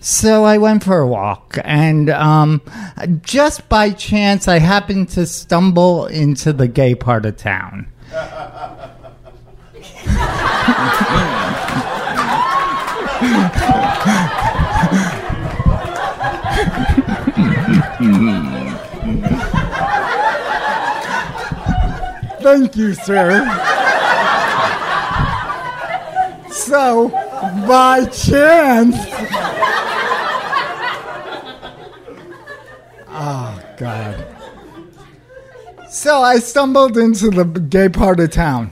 So 0.00 0.44
I 0.44 0.58
went 0.58 0.84
for 0.84 0.98
a 0.98 1.06
walk, 1.06 1.58
and 1.64 2.10
um, 2.10 2.60
just 3.22 3.66
by 3.70 3.90
chance, 3.90 4.48
I 4.48 4.58
happened 4.58 5.08
to 5.10 5.24
stumble 5.24 6.06
into 6.06 6.52
the 6.52 6.68
gay 6.68 6.94
part 6.94 7.24
of 7.24 7.38
town. 7.38 7.86
Thank 22.44 22.76
you, 22.76 22.92
sir. 22.92 23.40
so, 26.50 27.08
by 27.66 28.04
chance. 28.12 28.96
Oh, 33.08 33.62
God. 33.78 34.26
So 35.88 36.20
I 36.20 36.36
stumbled 36.36 36.98
into 36.98 37.30
the 37.30 37.44
gay 37.44 37.88
part 37.88 38.20
of 38.20 38.30
town. 38.30 38.70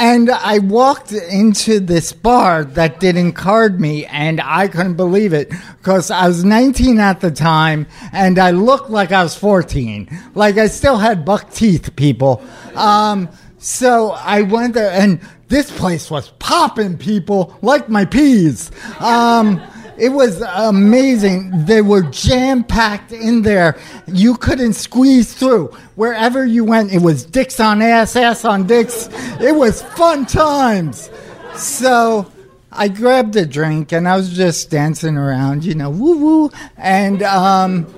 And 0.00 0.30
I 0.30 0.60
walked 0.60 1.10
into 1.10 1.80
this 1.80 2.12
bar 2.12 2.64
that 2.64 3.00
didn't 3.00 3.32
card 3.32 3.80
me, 3.80 4.06
and 4.06 4.40
I 4.40 4.68
couldn't 4.68 4.94
believe 4.94 5.32
it 5.32 5.50
because 5.78 6.10
I 6.12 6.28
was 6.28 6.44
19 6.44 7.00
at 7.00 7.20
the 7.20 7.32
time, 7.32 7.86
and 8.12 8.38
I 8.38 8.52
looked 8.52 8.90
like 8.90 9.10
I 9.10 9.24
was 9.24 9.34
14. 9.34 10.08
Like 10.34 10.56
I 10.56 10.68
still 10.68 10.98
had 10.98 11.24
buck 11.24 11.50
teeth, 11.52 11.96
people. 11.96 12.40
Um, 12.76 13.28
So 13.58 14.12
I 14.12 14.42
went 14.42 14.74
there, 14.74 14.92
and 14.92 15.18
this 15.48 15.68
place 15.76 16.10
was 16.12 16.28
popping, 16.38 16.96
people, 16.96 17.58
like 17.60 17.88
my 17.88 18.04
peas. 18.04 18.70
Um, 19.00 19.60
it 19.98 20.10
was 20.10 20.40
amazing. 20.40 21.50
They 21.64 21.82
were 21.82 22.02
jam 22.02 22.62
packed 22.62 23.12
in 23.12 23.42
there. 23.42 23.76
You 24.06 24.36
couldn't 24.36 24.74
squeeze 24.74 25.34
through. 25.34 25.68
Wherever 25.96 26.46
you 26.46 26.64
went, 26.64 26.92
it 26.92 27.02
was 27.02 27.24
dicks 27.24 27.58
on 27.58 27.82
ass, 27.82 28.14
ass 28.14 28.44
on 28.44 28.66
dicks. 28.66 29.08
It 29.40 29.54
was 29.54 29.82
fun 29.82 30.24
times. 30.24 31.10
So 31.56 32.30
I 32.70 32.86
grabbed 32.88 33.34
a 33.34 33.44
drink 33.44 33.92
and 33.92 34.08
I 34.08 34.16
was 34.16 34.36
just 34.36 34.70
dancing 34.70 35.16
around, 35.16 35.64
you 35.64 35.74
know, 35.74 35.90
woo 35.90 36.18
woo. 36.18 36.50
And, 36.76 37.22
um, 37.24 37.92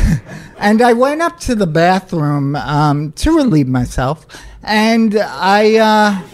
and 0.58 0.80
I 0.80 0.94
went 0.94 1.20
up 1.20 1.40
to 1.40 1.54
the 1.54 1.66
bathroom 1.66 2.56
um, 2.56 3.12
to 3.12 3.36
relieve 3.36 3.68
myself. 3.68 4.26
And 4.62 5.14
I, 5.18 5.76
uh, 5.76 6.33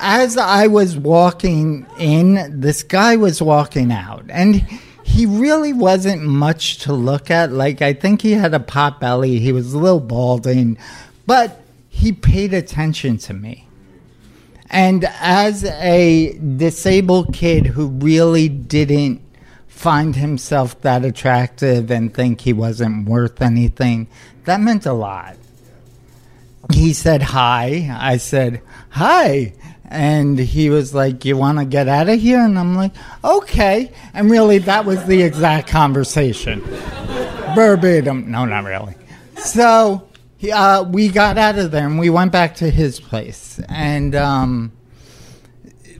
as 0.00 0.36
I 0.36 0.66
was 0.66 0.96
walking 0.96 1.86
in, 1.98 2.60
this 2.60 2.82
guy 2.82 3.16
was 3.16 3.42
walking 3.42 3.92
out, 3.92 4.24
and 4.30 4.56
he 5.04 5.26
really 5.26 5.72
wasn't 5.72 6.22
much 6.22 6.78
to 6.78 6.92
look 6.92 7.30
at. 7.30 7.52
Like, 7.52 7.82
I 7.82 7.92
think 7.92 8.22
he 8.22 8.32
had 8.32 8.54
a 8.54 8.60
pot 8.60 8.98
belly, 8.98 9.38
he 9.38 9.52
was 9.52 9.74
a 9.74 9.78
little 9.78 10.00
balding, 10.00 10.78
but 11.26 11.60
he 11.88 12.12
paid 12.12 12.54
attention 12.54 13.18
to 13.18 13.34
me. 13.34 13.68
And 14.70 15.04
as 15.20 15.64
a 15.64 16.38
disabled 16.38 17.34
kid 17.34 17.66
who 17.66 17.88
really 17.88 18.48
didn't 18.48 19.20
find 19.66 20.16
himself 20.16 20.80
that 20.82 21.04
attractive 21.04 21.90
and 21.90 22.14
think 22.14 22.42
he 22.42 22.52
wasn't 22.52 23.08
worth 23.08 23.42
anything, 23.42 24.06
that 24.44 24.60
meant 24.60 24.86
a 24.86 24.92
lot. 24.92 25.36
He 26.72 26.92
said 26.92 27.22
hi. 27.22 27.90
I 27.98 28.18
said, 28.18 28.62
hi 28.90 29.54
and 29.90 30.38
he 30.38 30.70
was 30.70 30.94
like, 30.94 31.24
"You 31.24 31.36
want 31.36 31.58
to 31.58 31.64
get 31.64 31.88
out 31.88 32.08
of 32.08 32.20
here?" 32.20 32.40
And 32.40 32.58
I'm 32.58 32.76
like, 32.76 32.92
"Okay." 33.24 33.92
And 34.14 34.30
really, 34.30 34.58
that 34.58 34.84
was 34.84 35.04
the 35.04 35.22
exact 35.22 35.68
conversation, 35.68 36.60
verbatim. 37.54 38.30
No, 38.30 38.44
not 38.44 38.64
really. 38.64 38.94
So 39.36 40.08
uh, 40.52 40.84
we 40.88 41.08
got 41.08 41.36
out 41.36 41.58
of 41.58 41.70
there 41.70 41.86
and 41.86 41.98
we 41.98 42.10
went 42.10 42.32
back 42.32 42.54
to 42.56 42.70
his 42.70 43.00
place. 43.00 43.60
And 43.68 44.14
um, 44.14 44.72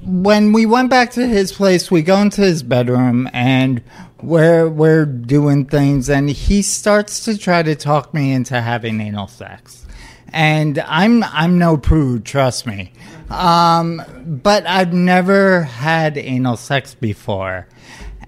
when 0.02 0.52
we 0.52 0.66
went 0.66 0.90
back 0.90 1.10
to 1.12 1.26
his 1.26 1.52
place, 1.52 1.90
we 1.90 2.02
go 2.02 2.18
into 2.18 2.40
his 2.42 2.62
bedroom 2.62 3.28
and 3.32 3.82
we're 4.22 4.68
we're 4.68 5.06
doing 5.06 5.64
things, 5.64 6.10
and 6.10 6.28
he 6.28 6.60
starts 6.60 7.24
to 7.24 7.38
try 7.38 7.62
to 7.62 7.74
talk 7.74 8.12
me 8.12 8.32
into 8.32 8.60
having 8.60 9.00
anal 9.00 9.28
sex. 9.28 9.86
And 10.32 10.78
I'm 10.86 11.24
I'm 11.24 11.58
no 11.58 11.76
prude, 11.76 12.24
trust 12.24 12.66
me. 12.66 12.92
Um, 13.30 14.02
but 14.42 14.66
I've 14.66 14.92
never 14.92 15.62
had 15.62 16.18
anal 16.18 16.56
sex 16.56 16.94
before. 16.94 17.68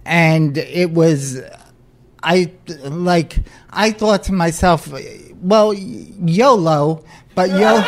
And 0.04 0.56
it 0.56 0.90
was, 0.90 1.40
I 2.22 2.52
like, 2.84 3.38
I 3.70 3.90
thought 3.90 4.24
to 4.24 4.32
myself, 4.32 4.88
well, 5.40 5.74
YOLO, 5.74 7.04
but 7.34 7.50
YOLO. 7.50 7.84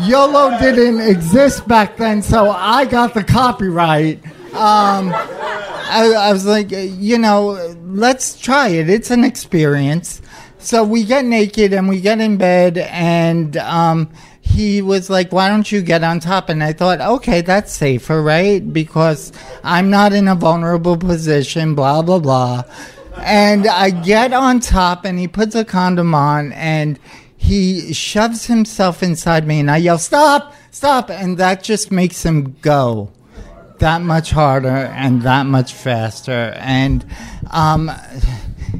YOLO 0.00 0.58
didn't 0.58 1.00
exist 1.00 1.68
back 1.68 1.96
then, 1.96 2.20
so 2.20 2.50
I 2.50 2.84
got 2.84 3.14
the 3.14 3.22
copyright. 3.22 4.24
Um, 4.54 5.12
I, 5.14 6.14
I, 6.18 6.32
was 6.32 6.46
like, 6.46 6.70
you 6.70 7.16
know, 7.16 7.76
let's 7.84 8.38
try 8.38 8.68
it. 8.68 8.90
It's 8.90 9.12
an 9.12 9.22
experience. 9.22 10.20
So 10.58 10.82
we 10.82 11.04
get 11.04 11.24
naked 11.24 11.72
and 11.72 11.88
we 11.88 12.00
get 12.00 12.20
in 12.20 12.38
bed, 12.38 12.78
and 12.78 13.56
um, 13.58 14.10
he 14.44 14.82
was 14.82 15.08
like, 15.08 15.32
Why 15.32 15.48
don't 15.48 15.72
you 15.72 15.80
get 15.80 16.04
on 16.04 16.20
top? 16.20 16.48
And 16.48 16.62
I 16.62 16.72
thought, 16.74 17.00
Okay, 17.00 17.40
that's 17.40 17.72
safer, 17.72 18.22
right? 18.22 18.60
Because 18.72 19.32
I'm 19.64 19.90
not 19.90 20.12
in 20.12 20.28
a 20.28 20.34
vulnerable 20.34 20.96
position, 20.96 21.74
blah, 21.74 22.02
blah, 22.02 22.18
blah. 22.18 22.64
And 23.16 23.66
I 23.66 23.90
get 23.90 24.32
on 24.32 24.60
top, 24.60 25.04
and 25.04 25.18
he 25.18 25.28
puts 25.28 25.54
a 25.54 25.64
condom 25.64 26.14
on, 26.14 26.52
and 26.52 26.98
he 27.36 27.92
shoves 27.94 28.46
himself 28.46 29.02
inside 29.02 29.46
me, 29.46 29.60
and 29.60 29.70
I 29.70 29.78
yell, 29.78 29.98
Stop, 29.98 30.54
stop. 30.70 31.10
And 31.10 31.38
that 31.38 31.64
just 31.64 31.90
makes 31.90 32.24
him 32.24 32.54
go 32.60 33.10
that 33.78 34.02
much 34.02 34.30
harder 34.30 34.68
and 34.68 35.22
that 35.22 35.46
much 35.46 35.72
faster. 35.72 36.54
And 36.58 37.04
um, 37.50 37.90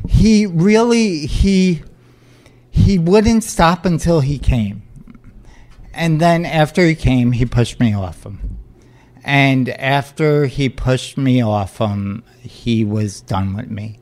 he 0.08 0.44
really, 0.46 1.26
he, 1.26 1.82
he 2.70 2.98
wouldn't 2.98 3.44
stop 3.44 3.86
until 3.86 4.20
he 4.20 4.38
came 4.38 4.82
and 5.94 6.20
then 6.20 6.44
after 6.44 6.86
he 6.86 6.94
came, 6.94 7.32
he 7.32 7.46
pushed 7.46 7.80
me 7.80 7.94
off 7.94 8.24
him. 8.24 8.58
And 9.24 9.70
after 9.70 10.46
he 10.46 10.68
pushed 10.68 11.16
me 11.16 11.42
off 11.42 11.78
him, 11.78 12.24
he 12.40 12.84
was 12.84 13.22
done 13.22 13.56
with 13.56 13.70
me. 13.70 13.98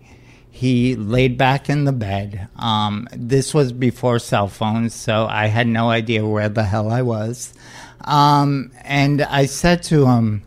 He 0.50 0.96
laid 0.96 1.38
back 1.38 1.68
in 1.70 1.84
the 1.84 1.92
bed. 1.92 2.48
Um, 2.56 3.08
this 3.12 3.54
was 3.54 3.72
before 3.72 4.18
cell 4.18 4.48
phones, 4.48 4.94
so 4.94 5.26
I 5.26 5.46
had 5.46 5.66
no 5.66 5.90
idea 5.90 6.26
where 6.26 6.48
the 6.48 6.64
hell 6.64 6.90
I 6.90 7.02
was. 7.02 7.54
Um, 8.02 8.72
and 8.82 9.22
I 9.22 9.46
said 9.46 9.82
to 9.84 10.06
him, 10.06 10.42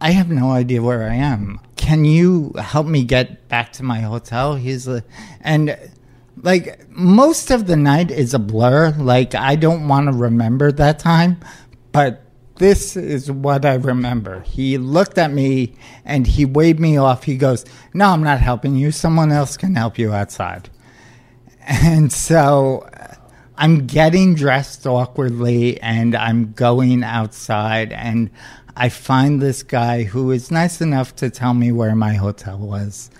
I 0.00 0.10
have 0.12 0.30
no 0.30 0.50
idea 0.52 0.82
where 0.82 1.10
I 1.10 1.14
am. 1.14 1.60
Can 1.76 2.04
you 2.04 2.52
help 2.58 2.86
me 2.86 3.04
get 3.04 3.48
back 3.48 3.72
to 3.74 3.82
my 3.82 4.00
hotel? 4.00 4.54
He's 4.54 4.86
like, 4.86 5.04
and 5.40 5.76
like 6.42 6.88
most 6.90 7.50
of 7.50 7.66
the 7.66 7.76
night 7.76 8.10
is 8.10 8.34
a 8.34 8.38
blur. 8.38 8.90
Like 8.92 9.34
I 9.34 9.56
don't 9.56 9.88
want 9.88 10.06
to 10.06 10.12
remember 10.12 10.72
that 10.72 10.98
time, 10.98 11.40
but 11.92 12.24
this 12.56 12.96
is 12.96 13.30
what 13.30 13.64
I 13.64 13.74
remember. 13.74 14.40
He 14.40 14.76
looked 14.76 15.16
at 15.16 15.32
me 15.32 15.74
and 16.04 16.26
he 16.26 16.44
waved 16.44 16.80
me 16.80 16.96
off. 16.96 17.24
He 17.24 17.36
goes, 17.36 17.64
"No, 17.94 18.08
I'm 18.08 18.22
not 18.22 18.40
helping 18.40 18.76
you. 18.76 18.90
Someone 18.90 19.32
else 19.32 19.56
can 19.56 19.74
help 19.74 19.98
you 19.98 20.12
outside." 20.12 20.68
And 21.66 22.12
so 22.12 22.88
I'm 23.56 23.86
getting 23.86 24.34
dressed 24.34 24.86
awkwardly 24.86 25.80
and 25.82 26.14
I'm 26.14 26.52
going 26.52 27.04
outside 27.04 27.92
and 27.92 28.30
I 28.74 28.88
find 28.88 29.42
this 29.42 29.62
guy 29.62 30.04
who 30.04 30.30
is 30.30 30.50
nice 30.50 30.80
enough 30.80 31.14
to 31.16 31.28
tell 31.28 31.52
me 31.52 31.70
where 31.70 31.94
my 31.94 32.14
hotel 32.14 32.56
was. 32.58 33.10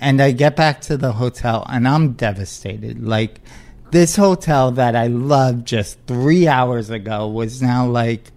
And 0.00 0.20
I 0.20 0.32
get 0.32 0.56
back 0.56 0.80
to 0.82 0.96
the 0.96 1.12
hotel 1.12 1.64
and 1.68 1.86
I'm 1.86 2.12
devastated. 2.12 3.02
Like, 3.02 3.40
this 3.90 4.16
hotel 4.16 4.70
that 4.72 4.94
I 4.96 5.08
loved 5.08 5.66
just 5.66 5.98
three 6.06 6.48
hours 6.48 6.90
ago 6.90 7.28
was 7.28 7.60
now 7.60 7.86
like 7.86 8.30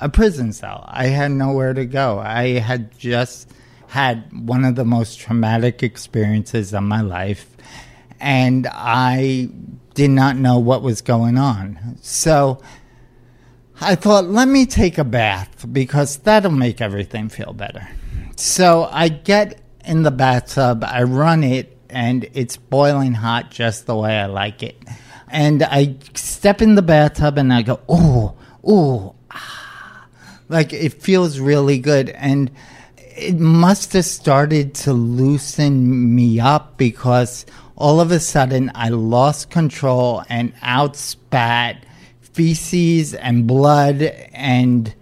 a 0.00 0.08
prison 0.08 0.52
cell. 0.52 0.84
I 0.88 1.06
had 1.06 1.32
nowhere 1.32 1.74
to 1.74 1.84
go. 1.84 2.18
I 2.18 2.58
had 2.58 2.96
just 2.98 3.50
had 3.88 4.24
one 4.32 4.64
of 4.64 4.74
the 4.74 4.84
most 4.84 5.18
traumatic 5.18 5.82
experiences 5.82 6.72
of 6.72 6.82
my 6.82 7.02
life, 7.02 7.56
and 8.20 8.66
I 8.70 9.50
did 9.94 10.10
not 10.10 10.36
know 10.36 10.58
what 10.58 10.82
was 10.82 11.02
going 11.02 11.36
on. 11.36 11.98
So 12.00 12.62
I 13.80 13.96
thought, 13.96 14.24
let 14.24 14.48
me 14.48 14.66
take 14.66 14.98
a 14.98 15.04
bath 15.04 15.66
because 15.70 16.16
that'll 16.18 16.52
make 16.52 16.80
everything 16.80 17.28
feel 17.28 17.52
better. 17.52 17.88
So 18.36 18.88
I 18.90 19.08
get 19.08 19.61
in 19.84 20.02
the 20.02 20.10
bathtub. 20.10 20.84
I 20.84 21.02
run 21.02 21.44
it, 21.44 21.76
and 21.90 22.28
it's 22.32 22.56
boiling 22.56 23.14
hot 23.14 23.50
just 23.50 23.86
the 23.86 23.96
way 23.96 24.18
I 24.18 24.26
like 24.26 24.62
it. 24.62 24.76
And 25.28 25.62
I 25.62 25.96
step 26.14 26.60
in 26.60 26.74
the 26.74 26.82
bathtub 26.82 27.38
and 27.38 27.52
I 27.52 27.62
go, 27.62 27.80
oh, 27.88 28.36
oh, 28.62 29.14
ah. 29.30 30.06
like 30.48 30.72
it 30.72 31.02
feels 31.02 31.40
really 31.40 31.78
good. 31.78 32.10
And 32.10 32.50
it 33.16 33.38
must 33.38 33.94
have 33.94 34.04
started 34.04 34.74
to 34.74 34.92
loosen 34.92 36.14
me 36.14 36.38
up 36.38 36.76
because 36.76 37.46
all 37.76 38.00
of 38.00 38.10
a 38.10 38.20
sudden 38.20 38.70
I 38.74 38.90
lost 38.90 39.50
control 39.50 40.22
and 40.28 40.54
outspat 40.56 41.78
feces 42.20 43.14
and 43.14 43.46
blood 43.46 44.02
and 44.02 44.94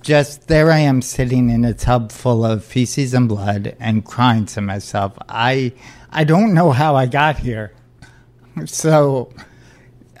just 0.00 0.48
there 0.48 0.70
I 0.70 0.78
am 0.78 1.02
sitting 1.02 1.50
in 1.50 1.64
a 1.64 1.74
tub 1.74 2.12
full 2.12 2.44
of 2.44 2.64
feces 2.64 3.14
and 3.14 3.28
blood 3.28 3.76
and 3.80 4.04
crying 4.04 4.46
to 4.46 4.60
myself. 4.60 5.16
I 5.28 5.72
I 6.10 6.24
don't 6.24 6.54
know 6.54 6.70
how 6.70 6.96
I 6.96 7.06
got 7.06 7.38
here. 7.38 7.72
So 8.66 9.32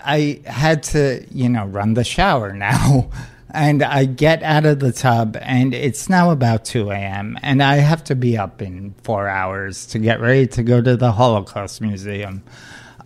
I 0.04 0.40
had 0.46 0.82
to, 0.84 1.26
you 1.30 1.48
know, 1.48 1.66
run 1.66 1.94
the 1.94 2.04
shower 2.04 2.52
now. 2.52 3.10
And 3.50 3.82
I 3.82 4.04
get 4.04 4.42
out 4.42 4.66
of 4.66 4.78
the 4.78 4.92
tub, 4.92 5.34
and 5.40 5.72
it's 5.72 6.10
now 6.10 6.32
about 6.32 6.66
2 6.66 6.90
a.m., 6.90 7.38
and 7.42 7.62
I 7.62 7.76
have 7.76 8.04
to 8.04 8.14
be 8.14 8.36
up 8.36 8.60
in 8.60 8.94
four 9.04 9.26
hours 9.26 9.86
to 9.86 9.98
get 9.98 10.20
ready 10.20 10.46
to 10.48 10.62
go 10.62 10.82
to 10.82 10.98
the 10.98 11.12
Holocaust 11.12 11.80
Museum. 11.80 12.42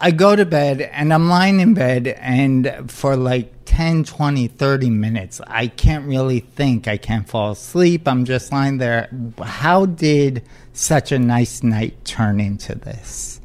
I 0.04 0.10
go 0.10 0.34
to 0.34 0.44
bed 0.44 0.80
and 0.80 1.14
I'm 1.14 1.28
lying 1.28 1.60
in 1.60 1.74
bed 1.74 2.08
and 2.08 2.90
for 2.90 3.14
like 3.14 3.52
10, 3.66 4.02
20, 4.02 4.48
30 4.48 4.90
minutes, 4.90 5.40
I 5.46 5.68
can't 5.68 6.08
really 6.08 6.40
think. 6.40 6.88
I 6.88 6.96
can't 6.96 7.28
fall 7.28 7.52
asleep. 7.52 8.08
I'm 8.08 8.24
just 8.24 8.50
lying 8.50 8.78
there. 8.78 9.08
How 9.40 9.86
did 9.86 10.42
such 10.72 11.12
a 11.12 11.20
nice 11.20 11.62
night 11.62 12.04
turn 12.04 12.40
into 12.40 12.74
this? 12.74 13.40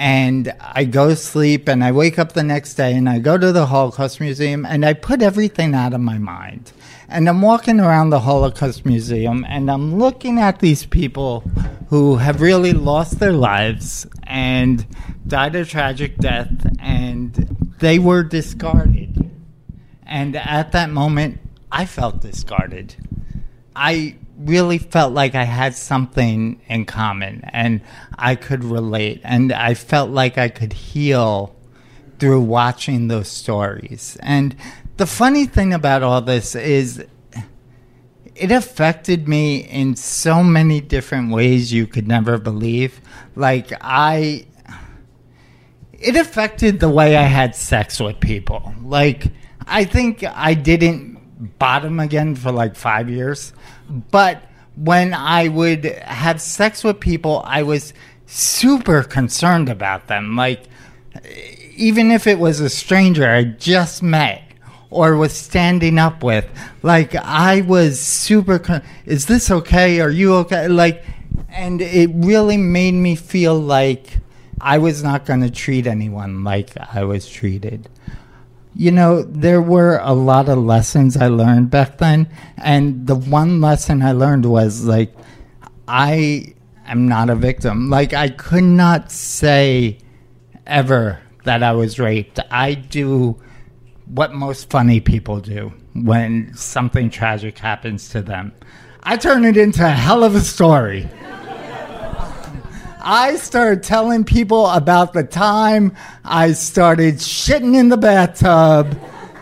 and 0.00 0.54
I 0.58 0.84
go 0.84 1.10
to 1.10 1.16
sleep 1.16 1.68
and 1.68 1.84
I 1.84 1.92
wake 1.92 2.18
up 2.18 2.32
the 2.32 2.42
next 2.42 2.74
day 2.76 2.94
and 2.94 3.06
I 3.06 3.18
go 3.18 3.36
to 3.36 3.52
the 3.52 3.66
Holocaust 3.66 4.18
Museum 4.18 4.64
and 4.64 4.82
I 4.82 4.94
put 4.94 5.20
everything 5.20 5.74
out 5.74 5.92
of 5.92 6.00
my 6.00 6.16
mind. 6.16 6.72
And 7.10 7.28
I'm 7.28 7.42
walking 7.42 7.80
around 7.80 8.10
the 8.10 8.20
Holocaust 8.20 8.86
Museum 8.86 9.44
and 9.48 9.68
I'm 9.68 9.98
looking 9.98 10.38
at 10.38 10.60
these 10.60 10.86
people 10.86 11.40
who 11.88 12.16
have 12.16 12.40
really 12.40 12.72
lost 12.72 13.18
their 13.18 13.32
lives 13.32 14.06
and 14.28 14.86
died 15.26 15.56
a 15.56 15.64
tragic 15.64 16.18
death 16.18 16.52
and 16.78 17.34
they 17.80 17.98
were 17.98 18.22
discarded. 18.22 19.28
And 20.06 20.36
at 20.36 20.70
that 20.70 20.90
moment, 20.90 21.40
I 21.72 21.84
felt 21.84 22.20
discarded. 22.20 22.94
I 23.74 24.14
really 24.38 24.78
felt 24.78 25.12
like 25.12 25.34
I 25.34 25.44
had 25.44 25.74
something 25.74 26.60
in 26.68 26.84
common 26.84 27.42
and 27.52 27.80
I 28.16 28.36
could 28.36 28.62
relate. 28.62 29.20
And 29.24 29.52
I 29.52 29.74
felt 29.74 30.10
like 30.10 30.38
I 30.38 30.48
could 30.48 30.72
heal 30.72 31.56
through 32.20 32.42
watching 32.42 33.08
those 33.08 33.28
stories. 33.28 34.16
And 34.20 34.54
the 35.00 35.06
funny 35.06 35.46
thing 35.46 35.72
about 35.72 36.02
all 36.02 36.20
this 36.20 36.54
is 36.54 37.02
it 38.34 38.52
affected 38.52 39.26
me 39.26 39.60
in 39.60 39.96
so 39.96 40.44
many 40.44 40.78
different 40.78 41.32
ways 41.32 41.72
you 41.72 41.86
could 41.86 42.06
never 42.06 42.36
believe. 42.36 43.00
Like, 43.34 43.72
I. 43.80 44.44
It 45.94 46.16
affected 46.16 46.80
the 46.80 46.90
way 46.90 47.16
I 47.16 47.22
had 47.22 47.56
sex 47.56 47.98
with 47.98 48.20
people. 48.20 48.74
Like, 48.84 49.28
I 49.66 49.84
think 49.84 50.22
I 50.22 50.52
didn't 50.52 51.58
bottom 51.58 51.98
again 51.98 52.34
for 52.34 52.52
like 52.52 52.76
five 52.76 53.08
years. 53.08 53.54
But 53.88 54.42
when 54.76 55.14
I 55.14 55.48
would 55.48 55.86
have 55.86 56.42
sex 56.42 56.84
with 56.84 57.00
people, 57.00 57.42
I 57.46 57.62
was 57.62 57.94
super 58.26 59.02
concerned 59.02 59.70
about 59.70 60.08
them. 60.08 60.36
Like, 60.36 60.64
even 61.74 62.10
if 62.10 62.26
it 62.26 62.38
was 62.38 62.60
a 62.60 62.68
stranger 62.68 63.26
I 63.26 63.44
just 63.44 64.02
met 64.02 64.49
or 64.90 65.16
was 65.16 65.32
standing 65.32 65.98
up 65.98 66.22
with, 66.22 66.46
like, 66.82 67.14
I 67.14 67.60
was 67.60 68.00
super, 68.00 68.82
is 69.06 69.26
this 69.26 69.50
okay? 69.50 70.00
Are 70.00 70.10
you 70.10 70.34
okay? 70.36 70.68
Like, 70.68 71.04
and 71.48 71.80
it 71.80 72.10
really 72.12 72.56
made 72.56 72.94
me 72.94 73.14
feel 73.14 73.58
like 73.58 74.18
I 74.60 74.78
was 74.78 75.02
not 75.02 75.24
going 75.24 75.40
to 75.40 75.50
treat 75.50 75.86
anyone 75.86 76.44
like 76.44 76.70
I 76.92 77.04
was 77.04 77.28
treated. 77.28 77.88
You 78.74 78.90
know, 78.90 79.22
there 79.22 79.62
were 79.62 79.98
a 80.02 80.12
lot 80.12 80.48
of 80.48 80.58
lessons 80.58 81.16
I 81.16 81.28
learned 81.28 81.70
back 81.70 81.98
then. 81.98 82.28
And 82.56 83.06
the 83.06 83.16
one 83.16 83.60
lesson 83.60 84.02
I 84.02 84.12
learned 84.12 84.44
was 84.44 84.84
like, 84.84 85.14
I 85.88 86.54
am 86.86 87.08
not 87.08 87.30
a 87.30 87.34
victim. 87.34 87.90
Like, 87.90 88.12
I 88.12 88.28
could 88.28 88.64
not 88.64 89.10
say 89.10 89.98
ever 90.66 91.20
that 91.44 91.62
I 91.62 91.72
was 91.72 91.98
raped. 91.98 92.38
I 92.50 92.74
do 92.74 93.40
what 94.10 94.32
most 94.32 94.70
funny 94.70 95.00
people 95.00 95.40
do 95.40 95.72
when 95.94 96.52
something 96.54 97.10
tragic 97.10 97.58
happens 97.58 98.08
to 98.10 98.22
them. 98.22 98.52
I 99.02 99.16
turn 99.16 99.44
it 99.44 99.56
into 99.56 99.84
a 99.84 99.90
hell 99.90 100.24
of 100.24 100.34
a 100.34 100.40
story. 100.40 101.08
I 103.02 103.36
started 103.36 103.82
telling 103.82 104.24
people 104.24 104.66
about 104.66 105.14
the 105.14 105.24
time 105.24 105.96
I 106.24 106.52
started 106.52 107.14
shitting 107.14 107.74
in 107.74 107.88
the 107.88 107.96
bathtub 107.96 108.98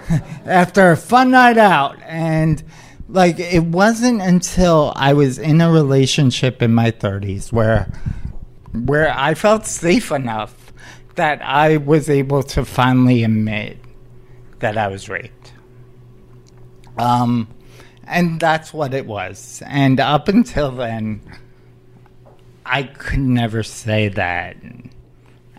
after 0.46 0.92
a 0.92 0.96
fun 0.96 1.32
night 1.32 1.58
out. 1.58 2.00
And 2.02 2.62
like, 3.08 3.40
it 3.40 3.64
wasn't 3.64 4.22
until 4.22 4.92
I 4.94 5.14
was 5.14 5.38
in 5.38 5.60
a 5.60 5.72
relationship 5.72 6.62
in 6.62 6.72
my 6.72 6.92
30s 6.92 7.50
where, 7.50 7.90
where 8.72 9.12
I 9.16 9.34
felt 9.34 9.66
safe 9.66 10.12
enough 10.12 10.72
that 11.16 11.42
I 11.42 11.78
was 11.78 12.08
able 12.08 12.44
to 12.44 12.64
finally 12.64 13.24
admit 13.24 13.78
that 14.60 14.76
I 14.76 14.88
was 14.88 15.08
raped. 15.08 15.52
Um, 16.98 17.48
and 18.04 18.40
that's 18.40 18.72
what 18.72 18.94
it 18.94 19.06
was. 19.06 19.62
And 19.66 20.00
up 20.00 20.28
until 20.28 20.70
then, 20.72 21.20
I 22.64 22.82
could 22.82 23.20
never 23.20 23.62
say 23.62 24.08
that 24.08 24.56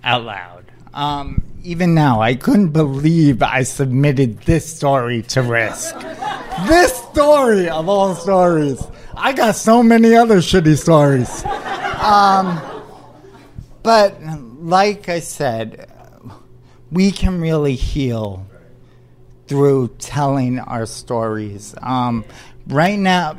out 0.03 0.23
loud. 0.23 0.65
Um, 0.93 1.43
even 1.63 1.93
now, 1.93 2.21
I 2.21 2.35
couldn't 2.35 2.69
believe 2.69 3.43
I 3.43 3.63
submitted 3.63 4.41
this 4.41 4.75
story 4.75 5.21
to 5.23 5.41
Risk. 5.41 5.99
this 6.67 6.93
story 7.11 7.69
of 7.69 7.87
all 7.89 8.15
stories. 8.15 8.81
I 9.15 9.33
got 9.33 9.55
so 9.55 9.83
many 9.83 10.15
other 10.15 10.37
shitty 10.37 10.77
stories. 10.77 11.43
Um, 12.01 12.59
but 13.83 14.21
like 14.59 15.09
I 15.09 15.19
said, 15.19 15.91
we 16.91 17.11
can 17.11 17.41
really 17.41 17.75
heal 17.75 18.45
through 19.49 19.87
telling 19.97 20.59
our 20.59 20.85
stories. 20.85 21.75
Um, 21.81 22.23
right 22.67 22.97
now, 22.97 23.35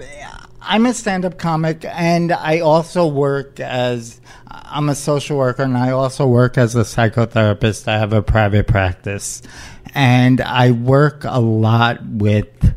I'm 0.61 0.85
a 0.85 0.93
stand 0.93 1.25
up 1.25 1.39
comic 1.39 1.85
and 1.85 2.33
I 2.33 2.61
also 2.61 3.07
work 3.07 3.61
as 3.61 4.21
I'm 4.47 4.89
a 4.89 4.95
social 4.95 5.39
worker 5.39 5.63
and 5.63 5.79
I 5.79 5.93
also 5.93 6.27
work 6.27 6.59
as 6.59 6.75
a 6.75 6.81
psychotherapist. 6.81 7.89
I 7.89 7.99
have 7.99 8.13
a 8.13 8.23
private 8.23 8.67
practice 8.67 9.41
and 9.95 10.41
I 10.41 10.73
work 10.73 11.25
a 11.25 11.41
lot 11.41 12.05
with 12.05 12.75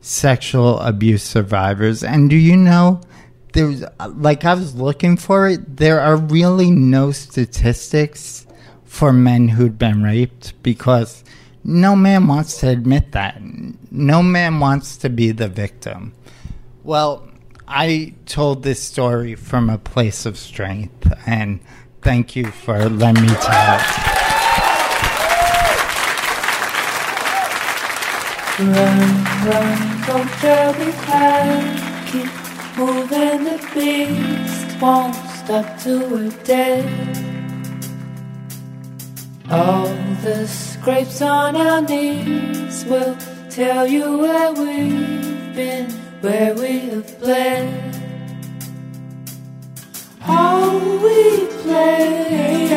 sexual 0.00 0.80
abuse 0.80 1.22
survivors. 1.22 2.02
And 2.02 2.30
do 2.30 2.36
you 2.36 2.56
know 2.56 3.02
there's 3.52 3.84
like 4.08 4.44
I 4.44 4.54
was 4.54 4.74
looking 4.74 5.18
for 5.18 5.48
it, 5.48 5.76
there 5.76 6.00
are 6.00 6.16
really 6.16 6.70
no 6.70 7.12
statistics 7.12 8.46
for 8.84 9.12
men 9.12 9.48
who'd 9.48 9.78
been 9.78 10.02
raped 10.02 10.60
because 10.62 11.22
no 11.66 11.96
man 11.96 12.28
wants 12.28 12.58
to 12.60 12.68
admit 12.68 13.10
that. 13.10 13.42
No 13.90 14.22
man 14.22 14.60
wants 14.60 14.96
to 14.98 15.10
be 15.10 15.32
the 15.32 15.48
victim. 15.48 16.14
Well, 16.84 17.28
I 17.66 18.14
told 18.24 18.62
this 18.62 18.80
story 18.80 19.34
from 19.34 19.68
a 19.68 19.76
place 19.76 20.26
of 20.26 20.38
strength, 20.38 21.12
and 21.26 21.58
thank 22.02 22.36
you 22.36 22.52
for 22.52 22.88
letting 22.88 23.24
me 23.24 23.28
tell 23.28 23.80
it. 23.80 23.82
Run, 28.58 29.24
run, 29.44 30.02
Clan. 31.02 32.06
Keep 32.06 32.78
moving, 32.78 33.42
the 33.42 33.58
beast 33.74 34.80
won't 34.80 35.16
stop 35.16 35.78
till 35.80 36.08
we're 36.08 36.30
dead. 36.44 36.86
All 39.50 39.88
scrapes 40.86 41.20
on 41.20 41.56
our 41.56 41.82
knees 41.82 42.84
will 42.84 43.16
tell 43.50 43.88
you 43.88 44.18
where 44.18 44.52
we've 44.52 45.52
been, 45.52 45.90
where 46.20 46.54
we 46.54 46.78
have 46.90 47.18
bled. 47.18 47.66
How 50.20 50.78
we 51.02 51.46
played, 51.64 52.70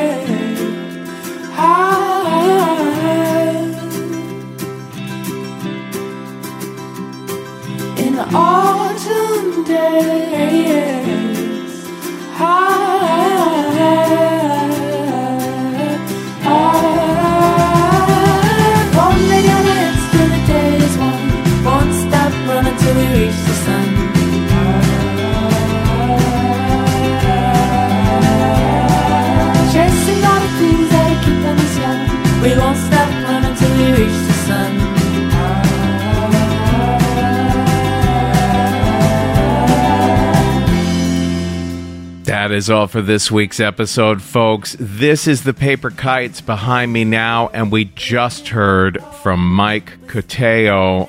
in 8.05 8.15
autumn 8.33 9.63
days. 9.65 10.97
High, 12.33 13.48
is 42.59 42.69
all 42.69 42.87
for 42.87 43.01
this 43.01 43.31
week's 43.31 43.61
episode, 43.61 44.21
folks. 44.21 44.75
This 44.81 45.27
is 45.27 45.43
the 45.43 45.53
Paper 45.53 45.91
Kites 45.91 46.41
behind 46.41 46.91
me 46.91 47.05
now, 47.05 47.47
and 47.53 47.71
we 47.71 47.85
just 47.85 48.49
heard 48.49 49.01
from 49.23 49.39
Mike 49.55 49.97
Cotayo 50.07 51.07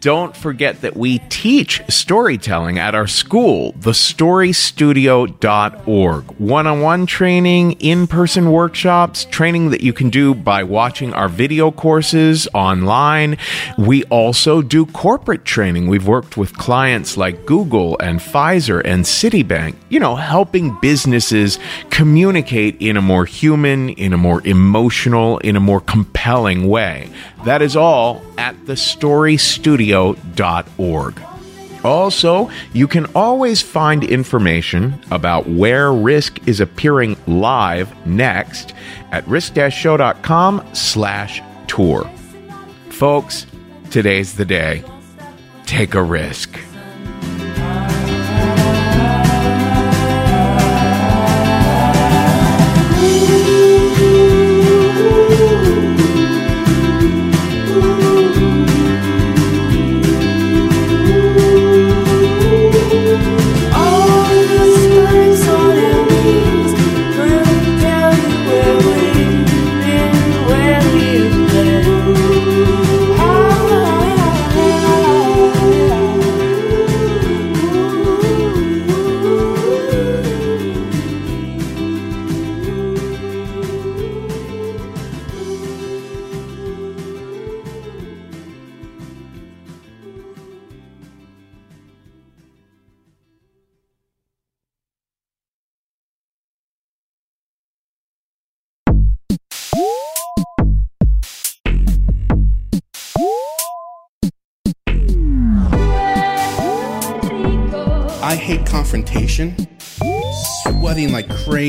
Don't 0.00 0.36
forget 0.36 0.82
that 0.82 0.96
we 0.96 1.18
teach 1.28 1.82
storytelling 1.88 2.78
at 2.78 2.94
our 2.94 3.08
school, 3.08 3.72
thestorystudio.org. 3.80 6.24
One 6.38 6.68
on 6.68 6.80
one 6.80 7.06
training, 7.06 7.72
in 7.72 8.06
person 8.06 8.52
workshops, 8.52 9.24
training 9.24 9.70
that 9.70 9.80
you 9.80 9.92
can 9.92 10.08
do 10.08 10.36
by 10.36 10.62
watching 10.62 11.12
our 11.14 11.28
video 11.28 11.72
courses 11.72 12.46
online. 12.54 13.38
We 13.76 14.04
also 14.04 14.62
do 14.62 14.86
corporate 14.86 15.44
training. 15.44 15.88
We've 15.88 16.06
worked 16.06 16.36
with 16.36 16.56
clients 16.56 17.16
like 17.16 17.44
Google 17.44 17.98
and 17.98 18.20
Pfizer 18.20 18.80
and 18.84 19.04
Citibank, 19.04 19.74
you 19.88 19.98
know, 19.98 20.14
helping 20.14 20.78
businesses 20.80 21.58
communicate 21.90 22.80
in 22.80 22.96
a 22.96 23.02
more 23.02 23.24
human, 23.24 23.88
in 23.88 24.12
a 24.12 24.18
more 24.18 24.46
emotional, 24.46 25.38
in 25.38 25.56
a 25.56 25.60
more 25.60 25.80
compelling 25.80 26.68
way. 26.68 27.10
That 27.48 27.62
is 27.62 27.76
all 27.76 28.22
at 28.36 28.54
thestorystudio.org. 28.66 31.22
Also, 31.82 32.50
you 32.74 32.86
can 32.86 33.06
always 33.14 33.62
find 33.62 34.04
information 34.04 35.02
about 35.10 35.48
where 35.48 35.90
Risk 35.90 36.46
is 36.46 36.60
appearing 36.60 37.16
live 37.26 38.06
next 38.06 38.74
at 39.12 39.26
risk-show.com 39.26 40.62
slash 40.74 41.40
tour. 41.68 42.04
Folks, 42.90 43.46
today's 43.88 44.34
the 44.34 44.44
day. 44.44 44.84
Take 45.64 45.94
a 45.94 46.02
risk. 46.02 46.60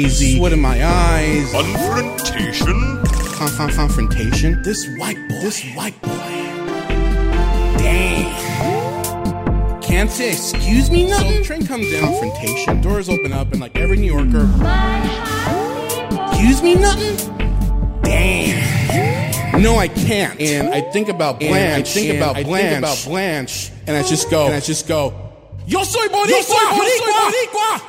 Crazy. 0.03 0.37
Sweat 0.37 0.53
in 0.53 0.61
my 0.61 0.83
eyes. 0.85 1.51
Confrontation? 1.51 3.03
Con- 3.33 3.49
con- 3.55 3.71
confrontation. 3.73 4.61
This 4.63 4.87
white 4.97 5.17
boy. 5.29 5.41
This 5.41 5.63
white 5.75 6.01
boy. 6.01 6.09
Damn. 7.77 8.29
Can't 9.81 10.11
say 10.11 10.31
excuse 10.31 10.89
me 10.91 11.09
nothing. 11.09 11.37
So 11.37 11.43
train 11.43 11.65
comes 11.65 11.91
in. 11.91 12.01
Confrontation. 12.01 12.81
Doors 12.81 13.09
open 13.09 13.33
up 13.33 13.51
and 13.51 13.59
like 13.59 13.77
every 13.77 13.97
New 13.97 14.13
Yorker. 14.13 14.49
Excuse 16.29 16.61
me 16.61 16.75
nothing. 16.75 17.17
Damn. 18.03 19.61
No, 19.61 19.75
I 19.77 19.87
can't. 19.89 20.39
And 20.39 20.69
I 20.69 20.81
think 20.91 21.09
about 21.09 21.39
Blanche. 21.39 21.89
I 21.89 21.91
think 21.91 22.15
about 22.15 22.35
Blanche. 22.35 22.47
I 22.47 22.69
think 22.69 22.77
about 22.77 23.03
Blanche. 23.05 23.71
And 23.87 23.97
I 23.97 24.03
just 24.03 24.29
go. 24.29 24.45
And 24.45 24.55
I 24.55 24.59
just 24.59 24.87
go. 24.87 25.13
Yo 25.65 25.83
soy 25.83 26.07
boricua. 26.07 26.29
Yo 26.29 26.41
soy 26.41 26.55
boricua. 26.55 27.88